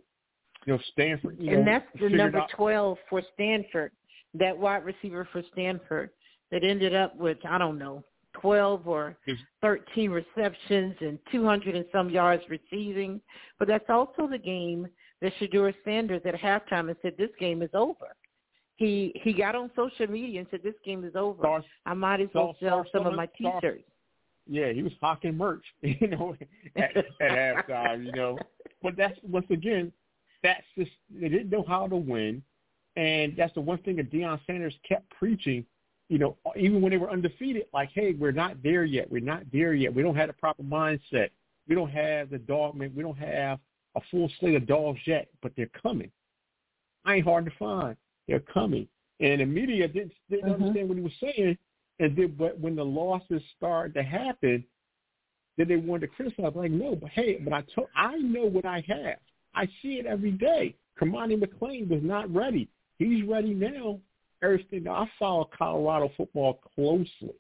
you 0.66 0.74
know, 0.74 0.80
Stanford 0.92 1.38
you 1.40 1.56
And 1.56 1.66
know, 1.66 1.72
that's 1.74 2.02
the 2.02 2.10
number 2.10 2.40
out, 2.40 2.50
twelve 2.56 2.98
for 3.10 3.22
Stanford. 3.34 3.92
That 4.34 4.58
wide 4.58 4.84
receiver 4.86 5.28
for 5.32 5.42
Stanford 5.54 6.10
that 6.52 6.64
ended 6.64 6.94
up 6.94 7.16
with, 7.16 7.38
I 7.48 7.58
don't 7.58 7.80
know, 7.80 8.04
12 8.42 8.88
or 8.88 9.18
13 9.62 10.12
receptions 10.12 10.96
and 11.00 11.18
200 11.32 11.76
and 11.76 11.86
some 11.92 12.10
yards 12.10 12.44
receiving. 12.50 13.22
But 13.60 13.68
that's 13.68 13.90
also 13.90 14.28
the 14.30 14.38
game 14.38 14.88
that 15.22 15.32
Shedeur 15.40 15.74
Sanders 15.84 16.22
at 16.26 16.36
halftime 16.36 16.90
and 16.90 16.96
said, 17.02 17.14
this 17.18 17.30
game 17.40 17.62
is 17.62 17.70
over. 17.74 18.16
He 18.78 19.14
he 19.24 19.34
got 19.34 19.56
on 19.56 19.72
social 19.76 20.08
media 20.08 20.40
and 20.40 20.48
said, 20.52 20.62
this 20.64 20.76
game 20.84 21.04
is 21.04 21.16
over. 21.16 21.42
Star, 21.42 21.64
I 21.86 21.94
might 21.94 22.22
as 22.22 22.30
well 22.34 22.56
sell 22.60 22.86
some 22.92 23.06
of 23.06 23.14
my 23.14 23.30
Star, 23.40 23.62
T-shirts. 23.62 23.84
Yeah, 24.48 24.72
he 24.74 24.84
was 24.84 24.92
hawking 25.02 25.38
merch, 25.38 25.64
you 25.82 26.08
know, 26.08 26.36
at, 26.76 26.96
at 26.98 27.06
halftime, 27.68 28.06
you 28.06 28.12
know. 28.12 28.38
But 28.84 28.96
that's, 28.96 29.18
once 29.24 29.48
again, 29.50 29.92
that's 30.44 30.64
just, 30.78 30.92
they 31.10 31.30
didn't 31.30 31.50
know 31.50 31.66
how 31.68 31.88
to 31.88 31.96
win. 31.96 32.44
And 32.96 33.34
that's 33.36 33.54
the 33.56 33.62
one 33.62 33.80
thing 33.80 33.96
that 33.96 34.12
Deion 34.12 34.40
Sanders 34.46 34.76
kept 34.88 35.10
preaching 35.10 35.66
you 36.10 36.20
know, 36.20 36.38
even 36.56 36.82
when 36.82 36.92
they 36.92 36.98
were 36.98 37.10
undefeated, 37.10 37.66
like, 37.74 37.90
hey, 37.94 38.14
we're 38.14 38.32
not 38.32 38.62
there 38.62 38.86
yet. 38.86 39.10
We're 39.10 39.22
not 39.22 39.44
there 39.52 39.74
yet. 39.74 39.94
We 39.94 40.04
don't 40.04 40.16
have 40.16 40.28
the 40.28 40.34
proper 40.34 40.64
mindset. 40.64 41.30
We 41.68 41.74
don't 41.74 41.90
have 41.90 42.30
the 42.30 42.38
dog. 42.38 42.78
We 42.78 43.02
don't 43.02 43.18
have 43.18 43.60
a 43.96 44.02
full 44.12 44.30
slate 44.40 44.56
of 44.56 44.68
dogs 44.68 45.00
yet, 45.06 45.30
but 45.42 45.52
they're 45.58 45.70
coming. 45.82 46.12
I 47.06 47.16
ain't 47.16 47.26
hard 47.26 47.46
to 47.46 47.52
find. 47.58 47.98
They're 48.28 48.40
coming. 48.40 48.88
and 49.20 49.42
the 49.42 49.46
media 49.46 49.88
didn't 49.88 50.14
didn't 50.30 50.46
mm-hmm. 50.46 50.64
understand 50.64 50.90
what 50.90 50.98
he 50.98 51.04
was 51.04 51.14
saying. 51.20 51.58
And 52.00 52.16
then, 52.18 52.36
but 52.38 52.60
when 52.60 52.76
the 52.76 52.84
losses 52.84 53.42
started 53.58 53.94
to 53.94 54.04
happen, 54.04 54.66
then 55.58 55.68
they 55.68 55.78
wanted 55.78 56.08
to 56.08 56.16
criticize. 56.16 56.52
Like, 56.54 56.72
no, 56.72 56.96
but 56.96 57.10
hey, 57.12 57.38
but 57.42 57.54
I 57.54 57.64
told, 57.74 57.88
I 57.96 58.18
know 58.18 58.46
what 58.46 58.66
I 58.66 58.84
have. 58.88 59.20
I 59.54 59.66
see 59.82 59.96
it 59.96 60.06
every 60.06 60.32
day. 60.32 60.76
Cormani 61.00 61.42
McClain 61.42 61.88
was 61.88 62.02
not 62.04 62.34
ready. 62.34 62.68
He's 62.98 63.24
ready 63.26 63.54
now. 63.54 64.00
Everything. 64.44 64.88
I 64.88 65.10
follow 65.18 65.50
Colorado 65.58 66.12
football 66.18 66.60
closely. 66.76 67.36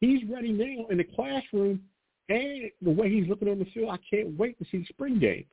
He's 0.00 0.22
ready 0.28 0.52
now 0.52 0.86
in 0.88 0.98
the 0.98 1.04
classroom, 1.04 1.80
and 2.28 2.70
the 2.80 2.90
way 2.90 3.10
he's 3.10 3.28
looking 3.28 3.48
on 3.48 3.58
the 3.58 3.64
field, 3.66 3.90
I 3.90 3.98
can't 4.08 4.38
wait 4.38 4.58
to 4.58 4.64
see 4.70 4.78
the 4.78 4.86
spring 4.86 5.18
game 5.18 5.44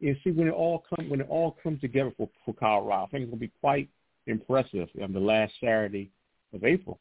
and 0.00 0.16
see 0.22 0.30
when 0.30 0.48
it 0.48 0.52
all 0.52 0.84
come 0.88 1.08
when 1.08 1.20
it 1.20 1.28
all 1.28 1.56
comes 1.62 1.80
together 1.80 2.12
for 2.16 2.28
for 2.44 2.54
Colorado. 2.54 3.04
I 3.04 3.06
think 3.08 3.22
it's 3.22 3.30
going 3.30 3.40
to 3.40 3.46
be 3.46 3.52
quite 3.60 3.88
impressive 4.26 4.88
on 5.02 5.12
the 5.12 5.20
last 5.20 5.52
Saturday 5.60 6.10
of 6.54 6.64
April. 6.64 6.98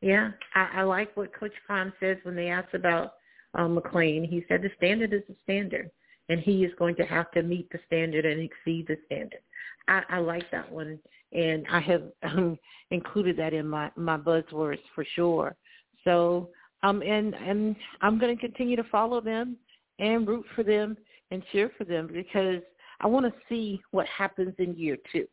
Yeah, 0.00 0.32
I, 0.54 0.68
I 0.74 0.82
like 0.82 1.16
what 1.16 1.34
Coach 1.34 1.54
Prime 1.66 1.92
says 1.98 2.18
when 2.24 2.36
they 2.36 2.48
ask 2.48 2.72
about 2.74 3.14
um, 3.54 3.76
McClain. 3.76 4.28
He 4.28 4.44
said 4.48 4.62
the 4.62 4.70
standard 4.76 5.12
is 5.12 5.22
the 5.28 5.36
standard, 5.44 5.90
and 6.28 6.40
he 6.40 6.64
is 6.64 6.72
going 6.78 6.96
to 6.96 7.04
have 7.04 7.30
to 7.32 7.42
meet 7.42 7.70
the 7.70 7.78
standard 7.86 8.26
and 8.26 8.40
exceed 8.40 8.86
the 8.86 8.98
standard. 9.06 9.40
I, 9.88 10.02
I 10.10 10.18
like 10.18 10.50
that 10.50 10.70
one, 10.70 10.98
and 11.32 11.64
I 11.70 11.80
have 11.80 12.02
um, 12.22 12.58
included 12.90 13.36
that 13.38 13.54
in 13.54 13.66
my 13.66 13.90
my 13.96 14.16
buzzwords 14.16 14.80
for 14.94 15.04
sure. 15.14 15.56
So, 16.04 16.50
um, 16.82 17.02
and 17.02 17.34
and 17.34 17.74
I'm 18.02 18.18
going 18.18 18.36
to 18.36 18.40
continue 18.40 18.76
to 18.76 18.84
follow 18.84 19.20
them 19.20 19.56
and 19.98 20.26
root 20.26 20.44
for 20.54 20.64
them 20.64 20.96
and 21.30 21.42
cheer 21.52 21.70
for 21.76 21.84
them 21.84 22.08
because 22.12 22.62
I 23.00 23.06
want 23.06 23.26
to 23.26 23.32
see 23.48 23.80
what 23.90 24.06
happens 24.06 24.54
in 24.58 24.76
year 24.76 24.96
two. 25.12 25.26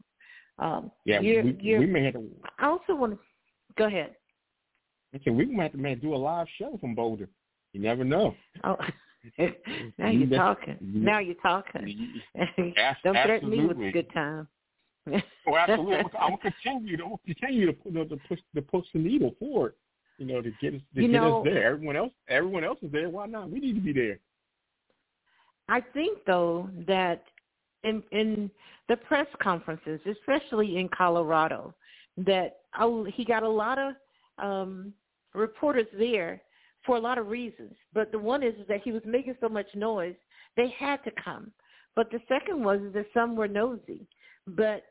Um, 0.59 0.91
yeah, 1.05 1.21
year, 1.21 1.43
we, 1.43 1.57
year, 1.59 1.79
we 1.79 1.85
may 1.87 2.03
have 2.05 2.13
to. 2.13 2.29
I 2.59 2.67
also 2.67 2.95
want 2.95 3.13
to 3.13 3.19
go 3.77 3.85
ahead. 3.85 4.15
Okay, 5.15 5.31
we 5.31 5.45
might 5.45 5.63
have 5.63 5.71
to 5.73 5.77
man, 5.77 5.99
do 5.99 6.13
a 6.13 6.17
live 6.17 6.47
show 6.57 6.77
from 6.79 6.95
Boulder. 6.95 7.27
You 7.73 7.81
never 7.81 8.03
know. 8.03 8.35
Oh, 8.63 8.77
now 9.97 10.09
you're 10.09 10.29
talking. 10.29 10.77
Now 10.81 11.19
you're 11.19 11.35
talking. 11.35 12.21
Don't 13.03 13.13
threaten 13.13 13.49
me 13.49 13.65
with 13.65 13.77
a 13.77 13.91
good 13.91 14.11
time. 14.13 14.47
oh, 15.47 15.55
absolutely. 15.55 15.97
I'm 16.19 16.35
gonna 16.35 16.51
continue 16.63 16.97
to 16.97 17.19
continue 17.25 17.71
to, 17.71 17.77
you 17.85 17.91
know, 17.91 18.03
to 18.05 18.17
push 18.27 18.39
to 18.55 18.61
push 18.61 18.85
the 18.93 18.99
needle 18.99 19.35
forward. 19.39 19.73
You 20.17 20.27
know, 20.27 20.41
to 20.41 20.51
get 20.61 20.75
us 20.75 20.81
to 20.95 21.01
you 21.01 21.07
get 21.07 21.21
know, 21.21 21.39
us 21.39 21.45
there. 21.45 21.63
Everyone 21.63 21.95
else, 21.95 22.13
everyone 22.29 22.63
else 22.63 22.77
is 22.83 22.91
there. 22.91 23.09
Why 23.09 23.25
not? 23.25 23.49
We 23.49 23.59
need 23.59 23.73
to 23.73 23.81
be 23.81 23.93
there. 23.93 24.19
I 25.71 25.79
think 25.79 26.19
though 26.27 26.69
that 26.85 27.23
in 27.83 28.03
in 28.11 28.51
the 28.89 28.97
press 28.97 29.27
conferences, 29.41 30.01
especially 30.05 30.77
in 30.77 30.89
Colorado, 30.89 31.73
that 32.17 32.57
oh, 32.79 33.05
he 33.05 33.23
got 33.23 33.43
a 33.43 33.49
lot 33.49 33.79
of 33.79 33.93
um, 34.37 34.93
reporters 35.33 35.87
there 35.97 36.41
for 36.85 36.97
a 36.97 36.99
lot 36.99 37.17
of 37.17 37.27
reasons. 37.27 37.73
But 37.93 38.11
the 38.11 38.19
one 38.19 38.43
is, 38.43 38.53
is 38.55 38.67
that 38.67 38.81
he 38.83 38.91
was 38.91 39.01
making 39.05 39.35
so 39.39 39.47
much 39.47 39.67
noise, 39.73 40.15
they 40.57 40.73
had 40.77 41.03
to 41.05 41.11
come. 41.23 41.51
But 41.95 42.11
the 42.11 42.19
second 42.27 42.63
was 42.63 42.81
that 42.93 43.05
some 43.13 43.35
were 43.37 43.47
nosy. 43.47 44.07
But 44.47 44.83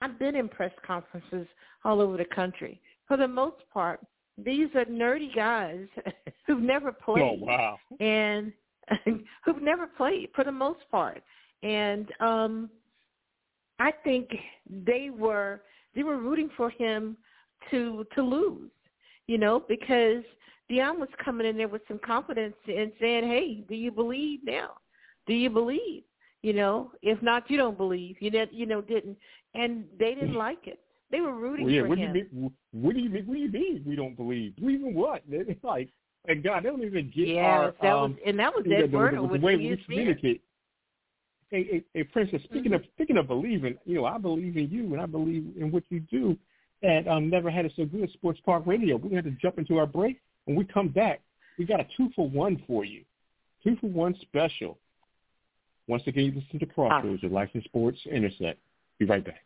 I've 0.00 0.18
been 0.18 0.34
in 0.34 0.48
press 0.48 0.72
conferences 0.84 1.46
all 1.84 2.00
over 2.00 2.16
the 2.16 2.24
country. 2.24 2.80
For 3.06 3.16
the 3.16 3.28
most 3.28 3.62
part, 3.72 4.00
these 4.36 4.68
are 4.74 4.84
nerdy 4.86 5.34
guys 5.34 5.86
who've 6.46 6.62
never 6.62 6.90
played. 6.90 7.22
Oh 7.22 7.44
wow! 7.44 7.78
And 8.00 8.52
who've 9.44 9.62
never 9.62 9.86
played 9.86 10.28
for 10.34 10.44
the 10.44 10.52
most 10.52 10.80
part. 10.90 11.22
And 11.62 12.08
um 12.20 12.70
I 13.78 13.90
think 14.04 14.30
they 14.68 15.10
were 15.10 15.62
they 15.94 16.02
were 16.02 16.18
rooting 16.18 16.50
for 16.56 16.70
him 16.70 17.16
to 17.70 18.06
to 18.14 18.22
lose, 18.22 18.70
you 19.26 19.38
know, 19.38 19.62
because 19.68 20.22
Deion 20.70 20.98
was 20.98 21.08
coming 21.22 21.46
in 21.46 21.56
there 21.56 21.68
with 21.68 21.82
some 21.88 22.00
confidence 22.04 22.56
and 22.66 22.92
saying, 23.00 23.24
"Hey, 23.24 23.64
do 23.68 23.74
you 23.74 23.90
believe 23.90 24.40
now? 24.44 24.72
Do 25.26 25.34
you 25.34 25.50
believe? 25.50 26.04
You 26.42 26.52
know, 26.52 26.92
if 27.02 27.20
not, 27.22 27.50
you 27.50 27.56
don't 27.56 27.76
believe. 27.76 28.16
You 28.20 28.30
know, 28.30 28.46
you 28.50 28.66
know, 28.66 28.80
didn't." 28.80 29.16
And 29.54 29.84
they 29.98 30.14
didn't 30.14 30.34
like 30.34 30.66
it. 30.66 30.80
They 31.10 31.20
were 31.20 31.34
rooting 31.34 31.66
well, 31.66 31.74
yeah, 31.74 31.82
for 31.82 31.88
what 31.88 31.98
him. 31.98 32.12
Do 32.12 32.18
you 32.18 32.24
mean, 32.32 32.52
what 32.72 32.94
do 32.94 33.00
you 33.00 33.10
mean? 33.10 33.26
What 33.26 33.34
do 33.34 33.38
you 33.40 33.48
mean 33.50 33.84
we 33.86 33.96
don't 33.96 34.16
believe? 34.16 34.56
Believe 34.56 34.80
in 34.82 34.94
what? 34.94 35.22
It's 35.30 35.62
like, 35.62 35.90
and 36.26 36.42
God, 36.42 36.64
they 36.64 36.68
don't 36.70 36.82
even 36.82 37.12
get 37.14 37.28
yeah, 37.28 37.40
our. 37.40 37.74
that 37.82 37.92
um, 37.92 38.12
was, 38.12 38.20
and 38.26 38.38
that 38.38 38.54
was 38.54 38.64
Ed 38.66 38.92
Werder 38.92 39.16
the, 39.16 39.22
the, 39.22 39.28
with 39.28 39.40
the 39.40 39.46
way 39.46 39.56
we 39.56 39.76
communicate. 39.84 40.42
Hey, 41.50 41.64
hey, 41.64 41.84
hey, 41.92 42.04
Princess. 42.04 42.40
Speaking 42.44 42.72
mm-hmm. 42.72 42.74
of 42.74 42.82
speaking 42.94 43.16
of 43.16 43.26
believing, 43.26 43.76
you 43.84 43.96
know, 43.96 44.06
I 44.06 44.18
believe 44.18 44.56
in 44.56 44.70
you, 44.70 44.92
and 44.92 45.00
I 45.00 45.06
believe 45.06 45.46
in 45.58 45.70
what 45.70 45.84
you 45.88 46.00
do. 46.00 46.36
At 46.82 47.08
um, 47.08 47.30
Never 47.30 47.50
Had 47.50 47.64
It 47.64 47.72
So 47.76 47.86
Good 47.86 48.10
Sports 48.12 48.40
Talk 48.44 48.66
Radio. 48.66 48.96
We're 48.96 49.08
going 49.08 49.22
to 49.22 49.30
have 49.30 49.38
to 49.38 49.40
jump 49.40 49.58
into 49.58 49.78
our 49.78 49.86
break. 49.86 50.20
When 50.44 50.54
we 50.54 50.66
come 50.66 50.88
back, 50.88 51.22
we 51.58 51.64
got 51.64 51.80
a 51.80 51.86
two 51.96 52.10
for 52.14 52.28
one 52.28 52.62
for 52.66 52.84
you. 52.84 53.04
Two 53.62 53.76
for 53.80 53.86
one 53.86 54.14
special. 54.20 54.76
Once 55.86 56.02
again, 56.06 56.24
you 56.24 56.32
listen 56.32 56.58
to 56.58 56.66
Crossroads, 56.66 57.22
your 57.22 57.30
licensed 57.30 57.66
sports 57.66 57.98
intersect. 58.10 58.58
Be 58.98 59.06
right 59.06 59.24
back. 59.24 59.44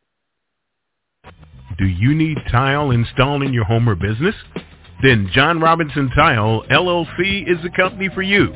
Do 1.78 1.86
you 1.86 2.14
need 2.14 2.38
tile 2.50 2.90
installed 2.90 3.42
in 3.42 3.52
your 3.52 3.64
home 3.64 3.88
or 3.88 3.94
business? 3.94 4.34
Then 5.02 5.28
John 5.32 5.60
Robinson 5.60 6.10
Tile 6.10 6.62
LLC 6.70 7.48
is 7.48 7.62
the 7.62 7.70
company 7.70 8.10
for 8.14 8.22
you. 8.22 8.52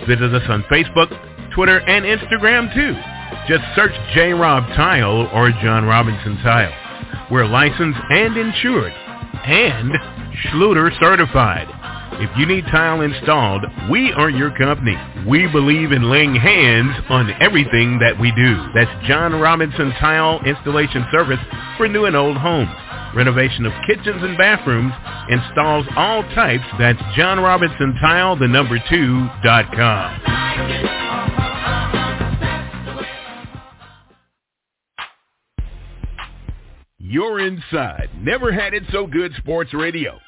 Visit 0.07 0.35
us 0.35 0.43
on 0.49 0.63
Facebook, 0.65 1.11
Twitter, 1.53 1.81
and 1.81 2.05
Instagram 2.05 2.73
too. 2.75 2.95
Just 3.49 3.65
search 3.75 3.91
J. 4.15 4.33
Rob 4.33 4.69
Tile 4.77 5.29
or 5.33 5.51
John 5.63 5.85
Robinson 5.85 6.37
Tile. 6.43 6.86
We're 7.31 7.47
licensed 7.47 7.99
and 8.11 8.37
insured 8.37 8.93
and 9.45 9.93
Schluter 10.45 10.91
certified. 11.01 11.69
If 12.21 12.31
you 12.39 12.47
need 12.47 12.65
tile 12.67 13.01
installed, 13.03 13.65
we 13.91 14.13
are 14.13 14.31
your 14.31 14.51
company. 14.57 14.97
We 15.27 15.47
believe 15.49 15.93
in 15.93 16.11
laying 16.11 16.35
hands 16.35 16.95
on 17.09 17.31
everything 17.41 17.99
that 17.99 18.19
we 18.19 18.33
do. 18.33 18.57
That's 18.75 19.07
John 19.07 19.41
Robinson 19.41 19.93
Tile 20.01 20.41
Installation 20.47 21.05
Service 21.13 21.41
for 21.77 21.89
new 21.89 22.07
and 22.07 22.17
old 22.17 22.37
homes. 22.37 22.71
Renovation 23.15 23.67
of 23.67 23.73
kitchens 23.87 24.23
and 24.23 24.37
bathrooms 24.37 24.93
installs 25.29 25.87
all 25.97 26.23
types. 26.35 26.65
That's 26.79 27.01
John 27.17 27.41
Robinson 27.41 27.97
Tile, 28.01 28.37
the 28.37 28.49
number 28.49 28.79
two, 28.89 29.29
dot 29.43 29.73
com. 29.75 31.06
You're 37.09 37.39
inside. 37.39 38.11
Never 38.19 38.51
had 38.51 38.75
it 38.75 38.83
so 38.91 39.07
good 39.07 39.33
sports 39.37 39.73
radio. 39.73 40.19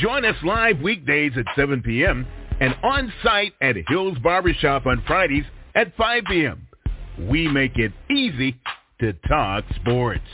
Join 0.00 0.24
us 0.24 0.34
live 0.42 0.80
weekdays 0.80 1.32
at 1.36 1.44
7 1.54 1.82
p.m. 1.82 2.26
and 2.58 2.74
on-site 2.82 3.52
at 3.60 3.76
Hills 3.88 4.16
Barbershop 4.22 4.86
on 4.86 5.02
Fridays 5.06 5.44
at 5.74 5.94
5 5.94 6.22
p.m. 6.30 6.66
We 7.28 7.48
make 7.48 7.76
it 7.76 7.92
easy 8.10 8.58
to 9.00 9.12
talk 9.28 9.64
sports. 9.74 10.24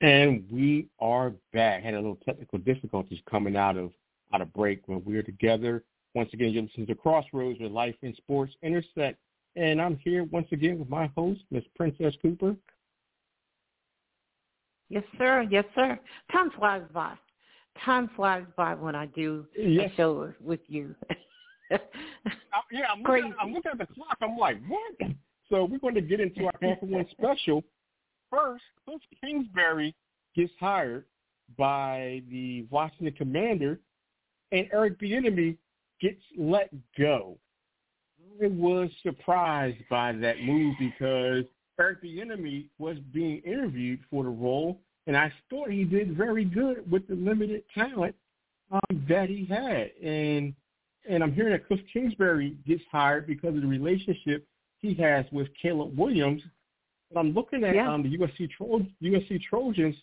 And 0.00 0.44
we 0.50 0.88
are 0.98 1.34
back. 1.52 1.84
Had 1.84 1.94
a 1.94 1.98
little 1.98 2.18
technical 2.24 2.58
difficulties 2.58 3.20
coming 3.30 3.54
out 3.54 3.76
of 3.76 3.92
out 4.34 4.40
of 4.40 4.52
break 4.52 4.82
when 4.86 5.04
we 5.04 5.14
were 5.14 5.22
together. 5.22 5.84
Once 6.14 6.30
again, 6.32 6.50
you're 6.50 6.62
listening 6.62 6.86
to 6.86 6.94
Crossroads 6.94 7.60
with 7.60 7.70
Life 7.70 7.94
and 8.02 8.14
Sports 8.16 8.52
Intersect. 8.62 9.18
And 9.56 9.80
I'm 9.80 9.96
here 9.96 10.24
once 10.24 10.48
again 10.52 10.78
with 10.78 10.88
my 10.88 11.10
host, 11.16 11.40
Miss 11.50 11.64
Princess 11.76 12.14
Cooper. 12.22 12.56
Yes, 14.88 15.04
sir. 15.18 15.46
Yes, 15.48 15.64
sir. 15.74 15.98
Time 16.32 16.50
flies 16.56 16.82
by. 16.92 17.14
Time 17.84 18.10
flies 18.16 18.44
by 18.56 18.74
when 18.74 18.94
I 18.94 19.06
do 19.06 19.46
yes. 19.56 19.90
a 19.92 19.96
show 19.96 20.32
with 20.40 20.60
you. 20.66 20.94
uh, 21.70 21.78
yeah, 22.72 22.86
I'm 22.92 23.02
looking, 23.02 23.34
I'm 23.40 23.52
looking, 23.54 23.70
at 23.72 23.78
the 23.78 23.86
clock. 23.94 24.16
I'm 24.20 24.36
like, 24.36 24.58
what? 24.68 25.10
So 25.48 25.64
we're 25.64 25.78
going 25.78 25.94
to 25.94 26.00
get 26.00 26.20
into 26.20 26.46
our 26.46 26.52
Half 26.60 26.82
One 26.82 27.06
special. 27.12 27.62
First, 28.30 28.64
Cliff 28.84 29.00
Kingsbury 29.22 29.94
gets 30.36 30.52
hired 30.58 31.04
by 31.56 32.22
the 32.30 32.66
Washington 32.70 33.14
Commander, 33.16 33.80
and 34.52 34.68
Eric 34.72 35.00
Bieniemy 35.00 35.56
gets 36.00 36.22
let 36.36 36.70
go. 36.98 37.36
I 38.42 38.46
was 38.46 38.90
surprised 39.02 39.78
by 39.90 40.12
that 40.12 40.40
move 40.42 40.74
because 40.78 41.44
Eric 41.78 42.02
Bieniemy 42.02 42.66
was 42.78 42.96
being 43.12 43.38
interviewed 43.38 44.00
for 44.10 44.24
the 44.24 44.30
role, 44.30 44.80
and 45.06 45.16
I 45.16 45.32
thought 45.48 45.70
he 45.70 45.84
did 45.84 46.16
very 46.16 46.44
good 46.44 46.90
with 46.90 47.06
the 47.08 47.14
limited 47.14 47.64
talent 47.74 48.14
um, 48.70 49.04
that 49.08 49.28
he 49.28 49.44
had. 49.44 49.90
And 50.02 50.54
and 51.08 51.22
I'm 51.22 51.32
hearing 51.32 51.52
that 51.52 51.66
Cliff 51.66 51.80
Kingsbury 51.92 52.56
gets 52.66 52.82
hired 52.92 53.26
because 53.26 53.54
of 53.56 53.62
the 53.62 53.66
relationship 53.66 54.46
he 54.78 54.94
has 54.94 55.24
with 55.32 55.48
Caleb 55.60 55.98
Williams. 55.98 56.42
But 57.10 57.20
I'm 57.20 57.32
looking 57.32 57.64
at 57.64 57.74
Yeah. 57.74 57.92
um, 57.92 58.02
the 58.02 58.16
USC 58.18 58.50
Tro- 58.50 58.86
USC 59.02 59.40
Trojans. 59.42 59.96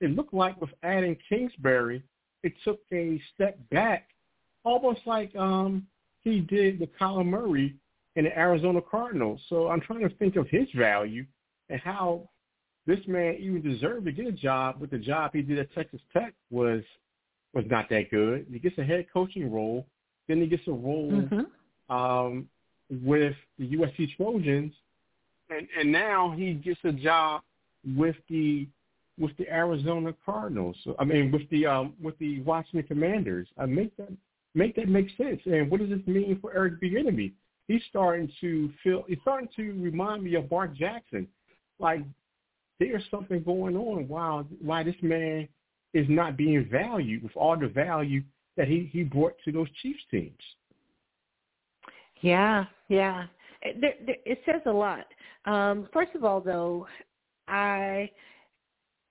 It 0.00 0.10
looked 0.10 0.32
like 0.34 0.60
with 0.60 0.70
adding 0.82 1.16
Kingsbury, 1.28 2.02
it 2.42 2.52
took 2.62 2.80
a 2.92 3.20
step 3.34 3.58
back, 3.70 4.08
almost 4.64 5.00
like 5.06 5.34
um, 5.36 5.86
he 6.22 6.40
did 6.40 6.80
with 6.80 6.90
Kyler 6.98 7.24
Murray 7.24 7.74
in 8.16 8.24
the 8.24 8.38
Arizona 8.38 8.80
Cardinals. 8.80 9.40
So 9.48 9.68
I'm 9.68 9.80
trying 9.80 10.08
to 10.08 10.14
think 10.16 10.36
of 10.36 10.48
his 10.48 10.68
value 10.74 11.24
and 11.68 11.80
how 11.80 12.28
this 12.86 13.00
man 13.06 13.36
even 13.40 13.62
deserved 13.62 14.06
to 14.06 14.12
get 14.12 14.26
a 14.26 14.32
job. 14.32 14.80
With 14.80 14.90
the 14.90 14.98
job 14.98 15.30
he 15.32 15.42
did 15.42 15.58
at 15.58 15.72
Texas 15.74 16.00
Tech 16.12 16.34
was 16.50 16.82
was 17.52 17.64
not 17.70 17.88
that 17.88 18.10
good. 18.10 18.46
He 18.52 18.58
gets 18.58 18.76
a 18.78 18.84
head 18.84 19.06
coaching 19.12 19.52
role, 19.52 19.86
then 20.26 20.40
he 20.40 20.46
gets 20.48 20.66
a 20.66 20.72
role 20.72 21.12
Mhm. 21.12 21.46
um, 21.88 22.48
with 22.90 23.36
the 23.58 23.66
USC 23.66 24.08
Trojans, 24.16 24.74
and 25.50 25.68
and 25.78 25.92
now 25.92 26.30
he 26.32 26.54
gets 26.54 26.80
a 26.84 26.92
job 26.92 27.42
with 27.96 28.16
the 28.28 28.66
with 29.18 29.36
the 29.36 29.48
Arizona 29.48 30.12
Cardinals. 30.24 30.76
So, 30.82 30.96
I 30.98 31.04
mean, 31.04 31.30
with 31.30 31.48
the 31.50 31.66
um, 31.66 31.94
with 32.02 32.18
the 32.18 32.40
Washington 32.40 32.86
Commanders. 32.88 33.48
I 33.56 33.66
make 33.66 33.96
that 33.96 34.12
make 34.54 34.76
that 34.76 34.88
make 34.88 35.08
sense. 35.16 35.40
And 35.46 35.70
what 35.70 35.80
does 35.80 35.90
this 35.90 36.06
mean 36.06 36.38
for 36.40 36.54
Eric 36.54 36.80
Bieniemy? 36.80 37.32
He's 37.68 37.82
starting 37.88 38.30
to 38.40 38.70
feel. 38.82 39.04
He's 39.08 39.18
starting 39.22 39.48
to 39.56 39.72
remind 39.82 40.22
me 40.22 40.34
of 40.34 40.50
Bart 40.50 40.74
Jackson. 40.74 41.26
Like 41.78 42.02
there's 42.78 43.04
something 43.10 43.42
going 43.42 43.76
on. 43.76 44.08
Wow, 44.08 44.46
why 44.60 44.82
this 44.82 44.94
man 45.02 45.48
is 45.92 46.06
not 46.08 46.36
being 46.36 46.68
valued 46.70 47.22
with 47.22 47.36
all 47.36 47.58
the 47.58 47.68
value 47.68 48.22
that 48.56 48.68
he 48.68 48.88
he 48.92 49.02
brought 49.02 49.34
to 49.44 49.52
those 49.52 49.68
Chiefs 49.82 50.02
teams. 50.10 50.32
Yeah, 52.20 52.66
yeah. 52.88 53.24
It, 53.62 53.80
there, 53.80 53.94
there, 54.06 54.16
it 54.24 54.40
says 54.44 54.60
a 54.66 54.70
lot. 54.70 55.06
Um, 55.46 55.88
first 55.92 56.14
of 56.14 56.24
all, 56.24 56.40
though, 56.40 56.86
I 57.48 58.10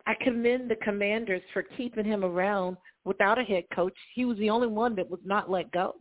I 0.05 0.13
commend 0.21 0.69
the 0.69 0.75
Commanders 0.77 1.41
for 1.53 1.63
keeping 1.63 2.05
him 2.05 2.23
around 2.23 2.77
without 3.05 3.39
a 3.39 3.43
head 3.43 3.63
coach. 3.73 3.95
He 4.13 4.25
was 4.25 4.37
the 4.37 4.49
only 4.49 4.67
one 4.67 4.95
that 4.95 5.09
was 5.09 5.19
not 5.25 5.49
let 5.49 5.71
go, 5.71 5.95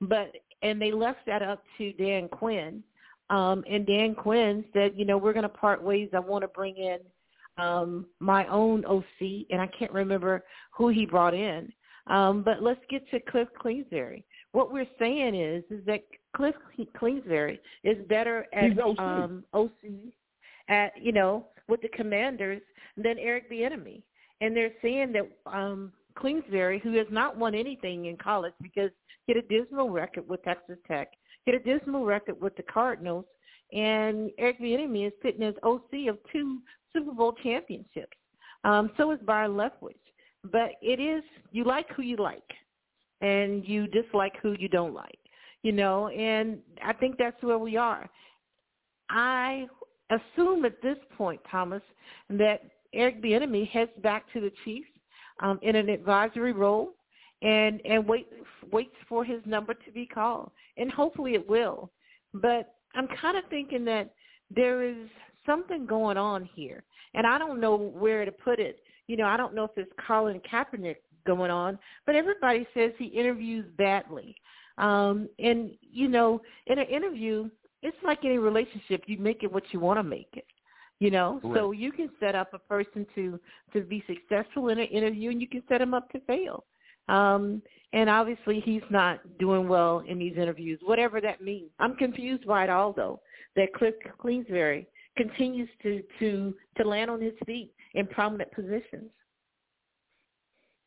but 0.00 0.32
and 0.62 0.80
they 0.80 0.92
left 0.92 1.20
that 1.26 1.42
up 1.42 1.62
to 1.78 1.92
Dan 1.94 2.28
Quinn. 2.28 2.82
Um, 3.30 3.64
and 3.68 3.86
Dan 3.86 4.14
Quinn 4.14 4.64
said, 4.72 4.92
you 4.94 5.04
know, 5.04 5.16
we're 5.16 5.32
going 5.32 5.44
to 5.44 5.48
part 5.48 5.82
ways. 5.82 6.10
I 6.12 6.18
want 6.18 6.42
to 6.42 6.48
bring 6.48 6.76
in 6.76 6.98
um, 7.58 8.06
my 8.20 8.46
own 8.46 8.84
OC, 8.84 9.46
and 9.50 9.60
I 9.60 9.68
can't 9.78 9.92
remember 9.92 10.44
who 10.76 10.88
he 10.88 11.06
brought 11.06 11.34
in. 11.34 11.72
Um, 12.08 12.42
but 12.42 12.62
let's 12.62 12.80
get 12.90 13.08
to 13.10 13.20
Cliff 13.20 13.48
Kingsbury. 13.62 14.24
What 14.52 14.72
we're 14.72 14.86
saying 14.98 15.34
is, 15.34 15.64
is 15.70 15.84
that 15.86 16.04
Cliff 16.36 16.54
Kingsbury 16.98 17.60
is 17.84 17.96
better 18.08 18.46
at 18.52 18.78
OC. 18.78 18.98
um, 18.98 19.44
OC 19.54 19.70
at 20.68 20.92
you 21.00 21.12
know 21.12 21.46
with 21.68 21.80
the 21.82 21.88
Commanders 21.88 22.62
than 22.96 23.18
Eric 23.18 23.50
Bieniemy, 23.50 24.02
and 24.40 24.56
they're 24.56 24.72
saying 24.82 25.12
that 25.12 25.28
um, 25.50 25.92
Kingsbury, 26.20 26.80
who 26.80 26.92
has 26.94 27.06
not 27.10 27.36
won 27.36 27.54
anything 27.54 28.06
in 28.06 28.16
college 28.16 28.54
because 28.60 28.90
he 29.26 29.34
had 29.34 29.44
a 29.44 29.48
dismal 29.48 29.90
record 29.90 30.28
with 30.28 30.42
Texas 30.42 30.78
Tech, 30.86 31.08
he 31.44 31.52
had 31.52 31.60
a 31.60 31.64
dismal 31.78 32.04
record 32.04 32.40
with 32.40 32.56
the 32.56 32.62
Cardinals, 32.64 33.24
and 33.72 34.30
Eric 34.38 34.60
Bieniemy 34.60 35.06
is 35.06 35.12
sitting 35.22 35.42
as 35.42 35.54
OC 35.62 36.08
of 36.08 36.18
two 36.30 36.60
Super 36.92 37.12
Bowl 37.12 37.34
championships. 37.42 38.16
Um, 38.64 38.90
so 38.96 39.10
is 39.10 39.18
Byron 39.26 39.52
Leftwich. 39.52 39.96
But 40.44 40.72
it 40.82 41.00
is 41.00 41.22
you 41.52 41.64
like 41.64 41.88
who 41.90 42.02
you 42.02 42.16
like, 42.16 42.42
and 43.20 43.66
you 43.66 43.86
dislike 43.86 44.34
who 44.42 44.56
you 44.58 44.68
don't 44.68 44.94
like. 44.94 45.18
You 45.62 45.72
know, 45.72 46.08
and 46.08 46.58
I 46.84 46.92
think 46.92 47.16
that's 47.16 47.40
where 47.42 47.58
we 47.58 47.76
are. 47.76 48.10
I 49.08 49.66
assume 50.10 50.64
at 50.64 50.82
this 50.82 50.96
point, 51.16 51.40
Thomas, 51.48 51.82
that 52.30 52.62
Eric 52.92 53.22
Bieniemy 53.22 53.68
heads 53.68 53.92
back 54.02 54.30
to 54.32 54.40
the 54.40 54.50
Chiefs 54.64 54.88
um, 55.40 55.58
in 55.62 55.76
an 55.76 55.88
advisory 55.88 56.52
role, 56.52 56.90
and 57.42 57.80
and 57.84 58.06
wait 58.06 58.28
waits 58.70 58.96
for 59.08 59.24
his 59.24 59.40
number 59.46 59.74
to 59.74 59.90
be 59.92 60.06
called, 60.06 60.50
and 60.76 60.90
hopefully 60.90 61.34
it 61.34 61.48
will. 61.48 61.90
But 62.34 62.74
I'm 62.94 63.08
kind 63.20 63.36
of 63.36 63.44
thinking 63.50 63.84
that 63.86 64.14
there 64.54 64.82
is 64.82 65.08
something 65.46 65.86
going 65.86 66.16
on 66.16 66.48
here, 66.54 66.84
and 67.14 67.26
I 67.26 67.38
don't 67.38 67.60
know 67.60 67.76
where 67.76 68.24
to 68.24 68.32
put 68.32 68.58
it. 68.60 68.80
You 69.06 69.16
know, 69.16 69.26
I 69.26 69.36
don't 69.36 69.54
know 69.54 69.64
if 69.64 69.72
it's 69.76 69.92
Colin 70.06 70.40
Kaepernick 70.50 70.96
going 71.26 71.50
on, 71.50 71.78
but 72.06 72.14
everybody 72.14 72.66
says 72.74 72.92
he 72.98 73.06
interviews 73.06 73.66
badly. 73.76 74.36
Um, 74.78 75.28
and 75.38 75.72
you 75.80 76.08
know, 76.08 76.40
in 76.66 76.78
an 76.78 76.86
interview, 76.86 77.50
it's 77.82 77.96
like 78.04 78.24
any 78.24 78.38
relationship. 78.38 79.02
You 79.06 79.18
make 79.18 79.42
it 79.42 79.52
what 79.52 79.64
you 79.72 79.80
want 79.80 79.98
to 79.98 80.02
make 80.04 80.30
it. 80.34 80.46
You 81.02 81.10
know, 81.10 81.40
so 81.52 81.72
you 81.72 81.90
can 81.90 82.10
set 82.20 82.36
up 82.36 82.54
a 82.54 82.60
person 82.60 83.04
to 83.16 83.40
to 83.72 83.80
be 83.80 84.04
successful 84.06 84.68
in 84.68 84.78
an 84.78 84.86
interview, 84.86 85.30
and 85.30 85.40
you 85.40 85.48
can 85.48 85.64
set 85.68 85.80
him 85.80 85.94
up 85.94 86.08
to 86.12 86.20
fail. 86.28 86.62
Um, 87.08 87.60
and 87.92 88.08
obviously, 88.08 88.60
he's 88.60 88.84
not 88.88 89.18
doing 89.40 89.66
well 89.66 90.04
in 90.06 90.16
these 90.20 90.36
interviews, 90.36 90.78
whatever 90.84 91.20
that 91.20 91.40
means. 91.42 91.70
I'm 91.80 91.96
confused 91.96 92.46
by 92.46 92.62
it 92.62 92.70
all, 92.70 92.92
though. 92.92 93.20
That 93.56 93.74
Cliff 93.74 93.94
Kingsbury 94.24 94.86
continues 95.16 95.68
to 95.82 96.04
to 96.20 96.54
to 96.76 96.88
land 96.88 97.10
on 97.10 97.20
his 97.20 97.34
feet 97.46 97.72
in 97.94 98.06
prominent 98.06 98.52
positions. 98.52 99.10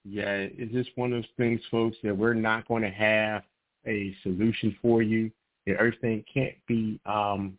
Yeah, 0.05 0.31
it's 0.31 0.71
just 0.71 0.91
one 0.95 1.11
of 1.11 1.23
those 1.23 1.31
things, 1.35 1.59
folks, 1.69 1.97
that 2.03 2.17
we're 2.17 2.35
not 2.35 2.69
going 2.69 2.83
to 2.83 2.89
have 2.89 3.43
a 3.85 4.15
solution 4.23 4.77
for 4.81 5.01
you. 5.01 5.29
That 5.67 5.75
everything 5.75 6.23
can't 6.33 6.55
be 6.69 7.01
um, 7.05 7.57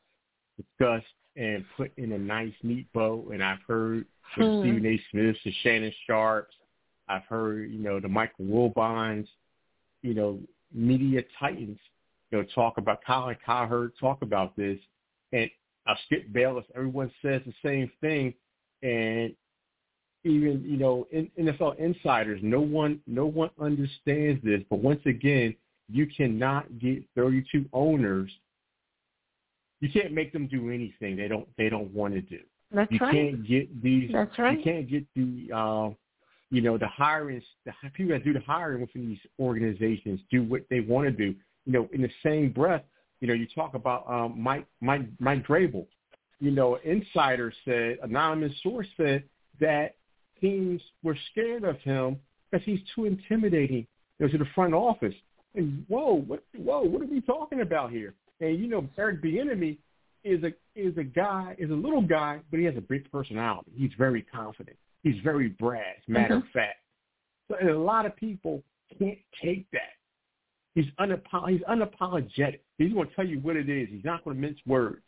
discussed 0.56 1.04
and 1.36 1.64
put 1.76 1.92
in 1.96 2.12
a 2.12 2.18
nice, 2.18 2.54
neat 2.62 2.90
bow. 2.92 3.28
And 3.32 3.42
I've 3.42 3.62
heard 3.66 4.06
with 4.36 4.46
Hmm. 4.46 4.60
Stephen 4.60 4.86
A. 4.86 5.00
Smith, 5.10 5.36
the 5.44 5.52
Shannon 5.62 5.92
Sharpes. 6.08 6.54
I've 7.08 7.24
heard, 7.24 7.70
you 7.70 7.78
know, 7.78 8.00
the 8.00 8.08
Michael 8.08 8.46
Wilbons, 8.46 9.28
you 10.02 10.14
know, 10.14 10.40
media 10.72 11.22
titans, 11.38 11.78
you 12.30 12.38
know, 12.38 12.44
talk 12.54 12.78
about 12.78 13.04
Colin 13.04 13.36
Cowherd, 13.44 13.92
talk 14.00 14.22
about 14.22 14.56
this. 14.56 14.78
And 15.32 15.48
uh, 15.86 15.94
Skip 16.06 16.32
Bayless, 16.32 16.64
everyone 16.74 17.10
says 17.22 17.42
the 17.46 17.54
same 17.62 17.90
thing. 18.00 18.34
And 18.82 19.34
even 20.24 20.62
you 20.64 20.76
know 20.76 21.06
in, 21.12 21.30
NFL 21.38 21.78
insiders, 21.78 22.40
no 22.42 22.60
one 22.60 23.00
no 23.06 23.26
one 23.26 23.50
understands 23.60 24.42
this. 24.42 24.60
But 24.68 24.80
once 24.80 25.00
again, 25.06 25.54
you 25.88 26.06
cannot 26.06 26.78
get 26.78 27.04
32 27.14 27.66
owners. 27.72 28.30
You 29.80 29.90
can't 29.90 30.12
make 30.12 30.32
them 30.32 30.46
do 30.46 30.70
anything 30.70 31.16
they 31.16 31.28
don't 31.28 31.46
they 31.58 31.68
don't 31.68 31.92
want 31.92 32.14
to 32.14 32.20
do. 32.20 32.40
That's 32.72 32.90
You 32.90 32.98
right. 33.00 33.12
can't 33.12 33.46
get 33.46 33.82
these. 33.82 34.10
That's 34.12 34.38
right. 34.38 34.58
You 34.58 34.64
can't 34.64 34.88
get 34.88 35.04
the 35.14 35.50
uh, 35.54 35.90
you 36.50 36.62
know 36.62 36.78
the 36.78 36.88
hiring 36.88 37.42
the 37.64 37.72
people 37.94 38.12
that 38.12 38.24
do 38.24 38.32
the 38.32 38.40
hiring 38.40 38.80
within 38.80 39.08
these 39.08 39.18
organizations 39.38 40.20
do 40.30 40.42
what 40.42 40.62
they 40.70 40.80
want 40.80 41.06
to 41.06 41.12
do. 41.12 41.34
You 41.64 41.72
know, 41.72 41.88
in 41.92 42.02
the 42.02 42.10
same 42.24 42.50
breath, 42.50 42.82
you 43.20 43.28
know, 43.28 43.34
you 43.34 43.46
talk 43.54 43.74
about 43.74 44.08
um, 44.08 44.40
Mike 44.40 44.66
Mike 44.80 45.02
Mike 45.18 45.46
Vrabel. 45.46 45.86
You 46.38 46.50
know, 46.50 46.78
insider 46.84 47.52
said, 47.64 47.96
anonymous 48.02 48.52
source 48.62 48.86
said 48.96 49.24
that 49.58 49.96
teams 50.40 50.82
were 51.02 51.16
scared 51.30 51.64
of 51.64 51.78
him 51.80 52.18
because 52.50 52.64
he's 52.66 52.80
too 52.94 53.06
intimidating 53.06 53.86
you 54.18 54.26
know, 54.26 54.28
to 54.28 54.38
the 54.38 54.46
front 54.54 54.74
office. 54.74 55.14
And 55.54 55.84
whoa, 55.88 56.22
what 56.26 56.44
whoa, 56.56 56.82
what 56.82 57.02
are 57.02 57.06
we 57.06 57.20
talking 57.22 57.62
about 57.62 57.90
here? 57.90 58.14
And 58.40 58.58
you 58.58 58.68
know, 58.68 58.86
Eric 58.98 59.22
Bieniemy 59.22 59.78
is 60.24 60.42
a 60.42 60.52
is 60.74 60.96
a 60.98 61.04
guy 61.04 61.54
is 61.58 61.70
a 61.70 61.74
little 61.74 62.02
guy, 62.02 62.40
but 62.50 62.58
he 62.58 62.66
has 62.66 62.76
a 62.76 62.80
big 62.80 63.10
personality. 63.10 63.70
He's 63.74 63.92
very 63.96 64.22
confident. 64.22 64.76
He's 65.02 65.16
very 65.22 65.48
brash, 65.48 65.96
matter 66.08 66.34
of 66.36 66.42
mm-hmm. 66.42 66.58
fact. 66.58 66.78
So 67.48 67.56
and 67.60 67.70
a 67.70 67.78
lot 67.78 68.06
of 68.06 68.16
people 68.16 68.62
can't 68.98 69.18
take 69.42 69.70
that. 69.70 69.94
He's 70.74 70.86
unapo- 71.00 71.48
he's 71.50 71.62
unapologetic. 71.62 72.60
He's 72.76 72.92
going 72.92 73.08
to 73.08 73.14
tell 73.14 73.26
you 73.26 73.38
what 73.40 73.56
it 73.56 73.68
is. 73.68 73.88
He's 73.90 74.04
not 74.04 74.24
going 74.24 74.36
to 74.36 74.40
mince 74.40 74.58
words. 74.66 75.02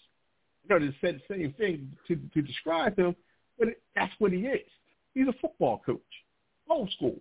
You 0.64 0.78
know, 0.78 0.86
they 0.86 0.94
said 1.00 1.20
the 1.28 1.34
same 1.34 1.52
thing 1.54 1.92
to 2.06 2.16
to 2.34 2.42
describe 2.42 2.98
him, 2.98 3.14
but 3.58 3.68
it, 3.68 3.82
that's 3.94 4.12
what 4.18 4.32
he 4.32 4.40
is. 4.40 4.70
He's 5.14 5.28
a 5.28 5.34
football 5.40 5.82
coach, 5.84 6.00
old 6.70 6.90
school. 6.92 7.16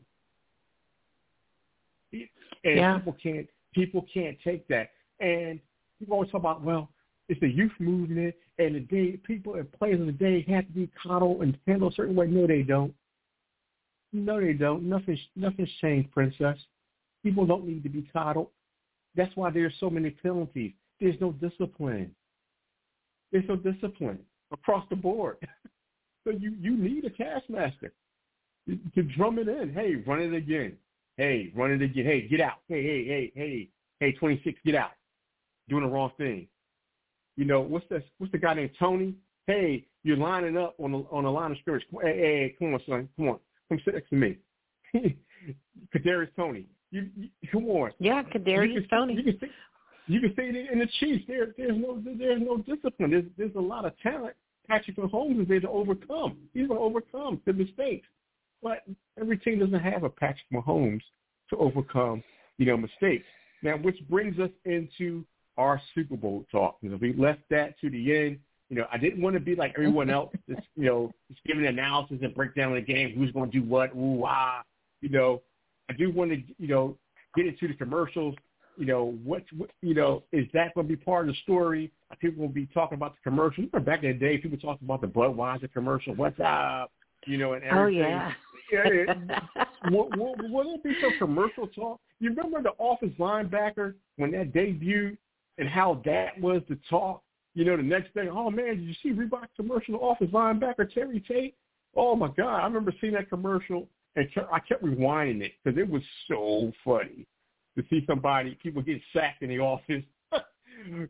He- 2.12 2.30
And 2.64 2.76
Yeah. 2.78 2.98
people 2.98 3.18
can't 3.22 3.48
people 3.74 4.06
can't 4.14 4.38
take 4.44 4.68
that. 4.68 4.92
And 5.20 5.60
people 6.00 6.16
always 6.16 6.32
talk 6.32 6.42
about, 6.42 6.64
well, 6.64 6.90
it's 7.30 7.40
the 7.42 7.50
youth 7.50 7.72
movement, 7.80 8.36
and 8.58 8.76
the 8.76 8.80
day 8.80 9.18
people 9.18 9.56
and 9.56 9.72
players 9.74 10.00
of 10.00 10.06
the 10.06 10.12
day 10.14 10.46
have 10.48 10.66
to 10.66 10.72
be 10.72 10.90
coddled 11.02 11.42
and 11.42 11.58
handled 11.68 11.94
a 11.94 11.96
certain 11.96 12.16
way. 12.16 12.28
No, 12.28 12.48
they 12.48 12.64
don't. 12.64 12.94
No, 14.14 14.40
they 14.40 14.54
don't. 14.54 14.84
Nothing's 14.84 15.20
nothing's 15.36 15.70
changed, 15.82 16.12
princess. 16.12 16.58
People 17.24 17.46
don't 17.46 17.68
need 17.68 17.84
to 17.84 17.90
be 17.90 18.10
coddled. 18.14 18.48
That's 19.16 19.36
why 19.36 19.50
there's 19.52 19.74
so 19.80 19.90
many 19.90 20.12
penalties. 20.12 20.72
There's 21.02 21.20
no 21.20 21.34
discipline. 21.34 22.16
There's 23.32 23.48
no 23.50 23.58
discipline 23.58 24.20
across 24.52 24.86
the 24.90 24.96
board. 24.96 25.38
so 26.24 26.32
you 26.32 26.56
you 26.60 26.78
need 26.78 27.04
a 27.04 27.10
taskmaster 27.10 27.92
to, 28.68 28.78
to 28.96 29.04
drum 29.04 29.38
it 29.40 29.50
in. 29.50 29.74
Hey, 29.74 29.96
run 30.08 30.22
it 30.22 30.34
again. 30.34 30.78
Hey, 31.18 31.52
run 31.56 31.72
it 31.72 31.82
again. 31.82 32.06
Hey, 32.06 32.28
get 32.28 32.40
out. 32.40 32.60
Hey, 32.70 32.84
hey, 32.84 33.06
hey, 33.06 33.32
hey. 33.36 33.70
hey, 34.00 34.12
26, 34.14 34.60
get 34.66 34.76
out, 34.76 34.92
doing 35.70 35.84
the 35.84 35.90
wrong 35.90 36.12
thing. 36.18 36.48
You 37.36 37.46
know, 37.46 37.62
what's 37.62 37.86
the 37.90 38.04
what's 38.18 38.32
the 38.32 38.40
guy 38.40 38.56
named 38.56 38.72
Toney? 38.80 39.16
Hey, 39.46 39.86
you're 40.04 40.18
lining 40.18 40.58
up 40.58 40.76
on 40.80 40.92
the 40.92 40.98
on 41.12 41.24
the 41.24 41.32
line 41.32 41.52
of 41.52 41.58
scrimmage. 41.60 41.84
Hey, 41.92 42.00
hey, 42.02 42.16
hey 42.18 42.56
come 42.58 42.74
on, 42.74 42.82
son, 42.88 43.10
come 43.16 43.30
on, 43.30 43.40
come 43.70 43.80
sit 43.86 43.94
next 43.94 44.10
to 44.10 44.16
me. 44.16 44.38
Kadarius 45.96 46.30
Toney, 46.36 46.66
You, 46.92 47.10
you 47.16 47.30
come 47.52 47.68
on. 47.68 47.92
Yeah, 48.00 48.24
Kadarius 48.24 48.90
Toney. 48.90 49.16
You 49.16 49.24
can 49.24 49.40
see, 49.40 49.48
you 50.08 50.20
can 50.22 50.34
see 50.36 50.44
it 50.44 50.72
in 50.72 50.80
the 50.80 50.88
Chiefs. 51.00 51.26
There, 51.28 51.54
there's 51.58 51.78
no, 51.78 52.02
there's 52.04 52.42
no 52.42 52.58
discipline. 52.58 53.12
There's, 53.12 53.26
there's 53.38 53.56
a 53.56 53.62
lot 53.62 53.86
of 53.86 53.98
talent. 54.00 54.36
Patrick 54.68 54.98
Mahomes 54.98 55.42
is 55.42 55.48
there 55.48 55.60
to 55.62 55.70
overcome. 55.70 56.38
He's 56.54 56.68
going 56.68 56.80
to 56.80 56.84
overcome 56.84 57.42
the 57.46 57.54
mistakes. 57.54 58.08
But 58.62 58.84
every 59.20 59.38
team 59.38 59.60
doesn't 59.60 59.80
have 59.80 60.04
a 60.04 60.10
Patrick 60.10 60.46
Mahomes 60.54 61.02
to 61.50 61.58
overcome, 61.58 62.24
you 62.58 62.66
know, 62.66 62.78
mistakes. 62.78 63.26
Now, 63.64 63.78
which 63.78 63.98
brings 64.10 64.40
us 64.40 64.50
into 64.66 65.24
our 65.58 65.82
Super 65.96 66.16
Bowl 66.16 66.46
talk. 66.52 66.78
You 66.82 66.90
know, 66.90 66.98
we 67.00 67.14
left 67.14 67.42
that 67.50 67.80
to 67.82 67.90
the 67.90 68.16
end. 68.16 68.40
You 68.70 68.78
know, 68.78 68.86
I 68.92 68.98
didn't 68.98 69.22
want 69.22 69.36
to 69.36 69.40
be 69.40 69.56
like 69.56 69.74
everyone 69.78 70.10
else, 70.10 70.34
just, 70.50 70.68
you 70.76 70.86
know, 70.86 71.12
just 71.30 71.44
giving 71.46 71.66
analysis 71.66 72.18
and 72.22 72.36
breakdown 72.36 72.76
of 72.76 72.86
the 72.86 72.94
game, 72.94 73.14
who's 73.16 73.32
going 73.32 73.50
to 73.50 73.60
do 73.60 73.66
what, 73.66 73.96
ooh, 73.96 74.24
ah. 74.26 74.64
You 75.02 75.10
know, 75.10 75.42
I 75.90 75.94
do 75.94 76.12
want 76.12 76.32
to, 76.32 76.42
you 76.58 76.68
know, 76.68 76.98
get 77.36 77.46
into 77.46 77.68
the 77.68 77.76
commercials. 77.76 78.36
You 78.78 78.86
know, 78.86 79.18
what, 79.24 79.44
what 79.56 79.70
you 79.82 79.94
know, 79.94 80.24
is 80.32 80.46
that 80.54 80.74
going 80.76 80.88
to 80.88 80.96
be 80.96 81.02
part 81.02 81.28
of 81.28 81.34
the 81.34 81.42
story? 81.42 81.92
People 82.20 82.42
will 82.42 82.50
be 82.50 82.68
talking 82.74 82.96
about 82.96 83.16
the 83.16 83.30
commercial. 83.30 83.64
Remember 83.64 83.80
back 83.80 84.04
in 84.04 84.12
the 84.12 84.18
day, 84.18 84.38
people 84.38 84.58
talked 84.58 84.82
about 84.82 85.02
the 85.02 85.08
Budweiser 85.08 85.72
commercial. 85.72 86.14
What's 86.16 86.40
up? 86.40 86.92
You 87.26 87.38
know, 87.38 87.54
and 87.54 87.64
oh, 87.64 87.80
everything. 87.80 88.04
Oh 88.04 88.08
yeah. 88.08 88.32
yeah 88.72 89.66
will, 89.92 90.10
will, 90.18 90.36
will 90.50 90.80
there 90.84 90.94
be 90.94 91.00
some 91.02 91.14
commercial 91.20 91.68
talk? 91.68 92.00
You 92.20 92.30
remember 92.30 92.62
the 92.62 92.72
Office 92.78 93.14
linebacker 93.20 93.94
when 94.18 94.32
that 94.32 94.54
debuted 94.54 95.18
and 95.58 95.68
how 95.68 96.02
that 96.06 96.40
was 96.40 96.62
the 96.70 96.78
talk? 96.90 97.24
You 97.54 97.66
know, 97.66 97.78
the 97.78 97.84
next 97.84 98.14
day, 98.14 98.28
oh 98.30 98.50
man, 98.52 98.78
did 98.78 98.82
you 98.82 98.94
see 99.02 99.12
Reebok 99.12 99.48
commercial? 99.56 99.96
Office 99.96 100.30
linebacker 100.32 100.92
Terry 100.94 101.24
Tate. 101.28 101.56
Oh 101.96 102.16
my 102.16 102.30
God, 102.38 102.60
I 102.60 102.66
remember 102.66 102.94
seeing 103.02 103.14
that 103.14 103.30
commercial 103.30 103.88
and 104.16 104.28
I 104.52 104.60
kept 104.60 104.84
rewinding 104.84 105.42
it 105.42 105.54
because 105.64 105.78
it 105.78 105.90
was 105.90 106.02
so 106.28 106.72
funny 106.84 107.26
to 107.78 107.84
see 107.90 108.04
somebody, 108.08 108.58
people 108.62 108.82
get 108.82 109.00
sacked 109.14 109.44
in 109.44 109.50
the 109.50 109.60
office, 109.60 110.04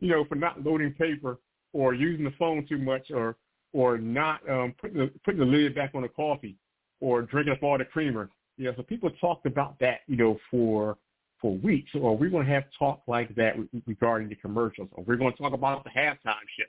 you 0.02 0.10
know, 0.10 0.26
for 0.26 0.36
not 0.36 0.64
loading 0.64 0.93
paper 0.93 1.39
or 1.74 1.93
using 1.93 2.26
the 2.26 2.34
phone 2.38 2.66
too 2.68 2.78
much 2.78 3.10
or 3.12 3.36
or 3.74 3.98
not 3.98 4.48
um, 4.50 4.74
putting 4.80 4.98
the 4.98 5.12
putting 5.24 5.39
the 5.39 5.45
lid 5.45 5.74
back 5.74 5.91
on 5.93 6.02
the 6.02 6.10
coffee 6.10 6.56
or 7.00 7.22
drinking 7.22 7.54
up 7.54 7.64
all 7.64 7.78
the 7.78 7.86
creamer. 7.86 8.30
You 8.58 8.66
know, 8.66 8.74
so 8.76 8.84
people 8.84 9.10
talked 9.22 9.45
about 9.45 9.80
that, 9.80 10.00
you 10.08 10.18
know, 10.18 10.39
for 10.52 10.98
for 11.41 11.55
weeks. 11.57 11.91
Or 11.93 12.17
we're 12.17 12.29
going 12.29 12.45
to 12.45 12.51
have 12.51 12.65
talk 12.77 13.01
like 13.07 13.33
that 13.35 13.55
regarding 13.85 14.29
the 14.29 14.35
commercials. 14.35 14.89
Or 14.93 15.03
we're 15.03 15.17
going 15.17 15.33
to 15.33 15.38
talk 15.38 15.53
about 15.53 15.83
the 15.83 15.89
halftime 15.89 16.47
show. 16.57 16.65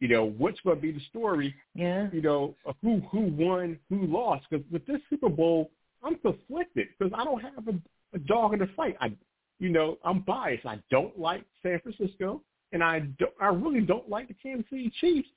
You 0.00 0.08
know, 0.08 0.24
what's 0.38 0.58
going 0.60 0.76
to 0.76 0.82
be 0.82 0.92
the 0.92 1.00
story? 1.10 1.54
Yeah. 1.74 2.08
You 2.12 2.22
know, 2.22 2.54
who 2.82 3.00
who 3.10 3.20
won, 3.20 3.78
who 3.90 4.06
lost? 4.06 4.46
Because 4.50 4.64
with 4.70 4.86
this 4.86 5.00
Super 5.10 5.28
Bowl, 5.28 5.70
I'm 6.02 6.16
conflicted 6.16 6.88
because 6.98 7.12
I 7.16 7.24
don't 7.24 7.42
have 7.42 7.68
a, 7.68 8.16
a 8.16 8.18
dog 8.20 8.54
in 8.54 8.60
the 8.60 8.68
fight. 8.76 8.96
I, 9.00 9.12
you 9.58 9.68
know, 9.68 9.98
I'm 10.02 10.20
biased. 10.20 10.64
I 10.64 10.80
don't 10.90 11.18
like 11.18 11.44
San 11.62 11.80
Francisco, 11.80 12.40
and 12.72 12.82
I 12.82 13.00
don't, 13.18 13.34
I 13.40 13.48
really 13.48 13.82
don't 13.82 14.08
like 14.08 14.28
the 14.28 14.34
Kansas 14.42 14.64
City 14.70 14.90
Chiefs, 15.00 15.28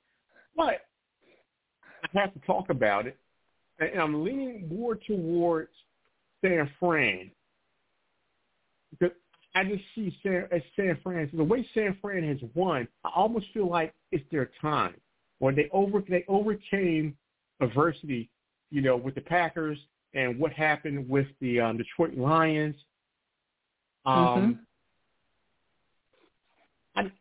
but 0.56 0.80
I 2.02 2.20
have 2.20 2.32
to 2.32 2.40
talk 2.46 2.70
about 2.70 3.06
it, 3.06 3.18
and 3.78 4.00
I'm 4.00 4.24
leaning 4.24 4.66
more 4.68 4.94
towards 4.94 5.72
San 6.42 6.70
Fran 6.80 7.30
because 8.98 9.16
I 9.54 9.64
just 9.64 9.82
see 9.94 10.16
San, 10.22 10.46
as 10.50 10.62
San 10.76 10.98
Fran. 11.02 11.30
The 11.32 11.44
way 11.44 11.66
San 11.74 11.96
Fran 12.00 12.26
has 12.26 12.38
won, 12.54 12.88
I 13.04 13.10
almost 13.14 13.46
feel 13.54 13.68
like 13.68 13.94
it's 14.10 14.24
their 14.30 14.50
time. 14.60 14.94
When 15.38 15.54
they 15.54 15.68
over 15.72 16.02
they 16.08 16.24
overcame 16.28 17.16
adversity, 17.60 18.30
you 18.70 18.82
know, 18.82 18.96
with 18.96 19.14
the 19.14 19.20
Packers 19.20 19.78
and 20.14 20.38
what 20.38 20.52
happened 20.52 21.08
with 21.08 21.26
the 21.40 21.60
um, 21.60 21.76
Detroit 21.76 22.16
Lions. 22.16 22.76
Um, 24.06 24.14
mm-hmm. 24.16 24.52
I, 26.96 27.12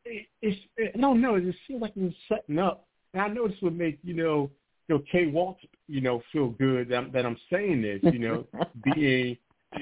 it's, 0.42 0.60
it, 0.78 0.96
no, 0.96 1.14
no, 1.14 1.36
it 1.36 1.46
just 1.46 1.58
seems 1.68 1.82
like 1.82 1.94
it 1.96 2.04
was 2.04 2.14
setting 2.28 2.60
up. 2.60 2.86
And 3.14 3.22
I 3.22 3.28
know 3.28 3.48
this 3.48 3.58
would 3.62 3.78
make, 3.78 4.00
you 4.04 4.14
know, 4.14 4.52
you 4.88 4.96
know, 4.96 5.04
Kay 5.12 5.28
Walk, 5.28 5.58
you 5.88 6.02
know, 6.02 6.22
feel 6.32 6.50
good 6.50 6.90
that 6.90 7.12
that 7.14 7.26
I'm 7.26 7.38
saying 7.52 7.82
this, 7.82 8.00
you 8.14 8.20
know, 8.20 8.46
being 8.96 9.38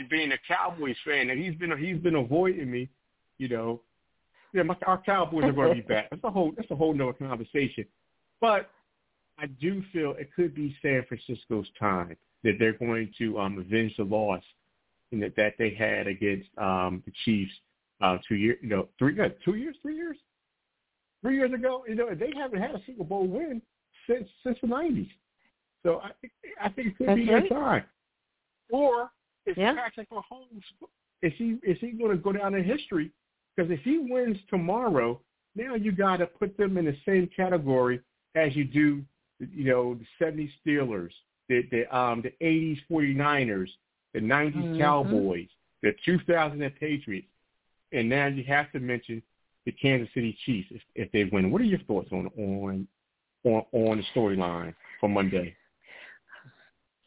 being 0.10 0.32
a 0.32 0.38
Cowboys 0.48 0.96
fan, 1.06 1.30
and 1.30 1.44
he's 1.44 1.56
been 1.56 1.76
he's 1.78 1.98
been 1.98 2.16
avoiding 2.16 2.70
me, 2.70 2.89
you 3.38 3.48
know. 3.48 3.82
Yeah, 4.54 4.64
my, 4.64 4.76
our 4.86 5.02
Cowboys 5.02 5.46
are 5.46 5.54
going 5.54 5.70
to 5.70 5.76
be 5.76 5.82
back. 5.82 6.10
That's 6.10 6.24
a 6.24 6.30
whole 6.30 6.52
that's 6.56 6.72
a 6.72 6.76
whole 6.76 6.94
nother 6.94 7.14
conversation. 7.14 7.86
But 8.39 8.70
I 9.38 9.48
do 9.48 9.84
feel 9.94 10.16
it 10.18 10.30
could 10.36 10.54
be 10.54 10.76
San 10.82 11.06
Francisco's 11.08 11.68
time 11.80 12.16
that 12.44 12.54
they're 12.60 12.74
going 12.74 13.12
to 13.18 13.39
um, 13.39 13.58
avenge 13.60 13.96
the 13.98 14.04
loss 14.04 14.44
that, 15.12 15.36
that 15.36 15.54
they 15.58 15.72
had 15.72 16.08
against 16.08 16.50
um, 16.58 17.04
the 17.06 17.14
Chiefs 17.26 17.52
uh, 18.02 18.18
two 18.28 18.36
years, 18.36 18.58
you 18.62 18.70
know, 18.70 18.88
three, 18.98 19.20
uh, 19.20 19.30
two 19.46 19.56
years, 19.56 19.76
three 19.82 19.96
years, 19.96 20.18
three 21.22 21.38
years 21.38 21.54
ago. 21.54 21.84
You 21.88 21.96
know, 21.96 22.14
they 22.14 22.32
haven't 22.36 22.62
had 22.62 22.72
a 22.72 22.82
Super 22.86 23.04
Bowl 23.04 23.28
win 23.28 23.62
since 24.08 24.28
since 24.44 24.58
the 24.62 24.68
'90s. 24.68 25.10
So 25.84 26.02
I 26.04 26.12
think 26.20 26.34
I 26.62 26.70
think 26.70 26.88
it 26.88 26.98
could 26.98 27.08
That's 27.08 27.20
be 27.20 27.30
right. 27.30 27.50
their 27.50 27.60
time. 27.60 27.84
Or 28.72 29.12
is 29.46 29.56
yeah. 29.58 29.74
Patrick 29.76 30.10
Mahomes 30.10 30.62
is 31.22 31.34
he 31.38 31.58
is 31.64 31.78
he 31.80 31.92
going 31.92 32.12
to 32.12 32.18
go 32.18 32.32
down 32.32 32.56
in 32.56 32.64
history? 32.64 33.12
Because 33.56 33.72
if 33.72 33.80
he 33.82 33.98
wins 34.00 34.38
tomorrow, 34.50 35.20
now 35.56 35.76
you 35.76 35.92
got 35.92 36.18
to 36.18 36.26
put 36.26 36.58
them 36.58 36.78
in 36.78 36.86
the 36.86 36.96
same 37.06 37.30
category 37.36 38.02
as 38.36 38.56
you 38.56 38.64
do, 38.64 39.04
you 39.39 39.66
know, 39.66 39.96
the 39.96 40.26
'70s 40.26 40.52
Steelers, 40.66 41.12
the 41.50 41.64
the 41.72 41.96
um 41.96 42.22
the 42.22 42.34
'80s 42.46 42.80
49ers, 42.89 43.70
the 44.14 44.20
'90s 44.20 44.56
Mhm. 44.56 44.78
Cowboys, 44.78 45.50
the 45.84 45.94
2000 46.06 46.70
Patriots, 46.80 47.28
and 47.92 48.10
now 48.10 48.28
you 48.28 48.44
have 48.44 48.72
to 48.72 48.80
mention 48.80 49.22
the 49.66 49.72
Kansas 49.74 50.12
City 50.14 50.38
Chiefs 50.46 50.70
if, 50.72 50.82
if 50.96 51.12
they 51.12 51.26
win. 51.26 51.52
What 51.52 51.62
are 51.62 51.66
your 51.66 51.80
thoughts 51.80 52.10
on 52.12 52.28
on 52.38 52.88
on, 53.44 53.64
on 53.72 53.98
the 53.98 54.04
storyline 54.16 54.74
for 55.00 55.10
Monday? 55.10 55.56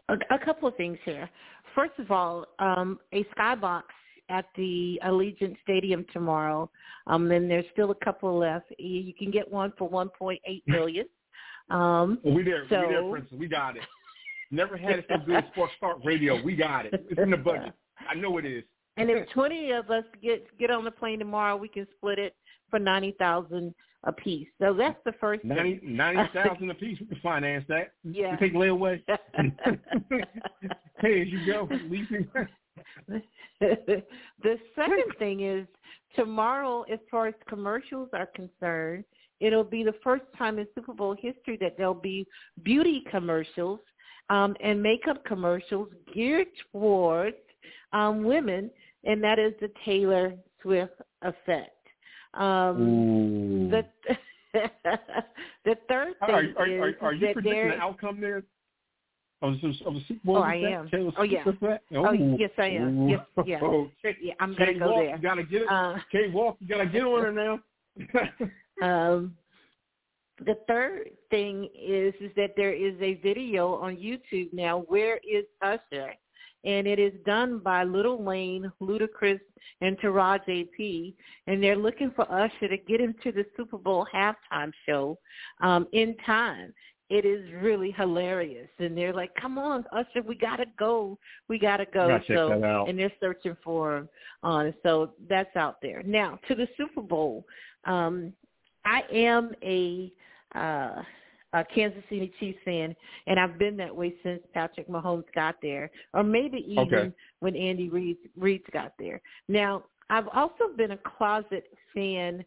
A, 0.09 0.15
a 0.35 0.39
couple 0.45 0.69
of 0.69 0.77
things 0.77 0.99
here. 1.05 1.29
First 1.75 1.99
of 1.99 2.11
all, 2.11 2.47
um, 2.59 2.99
a 3.13 3.25
skybox 3.37 3.83
at 4.29 4.47
the 4.57 4.99
Allegiant 5.05 5.57
Stadium 5.63 6.07
tomorrow. 6.13 6.71
Um, 7.07 7.29
then 7.29 7.49
there's 7.49 7.67
still 7.73 7.91
a 7.91 8.05
couple 8.05 8.39
left. 8.39 8.67
You, 8.79 9.13
can 9.13 9.31
get 9.31 9.51
one 9.51 9.73
for 9.77 9.91
1.8 9.91 10.39
million. 10.67 11.07
Um, 11.71 12.19
we 12.25 12.43
there. 12.43 12.63
we 12.65 12.69
there, 12.69 13.01
So- 13.01 13.11
Princess. 13.11 13.33
We 13.39 13.49
got 13.49 13.77
it. 13.77 13.83
Never 14.51 14.77
had 14.77 15.01
it 15.01 15.07
so 15.09 15.17
good. 15.27 15.45
Sports 15.53 15.73
Talk 15.81 15.99
Radio. 16.05 16.41
We 16.43 16.55
got 16.55 16.87
it. 16.87 16.93
It's 17.11 17.21
in 17.21 17.31
the 17.31 17.37
budget. 17.37 17.73
I 18.09 18.15
know 18.15 18.39
it 18.39 18.47
is. 18.47 18.63
and 18.97 19.11
if 19.11 19.29
20 19.35 19.73
of 19.73 19.91
us 19.91 20.05
get 20.23 20.47
get 20.59 20.71
on 20.71 20.85
the 20.85 20.91
plane 20.91 21.19
tomorrow, 21.19 21.57
we 21.57 21.67
can 21.69 21.87
split 21.97 22.19
it 22.19 22.37
for 22.71 22.79
90,000 22.79 23.75
a 24.05 24.13
piece. 24.13 24.49
So 24.61 24.75
that's 24.75 24.99
the 25.05 25.13
first 25.21 25.43
thing. 25.43 25.51
Ninety 25.51 25.81
ninety 25.83 26.23
thousand 26.33 26.71
a 26.71 26.75
piece. 26.75 26.99
We 27.01 27.07
can 27.07 27.21
finance 27.23 27.65
that. 27.69 27.93
Yeah. 28.05 28.33
We 28.33 28.49
take 28.49 28.55
layaway. 28.55 29.03
Hey, 31.01 31.23
as 31.23 31.29
you 31.29 31.45
go. 31.47 31.69
Leasing. 31.91 32.29
the 33.61 34.59
second 34.75 35.13
thing 35.19 35.41
is 35.41 35.67
tomorrow, 36.17 36.83
as 36.83 36.99
far 37.11 37.27
as 37.27 37.35
commercials 37.49 38.09
are 38.13 38.27
concerned, 38.35 39.05
it'll 39.41 39.65
be 39.65 39.83
the 39.83 39.95
first 40.03 40.25
time 40.39 40.59
in 40.59 40.67
Super 40.75 40.95
Bowl 40.95 41.15
history 41.19 41.59
that 41.61 41.77
there'll 41.77 41.95
be 41.95 42.27
beauty 42.63 43.03
commercials 43.11 43.81
um, 44.31 44.57
and 44.63 44.83
makeup 44.83 45.25
commercials 45.25 45.89
geared 46.15 46.47
towards 46.73 47.37
um, 47.93 48.25
women, 48.25 48.71
and 49.05 49.23
that 49.23 49.39
is 49.39 49.53
the 49.61 49.71
Taylor 49.85 50.35
Swift 50.63 50.95
effect. 51.23 51.71
Um, 52.37 53.71
the 53.71 53.85
the 55.65 55.77
third 55.89 56.15
thing 56.27 56.31
are, 56.31 56.45
are, 56.59 56.89
is 56.89 56.95
are 57.01 57.13
you 57.13 57.27
that 57.27 57.35
predicting 57.35 57.45
there. 57.45 57.77
the 57.77 57.83
outcome 57.83 58.21
there 58.21 58.43
of 59.43 59.61
the, 59.61 59.75
of 59.85 59.95
the 59.95 60.01
Super 60.09 60.21
Bowl? 60.25 60.37
Oh, 60.37 60.41
with 60.41 60.49
I 60.49 60.61
that? 60.61 60.73
am. 60.73 61.13
Oh, 61.17 61.23
yeah. 61.23 61.45
Oh, 61.93 62.13
yes, 62.13 62.51
I 62.59 62.67
am. 62.67 63.09
Yes, 63.09 63.21
yes. 63.47 63.63
Okay. 63.63 64.17
Yeah, 64.23 64.35
I'm 64.41 64.55
gonna 64.55 64.79
go 64.79 64.93
Walk, 64.93 64.97
there. 64.97 65.17
You 65.17 65.23
gotta 65.23 65.43
get 65.43 65.63
it. 65.63 65.69
Uh, 65.69 65.97
Kay 66.11 66.31
Walk, 66.31 66.57
you 66.61 66.69
gotta 66.69 66.87
get 66.87 67.03
on 67.03 67.23
her 67.23 67.33
now. 67.33 67.61
Um, 68.83 69.37
the 70.45 70.59
third 70.67 71.11
thing 71.31 71.69
is 71.81 72.13
is 72.21 72.33
that 72.35 72.55
there 72.57 72.73
is 72.73 72.95
a 73.01 73.15
video 73.23 73.75
on 73.77 73.97
YouTube 73.97 74.53
now. 74.53 74.81
Where 74.89 75.19
is 75.19 75.45
Usher? 75.63 76.15
And 76.65 76.87
it 76.87 76.99
is 76.99 77.13
done 77.27 77.59
by 77.59 77.85
Lil 77.85 78.19
Wayne, 78.19 78.71
Ludacris, 78.81 79.41
and 79.81 79.99
Taraji 79.99 80.69
P. 80.77 81.15
And 81.47 81.63
they're 81.63 81.77
looking 81.77 82.11
for 82.17 82.31
Usher 82.33 82.69
to 82.69 82.77
get 82.77 83.01
into 83.01 83.33
the 83.33 83.45
Super 83.57 83.79
Bowl 83.79 84.07
halftime 84.15 84.73
show 84.87 85.19
um, 85.61 85.87
in 85.93 86.17
time. 86.25 86.73
it 87.11 87.27
is 87.27 87.45
really 87.63 87.91
hilarious. 87.93 88.69
And 88.79 88.97
they're 88.97 89.13
like, 89.13 89.35
"Come 89.41 89.59
on, 89.59 89.85
Usher, 89.93 90.23
we 90.27 90.37
gotta 90.37 90.65
go, 90.79 91.19
we 91.49 91.59
gotta 91.59 91.85
go." 91.85 92.09
Gotta 92.09 92.25
so, 92.27 92.85
and 92.89 92.99
they're 92.99 93.13
searching 93.21 93.57
for 93.63 93.99
him. 93.99 94.09
Uh, 94.43 94.71
so 94.83 95.13
that's 95.29 95.55
out 95.55 95.77
there. 95.83 96.03
Now 96.03 96.39
to 96.49 96.55
the 96.55 96.67
Super 96.77 97.03
Bowl. 97.03 97.45
Um, 97.85 98.33
I 98.87 99.03
am 99.13 99.53
a 99.63 100.13
uh, 100.55 101.03
a 101.55 101.65
Kansas 101.65 102.03
City 102.11 102.33
Chiefs 102.41 102.59
fan, 102.65 102.95
and 103.27 103.39
I've 103.39 103.59
been 103.59 103.77
that 103.77 103.95
way 103.95 104.15
since 104.23 104.43
Patrick 104.53 104.89
Mahomes 104.89 105.25
got 105.35 105.55
there, 105.63 105.91
or 106.13 106.23
maybe 106.25 106.59
even 106.69 106.95
Okay. 106.95 107.13
when 107.39 107.57
Andy 107.57 107.89
Reid 107.89 108.19
Reid's 108.37 108.69
got 108.73 108.93
there. 108.99 109.21
Now, 109.49 109.85
I've 110.11 110.29
also 110.29 110.69
been 110.77 110.91
a 110.91 110.99
closet 110.99 111.73
fan 111.95 112.45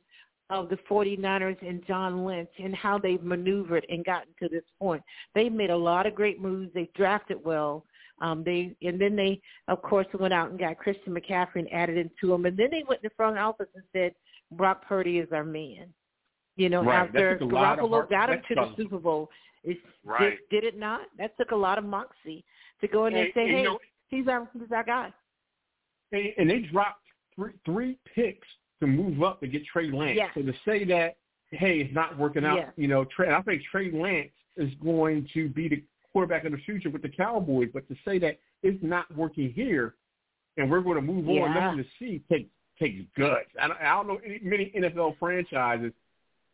of 0.50 0.70
the 0.70 0.78
49ers 0.90 1.62
and 1.68 1.86
John 1.86 2.26
Lynch 2.26 2.50
and 2.60 2.76
how 2.76 2.98
they've 2.98 3.24
maneuvered 3.24 3.86
and 3.90 4.06
gotten 4.06 4.34
to 4.40 4.48
this 4.48 4.64
point. 4.80 5.04
They've 5.34 5.52
made 5.52 5.72
a 5.72 5.78
lot 5.78 6.06
of 6.06 6.16
great 6.16 6.40
moves. 6.40 6.74
They 6.74 6.90
drafted 6.96 7.44
well. 7.44 7.86
Um, 8.20 8.44
they 8.44 8.76
and 8.82 9.00
then 9.00 9.16
they, 9.16 9.42
of 9.68 9.82
course, 9.82 10.08
went 10.14 10.34
out 10.34 10.50
and 10.50 10.60
got 10.60 10.80
Christian 10.80 11.14
McCaffrey 11.14 11.60
and 11.60 11.74
added 11.74 11.98
into 11.98 12.34
him. 12.34 12.46
And 12.46 12.58
then 12.58 12.70
they 12.72 12.84
went 12.88 13.04
in 13.04 13.10
the 13.10 13.16
front 13.16 13.38
office 13.38 13.68
and 13.76 13.84
said, 13.94 14.14
Brock 14.52 14.86
Purdy 14.88 15.20
is 15.20 15.32
our 15.32 15.44
man. 15.44 15.94
You 16.58 16.70
know, 16.70 16.84
Right. 16.84 17.08
After 17.08 17.38
took 17.38 17.52
a 17.52 17.56
lot 17.56 17.80
of 17.80 17.86
Garoppolo 17.86 18.10
got 18.10 18.30
him 18.32 18.42
to 18.50 18.56
the 18.56 18.74
Super 18.76 18.98
Bowl, 18.98 19.30
it's, 19.64 19.80
Right. 20.04 20.38
did, 20.50 20.62
did 20.62 20.74
it 20.74 20.78
not? 20.78 21.02
That 21.18 21.38
took 21.38 21.52
a 21.52 21.56
lot 21.56 21.78
of 21.78 21.86
moxie 21.86 22.44
to 22.82 22.88
go 22.88 23.06
in 23.06 23.14
there 23.14 23.26
and 23.26 23.34
say, 23.34 23.42
And- 23.42 23.50
and, 23.50 23.58
hey, 23.58 23.64
you 23.64 23.70
know, 23.70 23.80
he's 24.10 24.28
our 24.28 24.50
he's 24.54 24.72
our 24.72 24.84
guy. 24.84 25.14
and, 26.12 26.34
and 26.38 26.50
they 26.50 26.60
dropped 26.60 27.04
three, 27.36 27.54
three 27.66 27.98
picks 28.16 28.48
to 28.80 28.88
move 28.88 29.22
up 29.24 29.40
to 29.42 29.48
get 29.48 29.66
Trey 29.66 29.90
Lance. 29.92 30.20
So 30.36 30.42
to 30.42 30.54
say 30.66 30.84
that, 30.86 31.18
hey, 31.52 31.80
it's 31.82 31.94
not 31.94 32.18
working 32.18 32.44
out, 32.46 32.60
you 32.76 32.88
know, 32.88 33.06
Trey, 33.06 33.32
I 33.34 33.42
think 33.44 33.64
Trey 33.64 33.92
Lance 33.92 34.32
is 34.58 34.74
going 34.84 35.28
to 35.34 35.50
be 35.50 35.68
the 35.68 35.84
quarterback 36.12 36.46
of 36.46 36.52
the 36.54 36.58
future 36.60 36.90
with 36.90 37.02
the 37.04 37.10
Cowboys. 37.10 37.70
But 37.74 37.88
to 37.90 37.96
say 38.06 38.18
that 38.20 38.40
it's 38.64 38.82
not 38.84 39.14
working 39.16 39.52
here, 39.54 39.96
and 40.58 40.70
we're 40.72 40.82
going 40.82 40.96
to 40.96 41.02
move 41.02 41.28
on, 41.28 41.36
Yeah. 41.36 41.54
nothing 41.54 41.84
to 41.84 41.90
see, 42.00 42.20
takes 42.32 42.50
takes 42.80 43.02
guts. 43.18 43.50
I 43.60 43.68
don't, 43.68 43.80
I 43.82 43.86
don't 43.96 44.08
know 44.08 44.20
any, 44.24 44.40
many 44.44 44.72
NFL 44.78 45.18
franchises 45.18 45.92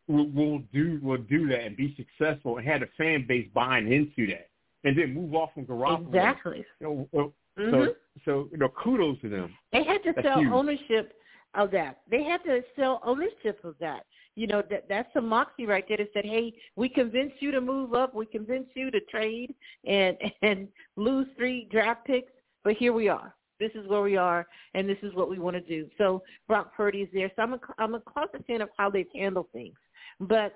will, 0.08 0.30
will 0.30 0.60
do 0.74 1.00
will 1.02 1.18
do 1.18 1.48
that 1.48 1.62
and 1.62 1.78
be 1.78 1.96
successful 1.96 2.58
and 2.58 2.68
have 2.68 2.82
a 2.82 2.88
fan 2.98 3.26
base 3.28 3.48
buying 3.54 3.92
into 3.92 4.28
that, 4.32 4.50
and 4.84 4.98
then 4.98 5.14
move 5.14 5.34
off 5.34 5.50
from 5.54 5.66
Garoppolo. 5.66 6.08
Exactly. 6.08 6.66
You 6.80 7.08
know, 7.14 7.34
Mhm. 7.58 7.72
so 7.72 7.96
so 8.26 8.50
you 8.52 8.58
know, 8.58 8.70
kudos 8.70 9.20
to 9.22 9.30
them. 9.30 9.56
They 9.72 9.84
had 9.84 10.04
to 10.04 10.14
That's 10.14 10.28
sell 10.28 10.40
huge. 10.40 10.52
ownership 10.52 11.14
of 11.54 11.72
that. 11.72 12.02
They 12.10 12.24
had 12.24 12.44
to 12.44 12.64
sell 12.76 13.00
ownership 13.04 13.64
of 13.64 13.78
that. 13.80 14.06
You 14.36 14.48
know, 14.48 14.64
that 14.70 14.88
that's 14.90 15.12
some 15.14 15.28
moxie 15.28 15.68
right 15.68 15.88
there 15.88 15.98
that 15.98 16.12
said, 16.14 16.26
Hey, 16.26 16.54
we 16.76 16.90
convinced 16.90 17.42
you 17.42 17.52
to 17.52 17.62
move 17.62 17.94
up, 17.94 18.16
we 18.16 18.26
convinced 18.26 18.76
you 18.76 18.90
to 18.90 19.00
trade 19.02 19.54
and 19.86 20.18
and 20.42 20.68
lose 20.96 21.28
three 21.38 21.66
draft 21.66 22.06
picks, 22.06 22.32
but 22.64 22.74
here 22.74 22.94
we 22.94 23.08
are. 23.08 23.36
This 23.60 23.72
is 23.76 23.88
where 23.88 24.02
we 24.02 24.18
are 24.18 24.48
and 24.74 24.90
this 24.90 24.98
is 25.04 25.14
what 25.14 25.30
we 25.30 25.38
want 25.38 25.56
to 25.56 25.62
do. 25.62 25.88
So 25.98 26.24
Brock 26.48 26.74
Purdy 26.76 27.04
is 27.04 27.10
there. 27.14 27.32
So 27.36 27.44
I'm 27.44 27.54
a 27.54 27.60
I'm 27.78 27.94
a 27.94 28.00
closet 28.00 28.44
fan 28.48 28.62
of 28.62 28.70
how 28.78 28.90
they've 28.90 29.08
handled 29.16 29.52
things. 29.54 29.76
But 30.20 30.56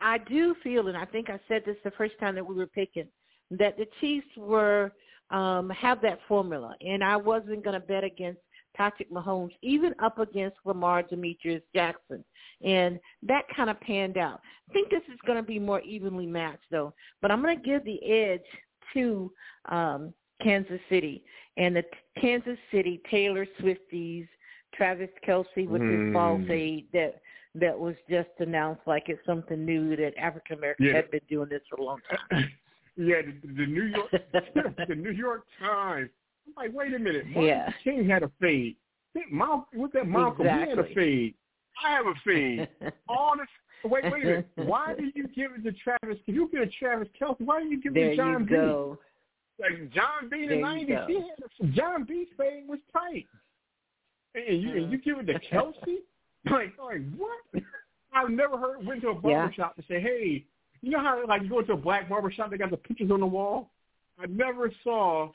I 0.00 0.18
do 0.18 0.54
feel 0.62 0.88
and 0.88 0.96
I 0.96 1.04
think 1.04 1.28
I 1.30 1.40
said 1.48 1.62
this 1.66 1.76
the 1.84 1.90
first 1.92 2.14
time 2.20 2.34
that 2.36 2.46
we 2.46 2.54
were 2.54 2.66
picking, 2.66 3.08
that 3.50 3.76
the 3.76 3.86
Chiefs 4.00 4.28
were 4.36 4.92
um 5.30 5.68
have 5.70 6.00
that 6.02 6.20
formula 6.26 6.74
and 6.80 7.04
I 7.04 7.16
wasn't 7.16 7.64
gonna 7.64 7.80
bet 7.80 8.04
against 8.04 8.40
Patrick 8.78 9.10
Mahomes, 9.10 9.50
even 9.60 9.92
up 9.98 10.18
against 10.18 10.56
Lamar 10.64 11.02
Demetrius 11.02 11.62
Jackson. 11.74 12.24
And 12.64 13.00
that 13.24 13.42
kind 13.54 13.70
of 13.70 13.80
panned 13.80 14.16
out. 14.16 14.40
I 14.70 14.72
think 14.72 14.88
this 14.88 15.02
is 15.12 15.18
going 15.26 15.36
to 15.36 15.42
be 15.46 15.58
more 15.58 15.80
evenly 15.80 16.26
matched, 16.26 16.64
though. 16.70 16.94
But 17.20 17.32
I'm 17.32 17.42
going 17.42 17.56
to 17.56 17.62
give 17.62 17.84
the 17.84 18.00
edge 18.08 18.40
to 18.94 19.32
um, 19.68 20.14
Kansas 20.40 20.80
City. 20.88 21.24
And 21.56 21.74
the 21.74 21.82
Kansas 22.20 22.58
City 22.70 23.00
Taylor 23.10 23.46
Swifties, 23.60 24.28
Travis 24.74 25.10
Kelce 25.26 25.66
with 25.66 25.82
his 25.82 26.00
Mm. 26.00 26.12
ball 26.12 26.40
fade 26.46 26.86
that 26.92 27.20
that 27.54 27.78
was 27.78 27.94
just 28.08 28.28
announced 28.38 28.82
like 28.86 29.04
it's 29.08 29.24
something 29.26 29.64
new 29.64 29.96
that 29.96 30.12
African 30.18 30.58
Americans 30.58 30.88
Yeah. 30.88 30.96
had 30.96 31.10
been 31.10 31.20
doing 31.28 31.48
this 31.48 31.62
for 31.68 31.76
a 31.80 31.84
long 31.84 32.00
time. 32.30 32.50
yeah, 32.96 33.22
the, 33.22 33.48
the 33.54 33.66
New 33.66 33.84
York 33.84 34.10
the 34.88 34.94
New 34.94 35.10
York 35.12 35.44
Times. 35.58 36.10
I'm 36.46 36.54
like, 36.56 36.74
wait 36.74 36.94
a 36.94 36.98
minute, 36.98 37.26
Martin 37.26 37.44
Yeah. 37.44 37.72
King 37.84 38.08
had 38.08 38.22
a 38.22 38.30
fade. 38.40 38.76
Mal- 39.30 39.66
what's 39.74 39.92
that 39.94 40.06
Malcolm? 40.06 40.44
He 40.44 40.50
had 40.50 40.68
a 40.68 40.72
Exactly. 40.80 40.94
fade. 40.94 41.34
I 41.84 41.90
have 41.92 42.06
a 42.06 42.14
fade. 42.24 42.68
All 43.08 43.34
this. 43.36 43.46
Wait, 43.90 44.04
wait 44.12 44.22
a 44.22 44.26
minute. 44.26 44.48
Why 44.56 44.94
do 44.96 45.10
you 45.14 45.26
give 45.28 45.52
it 45.56 45.62
to 45.64 45.72
Travis? 45.72 46.18
If 46.26 46.34
you 46.34 46.48
give 46.52 46.62
it 46.62 46.66
to 46.72 46.78
Travis 46.78 47.08
Kelce, 47.20 47.40
why 47.40 47.60
do 47.62 47.68
you 47.68 47.80
give 47.80 47.96
it 47.96 48.10
to 48.10 48.16
Jon 48.16 48.44
B? 48.44 48.50
go. 48.50 48.98
Like 49.60 49.92
Jon 49.92 50.28
B 50.30 50.42
in 50.44 50.48
the 50.50 50.56
nineties, 50.56 50.96
go. 50.96 51.06
he 51.08 51.14
had 51.14 51.70
a, 51.70 51.72
Jon 51.72 52.04
B's 52.04 52.28
fade 52.36 52.68
was 52.68 52.78
tight, 52.92 53.26
and 54.34 54.62
you 54.62 54.70
and 54.76 54.92
you 54.92 54.98
give 54.98 55.18
it 55.18 55.26
to 55.26 55.34
Kelce. 55.52 55.98
Like, 56.44 56.72
like 56.82 57.02
what? 57.16 57.62
I've 58.12 58.30
never 58.30 58.56
heard 58.56 58.86
went 58.86 59.02
to 59.02 59.08
a 59.08 59.14
barber 59.14 59.28
Yeah. 59.28 59.50
shop 59.52 59.76
to 59.76 59.82
say, 59.82 60.00
hey, 60.00 60.44
you 60.80 60.90
know 60.90 61.00
how 61.00 61.24
like 61.26 61.42
you 61.42 61.48
go 61.48 61.62
to 61.62 61.72
a 61.72 61.76
black 61.76 62.08
barber 62.08 62.30
shop, 62.30 62.50
they 62.50 62.56
got 62.56 62.70
the 62.70 62.76
pictures 62.76 63.10
on 63.10 63.20
the 63.20 63.26
wall. 63.26 63.70
I 64.18 64.26
never 64.26 64.72
saw 64.82 65.30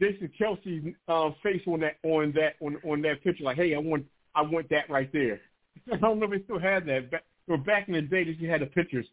Jason 0.00 0.30
Kelce's 0.40 0.94
uh, 1.08 1.30
face 1.42 1.62
on 1.66 1.80
that 1.80 1.96
on 2.02 2.32
that 2.32 2.54
on 2.60 2.76
on 2.84 3.02
that 3.02 3.22
picture. 3.22 3.44
Like, 3.44 3.56
hey, 3.56 3.74
I 3.74 3.78
want 3.78 4.04
I 4.34 4.42
want 4.42 4.68
that 4.70 4.88
right 4.90 5.10
there. 5.12 5.40
I 5.92 5.96
don't 5.96 6.18
know 6.18 6.26
if 6.26 6.32
they 6.32 6.44
still 6.44 6.58
have 6.58 6.86
that. 6.86 7.10
But 7.10 7.64
back 7.64 7.88
in 7.88 7.94
the 7.94 8.02
day, 8.02 8.24
they 8.24 8.32
just 8.32 8.44
had 8.44 8.60
the 8.60 8.66
pictures. 8.66 9.06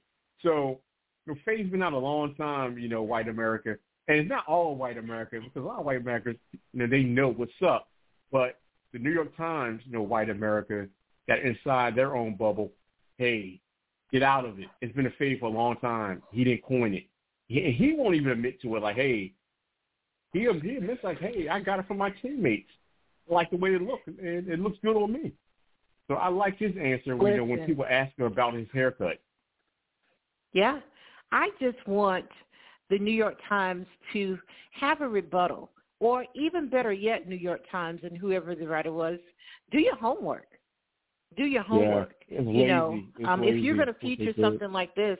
So 0.43 0.79
the 1.25 1.35
fade's 1.45 1.69
been 1.69 1.81
out 1.83 1.93
a 1.93 1.97
long 1.97 2.35
time. 2.35 2.77
You 2.77 2.89
know, 2.89 3.03
white 3.03 3.27
America, 3.27 3.75
and 4.07 4.17
it's 4.19 4.29
not 4.29 4.45
all 4.47 4.75
white 4.75 4.97
America 4.97 5.39
because 5.41 5.63
a 5.63 5.67
lot 5.67 5.79
of 5.79 5.85
white 5.85 5.97
Americans, 5.97 6.37
you 6.51 6.79
know, 6.79 6.87
they 6.87 7.03
know 7.03 7.29
what's 7.31 7.51
up. 7.65 7.87
But 8.31 8.59
the 8.93 8.99
New 8.99 9.11
York 9.11 9.35
Times, 9.37 9.81
you 9.85 9.91
know, 9.91 10.01
white 10.03 10.29
America, 10.29 10.87
got 11.29 11.39
inside 11.39 11.95
their 11.95 12.15
own 12.15 12.35
bubble. 12.35 12.71
Hey, 13.17 13.61
get 14.11 14.23
out 14.23 14.45
of 14.45 14.59
it. 14.59 14.67
It's 14.81 14.95
been 14.95 15.05
a 15.05 15.11
fade 15.17 15.39
for 15.39 15.45
a 15.45 15.51
long 15.51 15.77
time. 15.77 16.21
He 16.31 16.43
didn't 16.43 16.63
coin 16.63 16.93
it. 16.93 17.05
He, 17.47 17.71
he 17.71 17.93
won't 17.93 18.15
even 18.15 18.31
admit 18.31 18.61
to 18.61 18.75
it. 18.75 18.83
Like, 18.83 18.95
hey, 18.95 19.33
he 20.33 20.39
he 20.61 20.75
admits 20.75 21.03
like, 21.03 21.19
hey, 21.19 21.47
I 21.49 21.59
got 21.59 21.79
it 21.79 21.87
from 21.87 21.97
my 21.97 22.09
teammates. 22.21 22.69
I 23.29 23.33
like 23.33 23.49
the 23.49 23.57
way 23.57 23.75
it 23.75 23.81
looks, 23.81 24.03
and 24.07 24.47
it 24.47 24.59
looks 24.59 24.77
good 24.83 24.95
on 24.95 25.13
me. 25.13 25.31
So 26.07 26.15
I 26.15 26.27
like 26.29 26.57
his 26.57 26.73
answer 26.81 27.15
when, 27.15 27.33
you 27.33 27.37
know, 27.37 27.43
when 27.45 27.65
people 27.65 27.85
ask 27.87 28.17
him 28.17 28.25
about 28.25 28.55
his 28.55 28.67
haircut. 28.73 29.19
Yeah. 30.53 30.79
I 31.31 31.49
just 31.61 31.77
want 31.87 32.25
the 32.89 32.97
New 32.97 33.13
York 33.13 33.37
Times 33.47 33.85
to 34.13 34.39
have 34.71 35.01
a 35.01 35.07
rebuttal, 35.07 35.69
or 35.99 36.25
even 36.33 36.69
better 36.69 36.91
yet, 36.91 37.27
New 37.27 37.35
York 37.35 37.61
Times 37.71 37.99
and 38.03 38.17
whoever 38.17 38.55
the 38.55 38.67
writer 38.67 38.91
was, 38.91 39.19
do 39.71 39.79
your 39.79 39.95
homework. 39.95 40.47
Do 41.37 41.45
your 41.45 41.63
homework. 41.63 42.15
it's 42.27 42.47
you 42.47 42.67
know, 42.67 42.99
um, 43.25 43.43
if 43.43 43.63
you're 43.63 43.75
going 43.75 43.87
to 43.87 43.93
feature 43.93 44.33
something 44.41 44.71
like 44.71 44.93
this, 44.95 45.17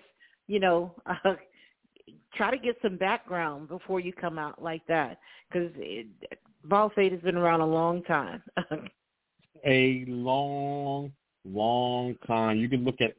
you 0.47 0.59
know, 0.59 0.95
uh, 1.05 1.35
try 2.35 2.51
to 2.51 2.57
get 2.57 2.75
some 2.81 2.97
background 2.97 3.67
before 3.67 3.99
you 3.99 4.11
come 4.13 4.39
out 4.39 4.61
like 4.61 4.85
that, 4.87 5.19
because 5.51 5.71
ball 6.63 6.91
fade 6.95 7.11
has 7.11 7.21
been 7.21 7.37
around 7.37 7.61
a 7.61 7.65
long 7.65 8.03
time. 8.03 8.41
a 9.65 10.03
long, 10.07 11.11
long 11.45 12.15
time. 12.25 12.57
You 12.57 12.69
can 12.69 12.83
look 12.83 13.01
at, 13.01 13.15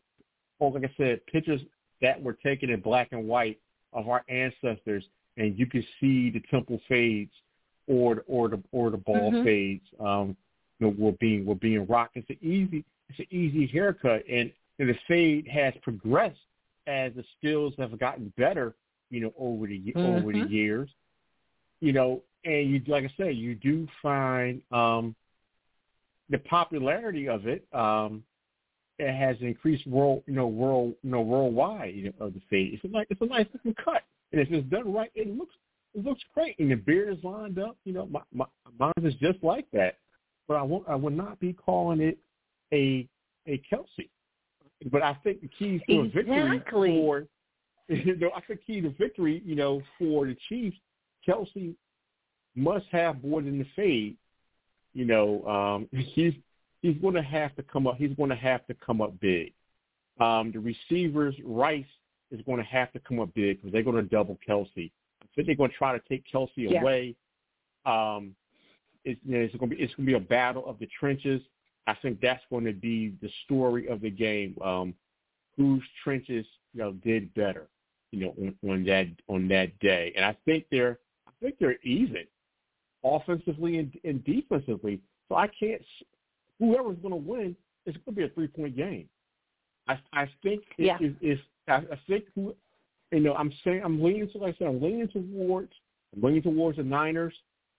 oh, 0.61 0.69
like 0.69 0.85
I 0.85 0.95
said, 0.97 1.25
pictures 1.27 1.61
that 2.03 2.21
were 2.21 2.35
taken 2.35 2.71
in 2.71 2.81
black 2.81 3.09
and 3.13 3.27
white 3.27 3.61
of 3.93 4.09
our 4.09 4.25
ancestors, 4.29 5.05
and 5.37 5.59
you 5.59 5.67
can 5.67 5.85
see 6.01 6.31
the 6.31 6.43
temple 6.51 6.81
fades 6.89 7.33
or 7.87 8.17
the, 8.17 8.21
or 8.23 8.49
the 8.49 8.63
or 8.73 8.91
the 8.91 8.97
ball 8.97 9.33
Mhm. 9.33 9.45
fades. 9.45 9.85
Um, 9.99 10.37
you 10.81 10.87
know, 10.87 10.95
were 10.99 11.13
being 11.13 11.45
were 11.45 11.55
being 11.55 11.87
rocked. 11.87 12.17
It's 12.17 12.29
an 12.31 12.39
easy 12.43 12.85
it's 13.09 13.19
an 13.19 13.27
easy 13.31 13.67
haircut, 13.67 14.23
and, 14.29 14.51
and 14.79 14.89
the 14.89 14.97
fade 15.07 15.47
has 15.49 15.75
progressed 15.83 16.39
as 16.87 17.13
the 17.15 17.25
skills 17.39 17.75
have 17.79 17.99
gotten 17.99 18.33
better. 18.37 18.75
You 19.11 19.21
know, 19.21 19.35
over 19.39 19.67
the 19.67 19.95
over 19.97 20.33
the 20.33 20.41
Mhm. 20.41 20.51
years. 20.51 20.91
You 21.81 21.93
know, 21.93 22.23
and 22.45 22.71
you 22.71 22.83
like 22.87 23.05
I 23.05 23.13
said, 23.17 23.37
you 23.37 23.55
do 23.55 23.87
find 24.03 24.63
um, 24.73 25.15
the 26.29 26.39
popularity 26.39 27.29
of 27.29 27.47
it 27.47 27.67
um, 27.75 28.23
it 29.01 29.15
has 29.15 29.37
increased 29.41 29.87
world, 29.87 30.23
you 30.27 30.35
know, 30.35 30.47
world, 30.47 30.95
you 31.03 31.11
know, 31.11 31.23
worldwide 31.23 31.95
you 31.95 32.05
know, 32.05 32.27
of 32.27 32.35
the 32.35 32.41
fade. 32.51 32.75
It's 32.75 32.85
a 32.85 32.89
nice, 32.89 33.07
it's 33.09 33.21
a 33.23 33.27
nice 33.27 33.47
looking 33.53 33.75
cut, 33.83 34.03
and 34.33 34.41
if 34.41 34.51
it's 34.51 34.69
done 34.69 34.93
right, 34.93 35.11
it 35.15 35.27
looks, 35.37 35.55
it 35.95 36.05
looks 36.05 36.21
great. 36.35 36.59
And 36.59 36.71
the 36.71 36.75
beard 36.77 37.17
is 37.17 37.25
lined 37.25 37.59
up. 37.59 37.77
You 37.85 37.95
know, 37.95 38.07
my, 38.07 38.21
my 38.33 38.45
mine 38.79 38.93
is 39.03 39.15
just 39.15 39.43
like 39.43 39.67
that. 39.73 39.97
But 40.51 40.57
I 40.57 40.63
won't, 40.63 40.83
I 40.89 40.97
would 40.97 41.17
not 41.17 41.39
be 41.39 41.53
calling 41.53 42.01
it 42.01 42.19
a 42.73 43.07
a 43.47 43.63
Kelce. 43.73 44.09
But 44.91 45.01
I 45.01 45.15
think 45.23 45.43
the 45.43 45.49
keys 45.57 45.81
to 45.89 46.01
a 46.01 46.03
victory 46.09 46.57
Exactly. 46.57 46.89
for, 46.89 47.27
you 47.89 48.17
know, 48.17 48.33
I 48.35 48.41
think 48.41 48.67
key 48.67 48.81
to 48.81 48.91
victory, 48.99 49.43
you 49.47 49.55
know, 49.55 49.81
for 49.97 50.27
the 50.27 50.37
Chiefs, 50.49 50.77
Kelce 51.25 51.77
must 52.57 52.87
have 52.91 53.23
more 53.23 53.41
than 53.43 53.61
the 53.61 53.67
fade. 53.77 54.17
You 54.93 55.05
know, 55.05 55.47
um, 55.47 55.89
he's 56.15 56.35
he's 56.83 56.97
going 56.97 57.15
to 57.15 57.23
have 57.23 57.55
to 57.55 57.63
come 57.63 57.87
up. 57.87 57.95
He's 57.97 58.17
going 58.17 58.31
to 58.31 58.35
have 58.35 58.67
to 58.67 58.75
come 58.75 59.01
up 59.01 59.21
big. 59.21 59.53
Um, 60.19 60.51
the 60.51 60.59
receivers, 60.59 61.37
Rice 61.45 61.85
is 62.33 62.41
going 62.43 62.59
to 62.59 62.65
have 62.65 62.91
to 62.95 62.99
come 62.99 63.21
up 63.21 63.33
big 63.35 63.59
because 63.59 63.71
they're 63.71 63.85
going 63.85 64.03
to 64.03 64.03
double 64.03 64.37
Kelce. 64.49 64.91
I 65.23 65.27
think 65.37 65.47
they're 65.47 65.55
going 65.55 65.71
to 65.71 65.77
try 65.77 65.97
to 65.97 66.03
take 66.09 66.25
Kelce 66.27 66.49
yeah. 66.57 66.81
away. 66.81 67.15
Um, 67.87 68.35
it's, 69.05 69.21
you 69.25 69.37
know, 69.37 69.41
it's 69.41 69.55
going 69.57 69.71
to 69.71 69.77
be 69.77 69.83
it's 69.83 69.95
going 69.95 70.07
to 70.07 70.13
be 70.13 70.17
a 70.17 70.21
battle 70.21 70.67
of 70.67 70.79
the 70.79 70.89
trenches. 70.99 71.43
I 71.87 71.95
think 71.95 72.21
that's 72.21 72.43
going 72.51 72.65
to 72.65 72.73
be 72.73 73.15
the 73.23 73.31
story 73.45 73.89
of 73.89 74.01
the 74.01 74.11
game. 74.11 74.57
Um, 74.63 74.95
whose 75.57 75.83
trenches 76.03 76.47
you 76.73 76.81
know 76.81 76.93
did 76.93 77.33
better, 77.35 77.69
you 78.13 78.21
know, 78.21 78.35
on, 78.41 78.71
on 78.71 78.85
that 78.85 79.07
on 79.29 79.49
that 79.49 79.79
day, 79.81 80.13
and 80.17 80.25
I 80.25 80.37
think 80.45 80.65
they're 80.71 80.99
I 81.27 81.31
think 81.41 81.57
they're 81.59 81.81
even 81.83 82.25
offensively 83.05 83.79
and, 83.79 83.93
and 84.05 84.25
defensively. 84.25 85.01
So 85.29 85.37
I 85.37 85.49
can't. 85.49 85.83
Whoever's 86.59 86.99
going 86.99 87.15
to 87.15 87.17
win, 87.17 87.57
it's 87.87 87.97
going 88.05 88.15
to 88.15 88.21
be 88.21 88.25
a 88.25 88.29
three 88.31 88.49
point 88.49 88.77
game. 88.77 89.09
I 89.89 89.99
I 90.13 90.29
think 90.43 90.63
yeah. 90.77 90.99
if, 91.01 91.15
if 91.21 91.39
I, 91.69 91.77
I 91.77 92.01
think 92.07 92.25
who, 92.35 92.55
you 93.13 93.21
know 93.21 93.35
I'm 93.35 93.53
saying 93.65 93.83
I'm 93.85 94.03
leaning 94.03 94.31
to 94.31 94.39
like 94.39 94.55
I 94.55 94.59
said 94.59 94.69
I'm 94.69 94.83
leaning 94.83 95.09
towards 95.09 95.73
I'm 96.15 96.23
leaning 96.23 96.43
towards 96.43 96.79
the 96.79 96.85
Niners, 96.85 97.35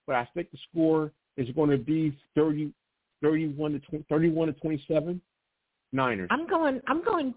but 0.08 0.16
I 0.16 0.28
think 0.34 0.52
the 0.52 0.58
score 0.70 1.12
is 1.38 1.50
going 1.52 1.70
to 1.70 1.78
be 1.78 2.18
30, 2.36 2.74
31 3.22 3.74
to 3.74 3.80
20, 3.80 4.06
31 4.10 4.48
to 4.48 4.54
27 4.54 5.22
Niners. 5.94 6.28
I'm 6.32 6.48
going 6.48 6.82
I'm 6.88 7.04
going 7.04 7.34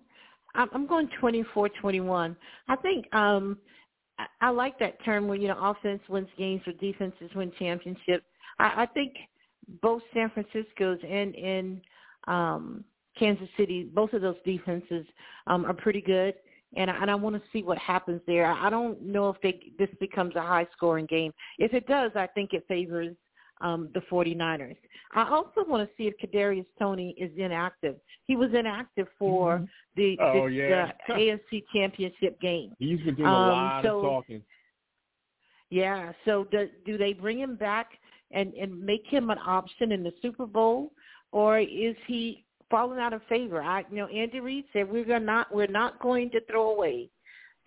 I'm 0.55 0.87
going 0.87 1.09
24-21. 1.21 2.37
I 2.69 2.77
think 2.77 3.13
um 3.15 3.59
I, 4.19 4.27
I 4.41 4.51
like 4.51 4.79
that 4.79 5.03
term 5.05 5.27
when 5.27 5.43
you 5.43 5.49
know 5.49 5.59
offense 5.61 6.01
wins 6.09 6.29
games 6.39 6.63
or 6.67 6.73
defenses 6.75 7.31
win 7.35 7.53
championships. 7.59 8.25
I, 8.59 8.83
I 8.83 8.87
think 8.87 9.15
both 9.83 10.03
San 10.13 10.31
Francisco's 10.31 10.99
and 11.09 11.35
in 11.35 11.81
um 12.27 12.85
Kansas 13.19 13.49
City, 13.57 13.89
both 13.95 14.13
of 14.13 14.23
those 14.23 14.37
defenses 14.45 15.07
um, 15.47 15.65
are 15.67 15.75
pretty 15.75 16.01
good, 16.01 16.35
and 16.77 16.91
I, 16.91 16.97
and 17.01 17.11
I 17.11 17.15
want 17.15 17.37
to 17.37 17.43
see 17.53 17.63
what 17.63 17.79
happens 17.79 18.21
there. 18.27 18.47
I 18.47 18.71
don't 18.71 19.01
know 19.03 19.29
if 19.31 19.37
they 19.43 19.73
this 19.79 19.89
becomes 20.01 20.35
a 20.37 20.43
high 20.43 20.67
scoring 20.77 21.07
game. 21.07 21.33
If 21.59 21.75
it 21.75 21.87
does, 21.87 22.13
I 22.15 22.27
think 22.29 22.53
it 22.53 22.65
favors 22.69 23.17
um, 23.61 23.89
the 23.95 24.01
49ers. 24.11 24.77
I 25.15 25.29
also 25.29 25.65
want 25.69 25.89
to 25.89 25.95
see 25.97 26.09
if 26.09 26.15
Kadarius 26.23 26.67
Toney 26.79 27.15
is 27.19 27.31
inactive. 27.37 27.97
He 28.27 28.37
was 28.37 28.51
inactive 28.53 29.07
for 29.19 29.59
mm-hmm. 29.59 29.65
the, 29.97 30.17
oh, 30.21 30.49
the, 30.49 30.55
yeah. 30.55 30.93
the 31.09 31.15
AFC 31.53 31.65
Championship 31.75 32.41
game. 32.41 32.75
He's 32.79 33.01
been 33.01 33.15
doing 33.15 33.29
um, 33.29 33.35
a 33.35 33.49
lot 33.49 33.85
so, 33.85 33.99
of 33.99 34.03
talking. 34.03 34.43
Yeah. 35.71 36.13
So 36.25 36.47
do, 36.51 36.69
do 36.85 36.99
they 36.99 37.13
bring 37.13 37.39
him 37.39 37.57
back 37.57 37.91
and 38.31 38.53
and 38.55 38.81
make 38.81 39.07
him 39.07 39.31
an 39.31 39.39
option 39.39 39.93
in 39.93 40.03
the 40.03 40.13
Super 40.21 40.47
Bowl, 40.47 40.93
or 41.33 41.59
is 41.59 41.97
he 42.07 42.44
fallen 42.75 42.99
out 42.99 43.13
of 43.13 43.23
favor? 43.29 43.63
I 43.63 43.85
you 43.89 43.99
know 43.99 44.09
Andy 44.09 44.41
Reid 44.41 44.65
said 44.73 44.91
we're 44.91 45.05
gonna 45.05 45.25
not 45.25 45.55
we're 45.55 45.69
not 45.69 46.01
going 46.01 46.29
to 46.31 46.41
throw 46.51 46.73
away 46.73 47.09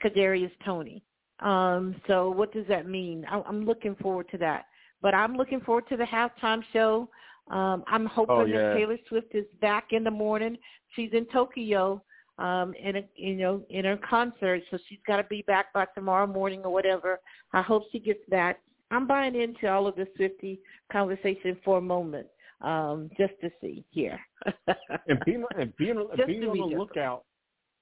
Kadarius 0.04 0.52
Toney. 0.66 1.02
Um, 1.40 1.96
so 2.08 2.30
what 2.30 2.52
does 2.52 2.66
that 2.68 2.90
mean? 2.90 3.26
I, 3.30 3.42
I'm 3.48 3.66
looking 3.66 3.96
forward 3.96 4.28
to 4.32 4.38
that. 4.40 4.66
But 5.02 5.14
I'm 5.14 5.38
looking 5.38 5.62
forward 5.62 5.88
to 5.90 5.98
the 5.98 6.04
halftime 6.04 6.62
show. 6.74 7.08
Um, 7.50 7.84
I'm 7.88 8.06
hoping 8.06 8.36
oh, 8.36 8.46
yeah. 8.46 8.70
that 8.70 8.76
Taylor 8.76 8.98
Swift 9.08 9.34
is 9.34 9.46
back 9.62 9.90
in 9.92 10.04
the 10.04 10.12
morning. 10.12 10.58
She's 10.96 11.12
in 11.14 11.26
Tokyo 11.32 12.04
um, 12.38 12.74
in 12.74 12.98
a, 12.98 13.04
you 13.16 13.36
know 13.36 13.64
in 13.70 13.86
her 13.86 13.98
concert, 13.98 14.62
so 14.70 14.78
she's 14.90 15.00
got 15.08 15.18
to 15.18 15.24
be 15.24 15.44
back 15.48 15.72
by 15.74 15.86
tomorrow 15.96 16.28
morning 16.28 16.62
or 16.66 16.74
whatever. 16.74 17.20
I 17.54 17.62
hope 17.62 17.84
she 17.92 18.00
gets 18.00 18.28
back. 18.30 18.60
I'm 18.92 19.08
buying 19.08 19.36
into 19.36 19.72
all 19.72 19.88
of 19.88 19.96
this 19.96 20.08
Swifty 20.18 20.60
conversation 20.92 21.58
for 21.64 21.78
a 21.78 21.82
moment, 21.82 22.28
um, 22.62 23.10
just 23.18 23.34
to 23.42 23.50
see 23.62 23.86
here. 23.92 24.20
and 25.08 25.20
being 25.26 25.44
and 25.58 25.76
being, 25.78 25.98
and 25.98 26.28
being 26.28 26.44
on 26.44 26.58
the 26.58 26.78
lookout, 26.78 27.24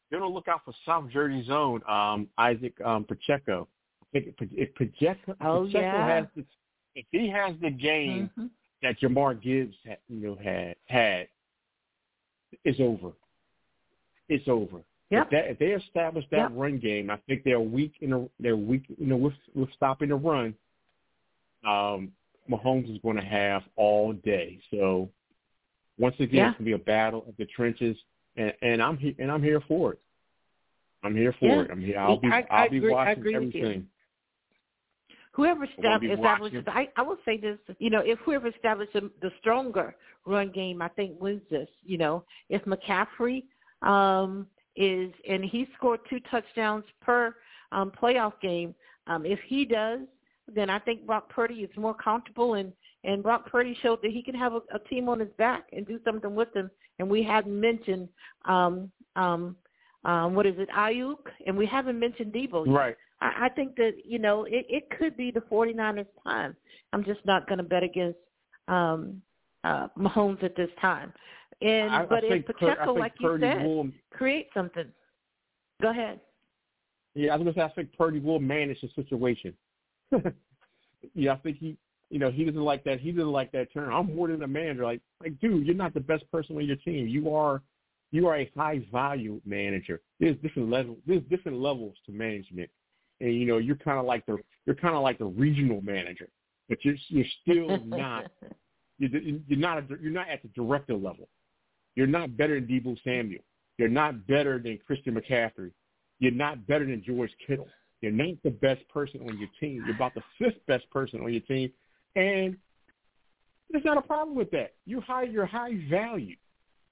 be 0.10 0.18
on 0.18 0.22
the 0.22 0.28
lookout 0.28 0.62
for 0.66 0.74
South 0.86 1.10
Jersey's 1.12 1.50
own 1.50 1.82
um, 1.88 2.28
Isaac 2.38 2.74
um, 2.84 3.06
Pacheco. 3.06 3.68
If, 4.14 4.34
if 4.40 4.74
Pacheco, 4.76 5.36
oh, 5.42 5.66
Pacheco 5.66 5.80
yeah. 5.82 6.08
has 6.08 6.26
the 6.36 6.46
if 6.96 7.06
he 7.12 7.30
has 7.30 7.56
the 7.62 7.70
game 7.70 8.30
mm-hmm. 8.38 8.48
that 8.82 9.00
Jahmyr 9.02 9.42
Gibbs 9.42 9.76
had, 9.86 9.98
you 10.08 10.28
know 10.28 10.38
had 10.42 10.76
had, 10.86 11.28
it's 12.64 12.80
over. 12.80 13.12
It's 14.30 14.48
over. 14.48 14.82
Yep. 15.12 15.26
If, 15.26 15.30
that, 15.32 15.52
if 15.52 15.60
they 15.60 15.66
establish 15.68 16.26
that 16.32 16.38
yep. 16.38 16.52
run 16.54 16.80
game, 16.80 17.10
I 17.10 17.18
think 17.28 17.44
they're 17.44 17.60
weak 17.60 17.94
in 18.02 18.14
a, 18.14 18.26
they're 18.40 18.58
weak 18.58 18.84
you 18.98 19.08
know 19.08 19.18
with 19.18 19.34
with 19.54 19.72
stopping 19.74 20.10
the 20.10 20.16
run. 20.16 20.56
Um, 21.68 22.12
Mahomes 22.50 22.92
is 22.94 23.00
going 23.02 23.18
to 23.18 23.26
have 23.26 23.64
all 23.76 24.14
day. 24.14 24.60
So 24.72 25.10
once 25.98 26.16
again, 26.20 26.30
yeah. 26.36 26.50
it's 26.50 26.58
going 26.58 26.72
to 26.72 26.78
be 26.78 26.82
a 26.82 26.86
battle 26.86 27.26
of 27.28 27.36
the 27.38 27.46
trenches, 27.46 27.98
and, 28.36 28.54
and 28.62 28.82
I'm 28.82 28.98
he, 28.98 29.16
and 29.20 29.32
I'm 29.32 29.42
here 29.42 29.62
for 29.68 29.94
it. 29.94 30.00
I'm 31.04 31.16
here 31.16 31.34
for 31.40 31.46
yeah. 31.48 31.62
it. 31.62 31.72
I'm 31.72 31.82
here. 31.82 32.00
I'll 32.00 32.18
be 32.18 32.28
I, 32.28 32.46
I'll 32.50 32.66
I 32.66 32.68
be 32.68 32.78
agree, 32.78 32.92
watching 32.92 33.24
I 33.28 33.36
everything. 33.36 33.88
Whoever 35.32 35.66
establishes. 35.66 36.64
I, 36.68 36.88
I 36.96 37.02
will 37.02 37.18
say 37.26 37.38
this, 37.38 37.58
you 37.80 37.90
know, 37.90 38.00
if 38.00 38.18
whoever 38.20 38.48
establishes 38.48 39.04
the 39.22 39.32
stronger 39.42 39.94
run 40.26 40.50
game, 40.50 40.82
I 40.82 40.88
think 40.88 41.20
wins 41.20 41.42
this. 41.52 41.68
You 41.84 41.98
know, 41.98 42.24
if 42.50 42.64
McCaffrey 42.64 43.44
um, 43.82 44.48
is 44.78 45.12
and 45.28 45.44
he 45.44 45.68
scored 45.78 46.00
two 46.10 46.20
touchdowns 46.32 46.86
per 47.02 47.36
um, 47.74 47.92
playoff 48.02 48.34
game, 48.42 48.74
um, 49.08 49.26
if 49.26 49.40
he 49.48 49.66
does, 49.66 50.00
then 50.54 50.70
I 50.70 50.80
think 50.80 51.06
Brock 51.06 51.30
Purdy 51.30 51.56
is 51.56 51.70
more 51.78 51.94
comfortable 51.94 52.56
and 52.56 52.72
and 53.04 53.22
Brock 53.22 53.50
Purdy 53.52 53.78
showed 53.84 54.02
that 54.02 54.12
he 54.12 54.24
can 54.24 54.36
have 54.36 54.54
a, 54.54 54.62
a 54.74 54.80
team 54.90 55.08
on 55.10 55.20
his 55.20 55.30
back 55.38 55.68
and 55.72 55.86
do 55.86 56.00
something 56.04 56.34
with 56.34 56.52
them. 56.54 56.72
And 56.98 57.08
we 57.08 57.22
hadn't 57.22 57.60
mentioned 57.60 58.10
um, 58.46 58.92
um, 59.16 59.56
um, 60.06 60.34
what 60.34 60.46
is 60.46 60.56
it, 60.58 60.70
Aiyuk, 60.76 61.18
and 61.46 61.56
we 61.56 61.66
haven't 61.66 62.00
mentioned 62.00 62.34
Deebo. 62.34 62.66
Yet. 62.66 62.76
Right. 62.76 62.96
I, 63.22 63.46
I 63.46 63.50
think 63.50 63.76
that 63.76 63.94
you 64.04 64.20
know 64.20 64.46
it, 64.46 64.66
it 64.70 64.90
could 64.98 65.16
be 65.16 65.32
the 65.32 65.42
49ers' 65.42 66.06
time. 66.24 66.56
I'm 66.94 67.04
just 67.04 67.24
not 67.26 67.48
going 67.48 67.58
to 67.58 67.64
bet 67.64 67.84
against 67.84 68.18
um, 68.68 69.22
uh, 69.64 69.88
Mahomes 69.98 70.44
at 70.44 70.56
this 70.56 70.70
time. 70.82 71.14
And 71.62 71.92
I, 71.92 72.06
but 72.06 72.24
I 72.24 72.28
if 72.28 72.46
Pacheco, 72.46 72.94
Pur- 72.94 73.00
like 73.00 73.14
you 73.20 73.38
said, 73.40 73.64
will, 73.64 73.90
create 74.12 74.48
something. 74.54 74.86
Go 75.82 75.90
ahead. 75.90 76.20
Yeah, 77.16 77.34
I 77.34 77.38
was 77.38 77.44
going 77.44 77.54
to 77.54 77.60
say 77.60 77.64
I 77.64 77.70
think 77.70 77.94
Purdy 77.98 78.20
will 78.20 78.40
manage 78.40 78.80
the 78.82 78.90
situation. 78.96 79.54
yeah, 81.14 81.34
I 81.34 81.38
think 81.38 81.58
he, 81.58 81.78
you 82.10 82.20
know, 82.20 82.32
he 82.32 82.46
doesn't 82.46 82.62
like 82.62 82.84
that. 82.84 83.00
He 83.00 83.12
doesn't 83.12 83.32
like 83.32 83.52
that 83.52 83.74
term. 83.74 83.94
I'm 83.94 84.16
more 84.16 84.28
than 84.28 84.44
a 84.44 84.48
manager. 84.48 84.84
Like, 84.84 85.02
like, 85.22 85.40
dude, 85.40 85.66
you're 85.66 85.76
not 85.76 85.94
the 85.94 86.00
best 86.00 86.30
person 86.32 86.56
on 86.56 86.66
your 86.66 86.76
team. 86.78 87.08
You 87.08 87.34
are, 87.34 87.62
you 88.12 88.28
are 88.28 88.38
a 88.38 88.52
high 88.56 88.86
value 88.92 89.42
manager. 89.46 90.02
There's 90.20 90.38
different 90.38 90.70
levels. 90.70 90.98
There's 91.06 91.24
different 91.30 91.60
levels 91.60 91.96
to 92.06 92.12
management, 92.12 92.70
and 93.20 93.34
you 93.34 93.46
know, 93.46 93.58
you're 93.58 93.76
kind 93.76 94.00
of 94.00 94.06
like 94.06 94.26
the, 94.26 94.38
you're 94.66 94.76
kind 94.76 94.96
of 94.96 95.02
like 95.02 95.18
the 95.18 95.26
regional 95.26 95.82
manager, 95.82 96.30
but 96.70 96.78
you're 96.84 96.96
you're 97.08 97.26
still 97.42 97.84
not. 97.86 98.32
You're, 98.98 99.12
you're 99.20 99.60
not 99.60 99.80
a, 99.80 99.84
you're 100.02 100.14
not 100.14 100.30
at 100.30 100.42
the 100.42 100.48
director 100.56 100.94
level. 100.94 101.28
You're 101.96 102.08
not 102.08 102.38
better 102.38 102.58
than 102.58 102.70
Deebo 102.70 102.96
Samuel. 103.04 103.44
You're 103.78 103.90
not 103.90 104.26
better 104.26 104.58
than 104.58 104.80
Christian 104.86 105.16
McCaffrey. 105.16 105.72
You're 106.20 106.32
not 106.32 106.66
better 106.66 106.86
than 106.86 107.04
George 107.06 107.32
Kittle. 107.46 107.68
You're 108.06 108.14
not 108.14 108.38
the 108.44 108.52
best 108.52 108.88
person 108.90 109.22
on 109.22 109.40
your 109.40 109.50
team. 109.60 109.84
You're 109.84 109.96
about 109.96 110.14
the 110.14 110.22
fifth 110.38 110.64
best 110.68 110.88
person 110.92 111.22
on 111.22 111.32
your 111.32 111.42
team, 111.42 111.72
and 112.16 112.56
there's 113.72 113.84
not 113.84 113.98
a 113.98 114.02
problem 114.02 114.38
with 114.38 114.52
that. 114.52 114.74
You 114.86 115.02
high, 115.02 115.24
you're 115.24 115.48
high 115.48 115.74
value. 115.90 116.36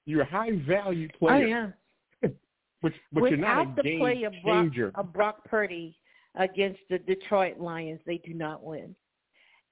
You're 0.06 0.22
a 0.22 0.30
high 0.30 0.60
value 0.66 1.08
player. 1.16 1.72
Oh 2.22 2.26
yeah. 2.28 2.28
but 2.82 2.92
but 3.12 3.22
Without 3.22 3.30
you're 3.30 3.38
not 3.38 3.66
a 3.66 3.74
the 3.76 3.82
game 3.84 4.00
play 4.00 4.22
of 4.24 4.32
Brock, 4.42 4.64
changer. 4.64 4.90
of 4.96 5.12
Brock 5.12 5.44
Purdy 5.44 5.96
against 6.34 6.80
the 6.90 6.98
Detroit 6.98 7.60
Lions, 7.60 8.00
they 8.06 8.18
do 8.18 8.34
not 8.34 8.64
win. 8.64 8.96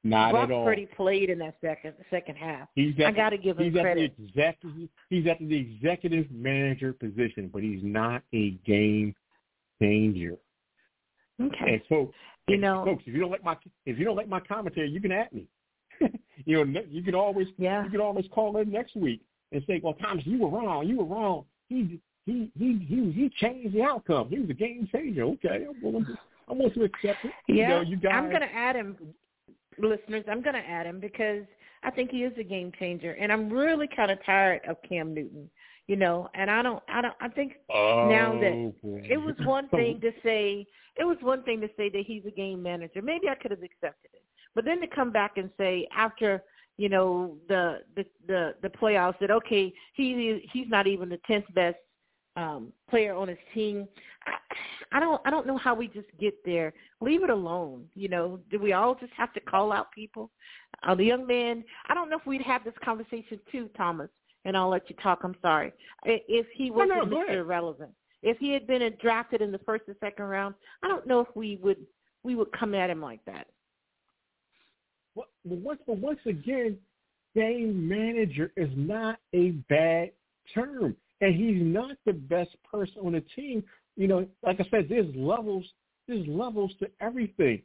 Not 0.04 0.30
Brock 0.30 0.44
at 0.44 0.52
all. 0.52 0.64
Purdy 0.64 0.86
played 0.96 1.28
in 1.28 1.40
that 1.40 1.56
second 1.60 1.94
second 2.08 2.36
half. 2.36 2.68
He's 2.76 2.94
at, 3.00 3.06
I 3.06 3.10
got 3.10 3.30
to 3.30 3.38
give 3.38 3.58
him 3.58 3.72
he's 3.72 3.80
credit. 3.80 4.12
At 4.12 4.16
the 4.16 4.24
executive, 4.28 4.88
he's 5.10 5.26
at 5.26 5.38
the 5.40 5.56
executive 5.56 6.30
manager 6.30 6.92
position, 6.92 7.50
but 7.52 7.64
he's 7.64 7.82
not 7.82 8.22
a 8.32 8.50
game 8.64 9.16
changer. 9.80 10.36
Okay. 11.40 11.74
And 11.74 11.82
folks, 11.88 12.14
You 12.48 12.54
and 12.54 12.62
know- 12.62 12.84
folks, 12.84 13.02
if 13.06 13.14
you 13.14 13.20
don't 13.20 13.30
like 13.30 13.44
my 13.44 13.56
if 13.86 13.98
you 13.98 14.04
don't 14.04 14.16
like 14.16 14.28
my 14.28 14.40
commentary, 14.40 14.90
you 14.90 15.00
can 15.00 15.12
at 15.12 15.32
me. 15.32 15.46
you 16.44 16.64
know, 16.64 16.82
you 16.88 17.02
can 17.02 17.14
always 17.14 17.48
Yeah. 17.58 17.84
you 17.84 17.90
can 17.90 18.00
always 18.00 18.26
call 18.32 18.56
in 18.58 18.70
next 18.70 18.96
week 18.96 19.22
and 19.52 19.62
say, 19.66 19.80
"Well, 19.82 19.94
Thomas, 19.94 20.26
you 20.26 20.38
were 20.38 20.48
wrong. 20.48 20.86
You 20.86 20.98
were 20.98 21.04
wrong. 21.04 21.44
He 21.68 22.00
he 22.26 22.50
he 22.58 22.78
he 22.88 23.12
he 23.12 23.30
changed 23.40 23.74
the 23.74 23.82
outcome. 23.82 24.28
He 24.28 24.38
was 24.38 24.50
a 24.50 24.54
game 24.54 24.88
changer." 24.92 25.22
Okay, 25.22 25.66
I'm 25.68 25.80
willing 25.82 26.04
to 26.06 26.18
I'm 26.48 26.58
willing 26.58 26.74
to 26.74 26.84
accept 26.84 27.24
it. 27.24 27.32
Yeah, 27.48 27.54
you 27.54 27.68
know, 27.68 27.80
you 27.82 27.96
guys. 27.96 28.12
I'm 28.14 28.28
going 28.28 28.40
to 28.42 28.52
add 28.54 28.76
him, 28.76 28.96
listeners. 29.78 30.24
I'm 30.28 30.42
going 30.42 30.54
to 30.54 30.68
add 30.68 30.86
him 30.86 31.00
because 31.00 31.44
I 31.82 31.90
think 31.90 32.10
he 32.10 32.24
is 32.24 32.32
a 32.38 32.44
game 32.44 32.72
changer, 32.78 33.12
and 33.12 33.32
I'm 33.32 33.48
really 33.50 33.88
kind 33.94 34.10
of 34.10 34.18
tired 34.24 34.60
of 34.68 34.76
Cam 34.88 35.14
Newton. 35.14 35.48
You 35.88 35.96
know, 35.96 36.28
and 36.34 36.50
I 36.50 36.62
don't, 36.62 36.82
I 36.88 37.02
don't, 37.02 37.14
I 37.20 37.28
think 37.28 37.54
oh, 37.68 38.08
now 38.08 38.32
that 38.40 38.72
boy. 38.82 39.02
it 39.04 39.16
was 39.16 39.34
one 39.40 39.68
thing 39.70 40.00
to 40.00 40.12
say, 40.22 40.64
it 40.96 41.04
was 41.04 41.16
one 41.20 41.42
thing 41.42 41.60
to 41.60 41.68
say 41.76 41.90
that 41.90 42.04
he's 42.06 42.22
a 42.24 42.30
game 42.30 42.62
manager. 42.62 43.02
Maybe 43.02 43.28
I 43.28 43.34
could 43.34 43.50
have 43.50 43.62
accepted 43.62 44.10
it, 44.14 44.22
but 44.54 44.64
then 44.64 44.80
to 44.80 44.86
come 44.86 45.10
back 45.10 45.32
and 45.36 45.50
say 45.58 45.88
after 45.94 46.42
you 46.78 46.88
know 46.88 47.36
the 47.48 47.80
the 47.96 48.04
the 48.26 48.54
the 48.62 48.68
playoffs 48.68 49.18
that 49.20 49.30
okay 49.30 49.72
he 49.94 50.48
he's 50.52 50.68
not 50.68 50.86
even 50.86 51.08
the 51.08 51.18
tenth 51.26 51.44
best 51.54 51.76
um, 52.36 52.72
player 52.88 53.14
on 53.14 53.28
his 53.28 53.38
team. 53.52 53.86
I, 54.26 54.96
I 54.96 55.00
don't 55.00 55.20
I 55.24 55.30
don't 55.30 55.46
know 55.46 55.58
how 55.58 55.74
we 55.74 55.88
just 55.88 56.08
get 56.18 56.34
there. 56.44 56.72
Leave 57.00 57.22
it 57.22 57.30
alone. 57.30 57.84
You 57.94 58.08
know, 58.08 58.40
do 58.50 58.58
we 58.58 58.72
all 58.72 58.94
just 58.94 59.12
have 59.16 59.32
to 59.34 59.40
call 59.40 59.72
out 59.72 59.92
people? 59.92 60.30
Uh, 60.82 60.94
the 60.94 61.04
young 61.04 61.26
man. 61.26 61.64
I 61.88 61.94
don't 61.94 62.08
know 62.10 62.18
if 62.18 62.26
we'd 62.26 62.42
have 62.42 62.64
this 62.64 62.74
conversation 62.84 63.38
too, 63.50 63.68
Thomas. 63.76 64.08
And 64.44 64.56
I'll 64.56 64.68
let 64.68 64.90
you 64.90 64.96
talk. 65.02 65.20
I'm 65.22 65.36
sorry. 65.40 65.72
If 66.04 66.46
he 66.54 66.70
was 66.70 66.88
no, 66.88 67.02
no, 67.02 67.16
Mr. 67.16 67.36
Irrelevant, 67.36 67.92
if 68.22 68.38
he 68.38 68.52
had 68.52 68.66
been 68.66 68.82
drafted 69.00 69.40
in 69.40 69.52
the 69.52 69.58
first 69.58 69.84
or 69.88 69.96
second 70.00 70.24
round, 70.24 70.54
I 70.82 70.88
don't 70.88 71.06
know 71.06 71.20
if 71.20 71.28
we 71.34 71.58
would 71.62 71.78
we 72.24 72.34
would 72.34 72.52
come 72.52 72.74
at 72.74 72.90
him 72.90 73.00
like 73.00 73.24
that. 73.26 73.46
Well, 75.14 75.26
once, 75.44 75.80
but 75.86 75.98
once 75.98 76.20
again, 76.26 76.78
game 77.34 77.88
manager 77.88 78.52
is 78.56 78.70
not 78.76 79.18
a 79.32 79.50
bad 79.68 80.10
term 80.54 80.96
and 81.20 81.34
he's 81.34 81.62
not 81.62 81.96
the 82.04 82.12
best 82.12 82.50
person 82.70 82.96
on 83.04 83.12
the 83.12 83.22
team. 83.34 83.62
You 83.96 84.08
know, 84.08 84.26
like 84.42 84.60
I 84.60 84.66
said, 84.70 84.86
there's 84.88 85.14
levels, 85.14 85.64
there's 86.08 86.26
levels 86.26 86.72
to 86.80 86.90
everything. 87.00 87.62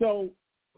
So 0.00 0.28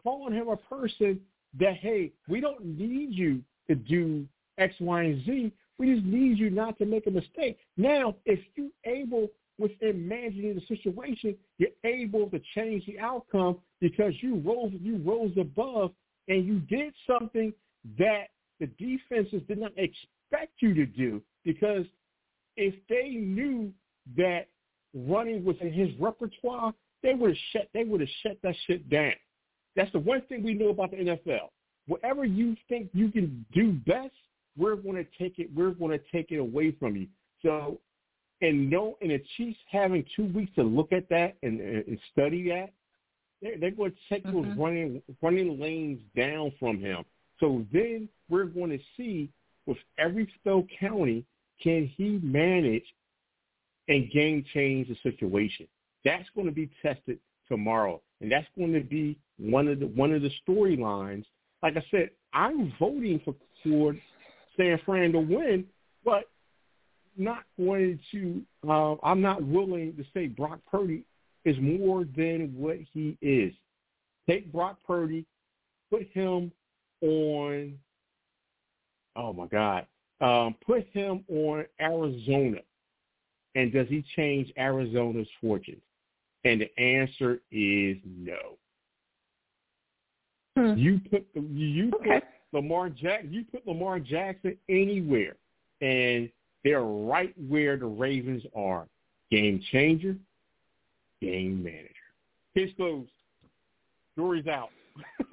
calling 0.02 0.34
him 0.34 0.48
a 0.48 0.56
person 0.56 1.20
that, 1.58 1.76
hey, 1.76 2.12
we 2.28 2.40
don't 2.40 2.64
need 2.64 3.12
you 3.12 3.42
to 3.68 3.74
do 3.74 4.26
X, 4.60 4.74
Y, 4.80 5.02
and 5.02 5.24
Z. 5.24 5.52
We 5.78 5.94
just 5.94 6.04
need 6.06 6.38
you 6.38 6.50
not 6.50 6.78
to 6.78 6.84
make 6.84 7.06
a 7.06 7.10
mistake. 7.10 7.58
Now, 7.76 8.14
if 8.26 8.38
you're 8.54 8.68
able 8.84 9.28
within 9.58 10.06
managing 10.06 10.54
the 10.54 10.76
situation, 10.76 11.36
you're 11.58 11.70
able 11.84 12.28
to 12.30 12.40
change 12.54 12.84
the 12.86 12.98
outcome 12.98 13.58
because 13.80 14.12
you 14.20 14.36
rose 14.44 14.72
you 14.80 14.98
rose 15.04 15.32
above 15.38 15.92
and 16.28 16.44
you 16.44 16.60
did 16.60 16.92
something 17.06 17.52
that 17.98 18.28
the 18.58 18.66
defenses 18.66 19.42
did 19.48 19.58
not 19.58 19.72
expect 19.76 20.52
you 20.60 20.74
to 20.74 20.86
do 20.86 21.22
because 21.44 21.86
if 22.56 22.74
they 22.88 23.10
knew 23.10 23.72
that 24.16 24.46
running 24.94 25.44
was 25.44 25.56
in 25.60 25.72
his 25.72 25.88
repertoire, 25.98 26.74
they 27.02 27.14
would 27.14 27.30
have 27.30 27.38
shut 27.52 27.68
they 27.72 27.84
would 27.84 28.00
have 28.00 28.10
shut 28.22 28.36
that 28.42 28.54
shit 28.66 28.88
down. 28.90 29.12
That's 29.76 29.92
the 29.92 29.98
one 29.98 30.22
thing 30.22 30.42
we 30.42 30.54
know 30.54 30.68
about 30.68 30.90
the 30.90 30.96
NFL. 30.98 31.48
Whatever 31.86 32.24
you 32.24 32.56
think 32.68 32.90
you 32.92 33.10
can 33.10 33.44
do 33.52 33.72
best, 33.86 34.12
we're 34.60 34.76
going 34.76 34.96
to 34.96 35.06
take 35.18 35.38
it. 35.38 35.48
We're 35.54 35.70
going 35.70 35.98
to 35.98 36.04
take 36.12 36.30
it 36.30 36.36
away 36.36 36.72
from 36.78 36.96
you. 36.96 37.06
So, 37.42 37.80
and 38.42 38.70
no, 38.70 38.96
and 39.00 39.10
the 39.10 39.22
Chiefs 39.36 39.58
having 39.70 40.04
two 40.14 40.26
weeks 40.26 40.52
to 40.56 40.62
look 40.62 40.92
at 40.92 41.08
that 41.08 41.36
and, 41.42 41.60
and 41.60 41.98
study 42.12 42.48
that, 42.50 42.70
they're, 43.40 43.58
they're 43.58 43.70
going 43.70 43.92
to 43.92 44.14
take 44.14 44.24
mm-hmm. 44.24 44.48
those 44.48 44.58
running 44.58 45.02
running 45.22 45.58
lanes 45.58 46.00
down 46.16 46.52
from 46.60 46.78
him. 46.78 47.04
So 47.40 47.64
then 47.72 48.08
we're 48.28 48.44
going 48.44 48.70
to 48.70 48.78
see 48.96 49.30
with 49.66 49.78
every 49.98 50.30
Stowe 50.40 50.66
County 50.78 51.24
can 51.62 51.90
he 51.96 52.20
manage 52.22 52.84
and 53.88 54.10
game 54.10 54.44
change 54.52 54.88
the 54.88 54.96
situation? 55.02 55.66
That's 56.04 56.28
going 56.34 56.46
to 56.46 56.52
be 56.52 56.70
tested 56.82 57.18
tomorrow, 57.48 58.00
and 58.20 58.30
that's 58.30 58.46
going 58.56 58.72
to 58.72 58.80
be 58.80 59.18
one 59.38 59.68
of 59.68 59.80
the 59.80 59.86
one 59.86 60.12
of 60.12 60.22
the 60.22 60.30
storylines. 60.46 61.24
Like 61.62 61.76
I 61.76 61.84
said, 61.90 62.10
I'm 62.32 62.72
voting 62.78 63.20
for 63.24 63.34
for 63.62 63.94
San 64.56 64.78
Fran 64.84 65.12
to 65.12 65.20
win, 65.20 65.64
but 66.04 66.24
not 67.16 67.44
going 67.58 67.98
to. 68.12 68.42
Uh, 68.68 68.94
I'm 69.02 69.20
not 69.20 69.42
willing 69.42 69.94
to 69.96 70.04
say 70.14 70.26
Brock 70.26 70.60
Purdy 70.70 71.04
is 71.44 71.56
more 71.60 72.04
than 72.16 72.52
what 72.56 72.78
he 72.92 73.16
is. 73.20 73.52
Take 74.28 74.52
Brock 74.52 74.78
Purdy, 74.86 75.24
put 75.90 76.08
him 76.12 76.52
on. 77.02 77.78
Oh 79.16 79.32
my 79.32 79.46
God, 79.46 79.86
um, 80.20 80.54
put 80.64 80.86
him 80.92 81.24
on 81.28 81.64
Arizona, 81.80 82.58
and 83.54 83.72
does 83.72 83.88
he 83.88 84.04
change 84.16 84.52
Arizona's 84.56 85.28
fortunes? 85.40 85.82
And 86.44 86.60
the 86.60 86.82
answer 86.82 87.40
is 87.50 87.96
no. 88.04 88.56
Hmm. 90.56 90.78
You 90.78 91.00
put 91.10 91.26
the, 91.34 91.40
you 91.40 91.90
okay. 92.00 92.14
put 92.14 92.24
Lamar 92.52 92.88
Jackson, 92.88 93.32
you 93.32 93.44
put 93.44 93.66
Lamar 93.66 94.00
Jackson 94.00 94.56
anywhere, 94.68 95.36
and 95.80 96.28
they're 96.64 96.82
right 96.82 97.34
where 97.48 97.76
the 97.76 97.86
Ravens 97.86 98.42
are. 98.54 98.86
Game 99.30 99.62
changer, 99.70 100.16
game 101.20 101.62
manager. 101.62 101.88
Case 102.56 102.72
closed. 102.76 103.10
Jury's 104.16 104.48
out. 104.48 104.70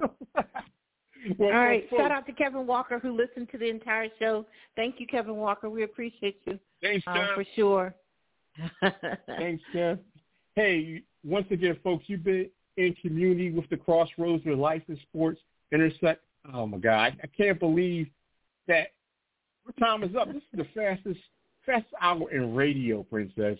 well, 0.00 0.10
All 1.40 1.50
right. 1.50 1.84
Well, 1.90 2.00
Shout 2.00 2.12
out 2.12 2.26
to 2.26 2.32
Kevin 2.32 2.66
Walker 2.66 2.98
who 2.98 3.16
listened 3.16 3.48
to 3.50 3.58
the 3.58 3.68
entire 3.68 4.08
show. 4.18 4.46
Thank 4.76 5.00
you, 5.00 5.06
Kevin 5.06 5.36
Walker. 5.36 5.68
We 5.68 5.82
appreciate 5.82 6.40
you. 6.46 6.58
Thanks, 6.80 7.04
um, 7.08 7.26
For 7.34 7.44
sure. 7.56 7.94
Thanks, 9.26 9.62
Jeff. 9.72 9.98
Hey, 10.54 11.02
once 11.24 11.46
again, 11.50 11.76
folks, 11.82 12.04
you've 12.06 12.24
been 12.24 12.48
in 12.76 12.94
community 13.02 13.50
with 13.50 13.68
the 13.68 13.76
Crossroads 13.76 14.44
with 14.44 14.58
Life 14.58 14.82
and 14.88 14.98
Sports 15.08 15.40
Intersect. 15.72 16.22
Oh 16.52 16.66
my 16.66 16.78
God, 16.78 17.16
I 17.22 17.26
can't 17.26 17.58
believe 17.58 18.08
that 18.66 18.88
our 19.66 19.72
time 19.78 20.02
is 20.02 20.14
up. 20.16 20.28
This 20.28 20.36
is 20.36 20.58
the 20.58 20.66
fastest 20.74 21.20
fastest 21.66 21.94
hour 22.00 22.30
in 22.30 22.54
radio, 22.54 23.02
Princess. 23.02 23.58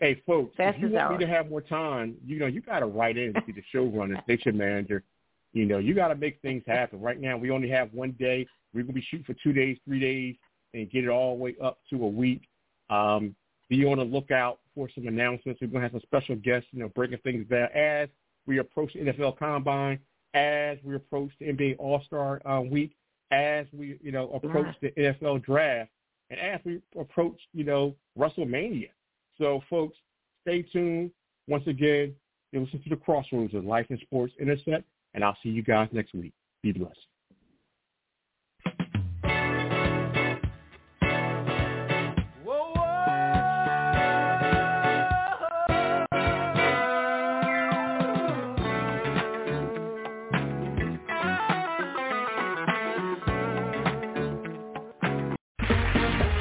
Hey, 0.00 0.20
folks, 0.26 0.54
fastest 0.56 0.84
if 0.84 0.90
you 0.90 0.94
want 0.96 1.12
hour. 1.12 1.18
me 1.18 1.24
to 1.24 1.30
have 1.30 1.48
more 1.48 1.60
time, 1.60 2.16
you 2.24 2.38
know, 2.38 2.46
you 2.46 2.60
got 2.60 2.80
to 2.80 2.86
write 2.86 3.16
in 3.16 3.32
to 3.34 3.40
be 3.42 3.52
the 3.52 3.62
showrunner, 3.74 4.22
station 4.24 4.56
manager, 4.56 5.02
you 5.52 5.64
know, 5.64 5.78
you 5.78 5.94
got 5.94 6.08
to 6.08 6.14
make 6.14 6.40
things 6.42 6.62
happen. 6.66 7.00
Right 7.00 7.18
now, 7.20 7.38
we 7.38 7.50
only 7.50 7.70
have 7.70 7.92
one 7.94 8.12
day. 8.18 8.46
We're 8.74 8.82
going 8.82 8.94
to 8.94 9.00
be 9.00 9.06
shooting 9.08 9.24
for 9.24 9.34
two 9.42 9.54
days, 9.54 9.78
three 9.86 10.00
days, 10.00 10.36
and 10.74 10.90
get 10.90 11.04
it 11.04 11.08
all 11.08 11.36
the 11.36 11.42
way 11.42 11.56
up 11.62 11.78
to 11.90 12.04
a 12.04 12.08
week. 12.08 12.42
Um, 12.90 13.34
be 13.70 13.84
on 13.86 13.98
the 13.98 14.04
lookout 14.04 14.58
for 14.74 14.88
some 14.94 15.06
announcements. 15.06 15.60
We're 15.60 15.68
going 15.68 15.80
to 15.82 15.88
have 15.88 15.92
some 15.92 16.02
special 16.02 16.36
guests, 16.36 16.68
you 16.72 16.80
know, 16.80 16.88
breaking 16.88 17.18
things 17.24 17.46
down 17.48 17.68
as 17.74 18.08
we 18.46 18.58
approach 18.58 18.92
the 18.92 19.00
NFL 19.00 19.38
Combine, 19.38 19.98
as 20.34 20.78
we 20.84 20.94
approach 20.94 21.30
the 21.40 21.46
NBA 21.46 21.76
All-Star 21.78 22.46
uh, 22.46 22.60
Week, 22.60 22.94
as 23.30 23.66
we, 23.72 23.98
you 24.02 24.12
know, 24.12 24.30
approach 24.30 24.74
the 24.80 24.90
NFL 24.92 25.44
Draft, 25.44 25.90
and 26.30 26.40
as 26.40 26.60
we 26.64 26.80
approach, 26.98 27.40
you 27.52 27.64
know, 27.64 27.94
WrestleMania. 28.18 28.90
So, 29.38 29.62
folks, 29.70 29.96
stay 30.42 30.62
tuned. 30.62 31.10
Once 31.48 31.66
again, 31.66 32.14
you 32.52 32.60
listen 32.60 32.82
to 32.82 32.90
the 32.90 32.96
Crossroads 32.96 33.54
of 33.54 33.64
Life 33.64 33.86
and 33.90 33.98
Sports 34.00 34.32
Intersect 34.40 34.84
and 35.16 35.24
I'll 35.24 35.36
see 35.42 35.48
you 35.48 35.62
guys 35.62 35.88
next 35.90 36.14
week. 36.14 36.32
Be 36.62 36.70
blessed. 36.70 36.94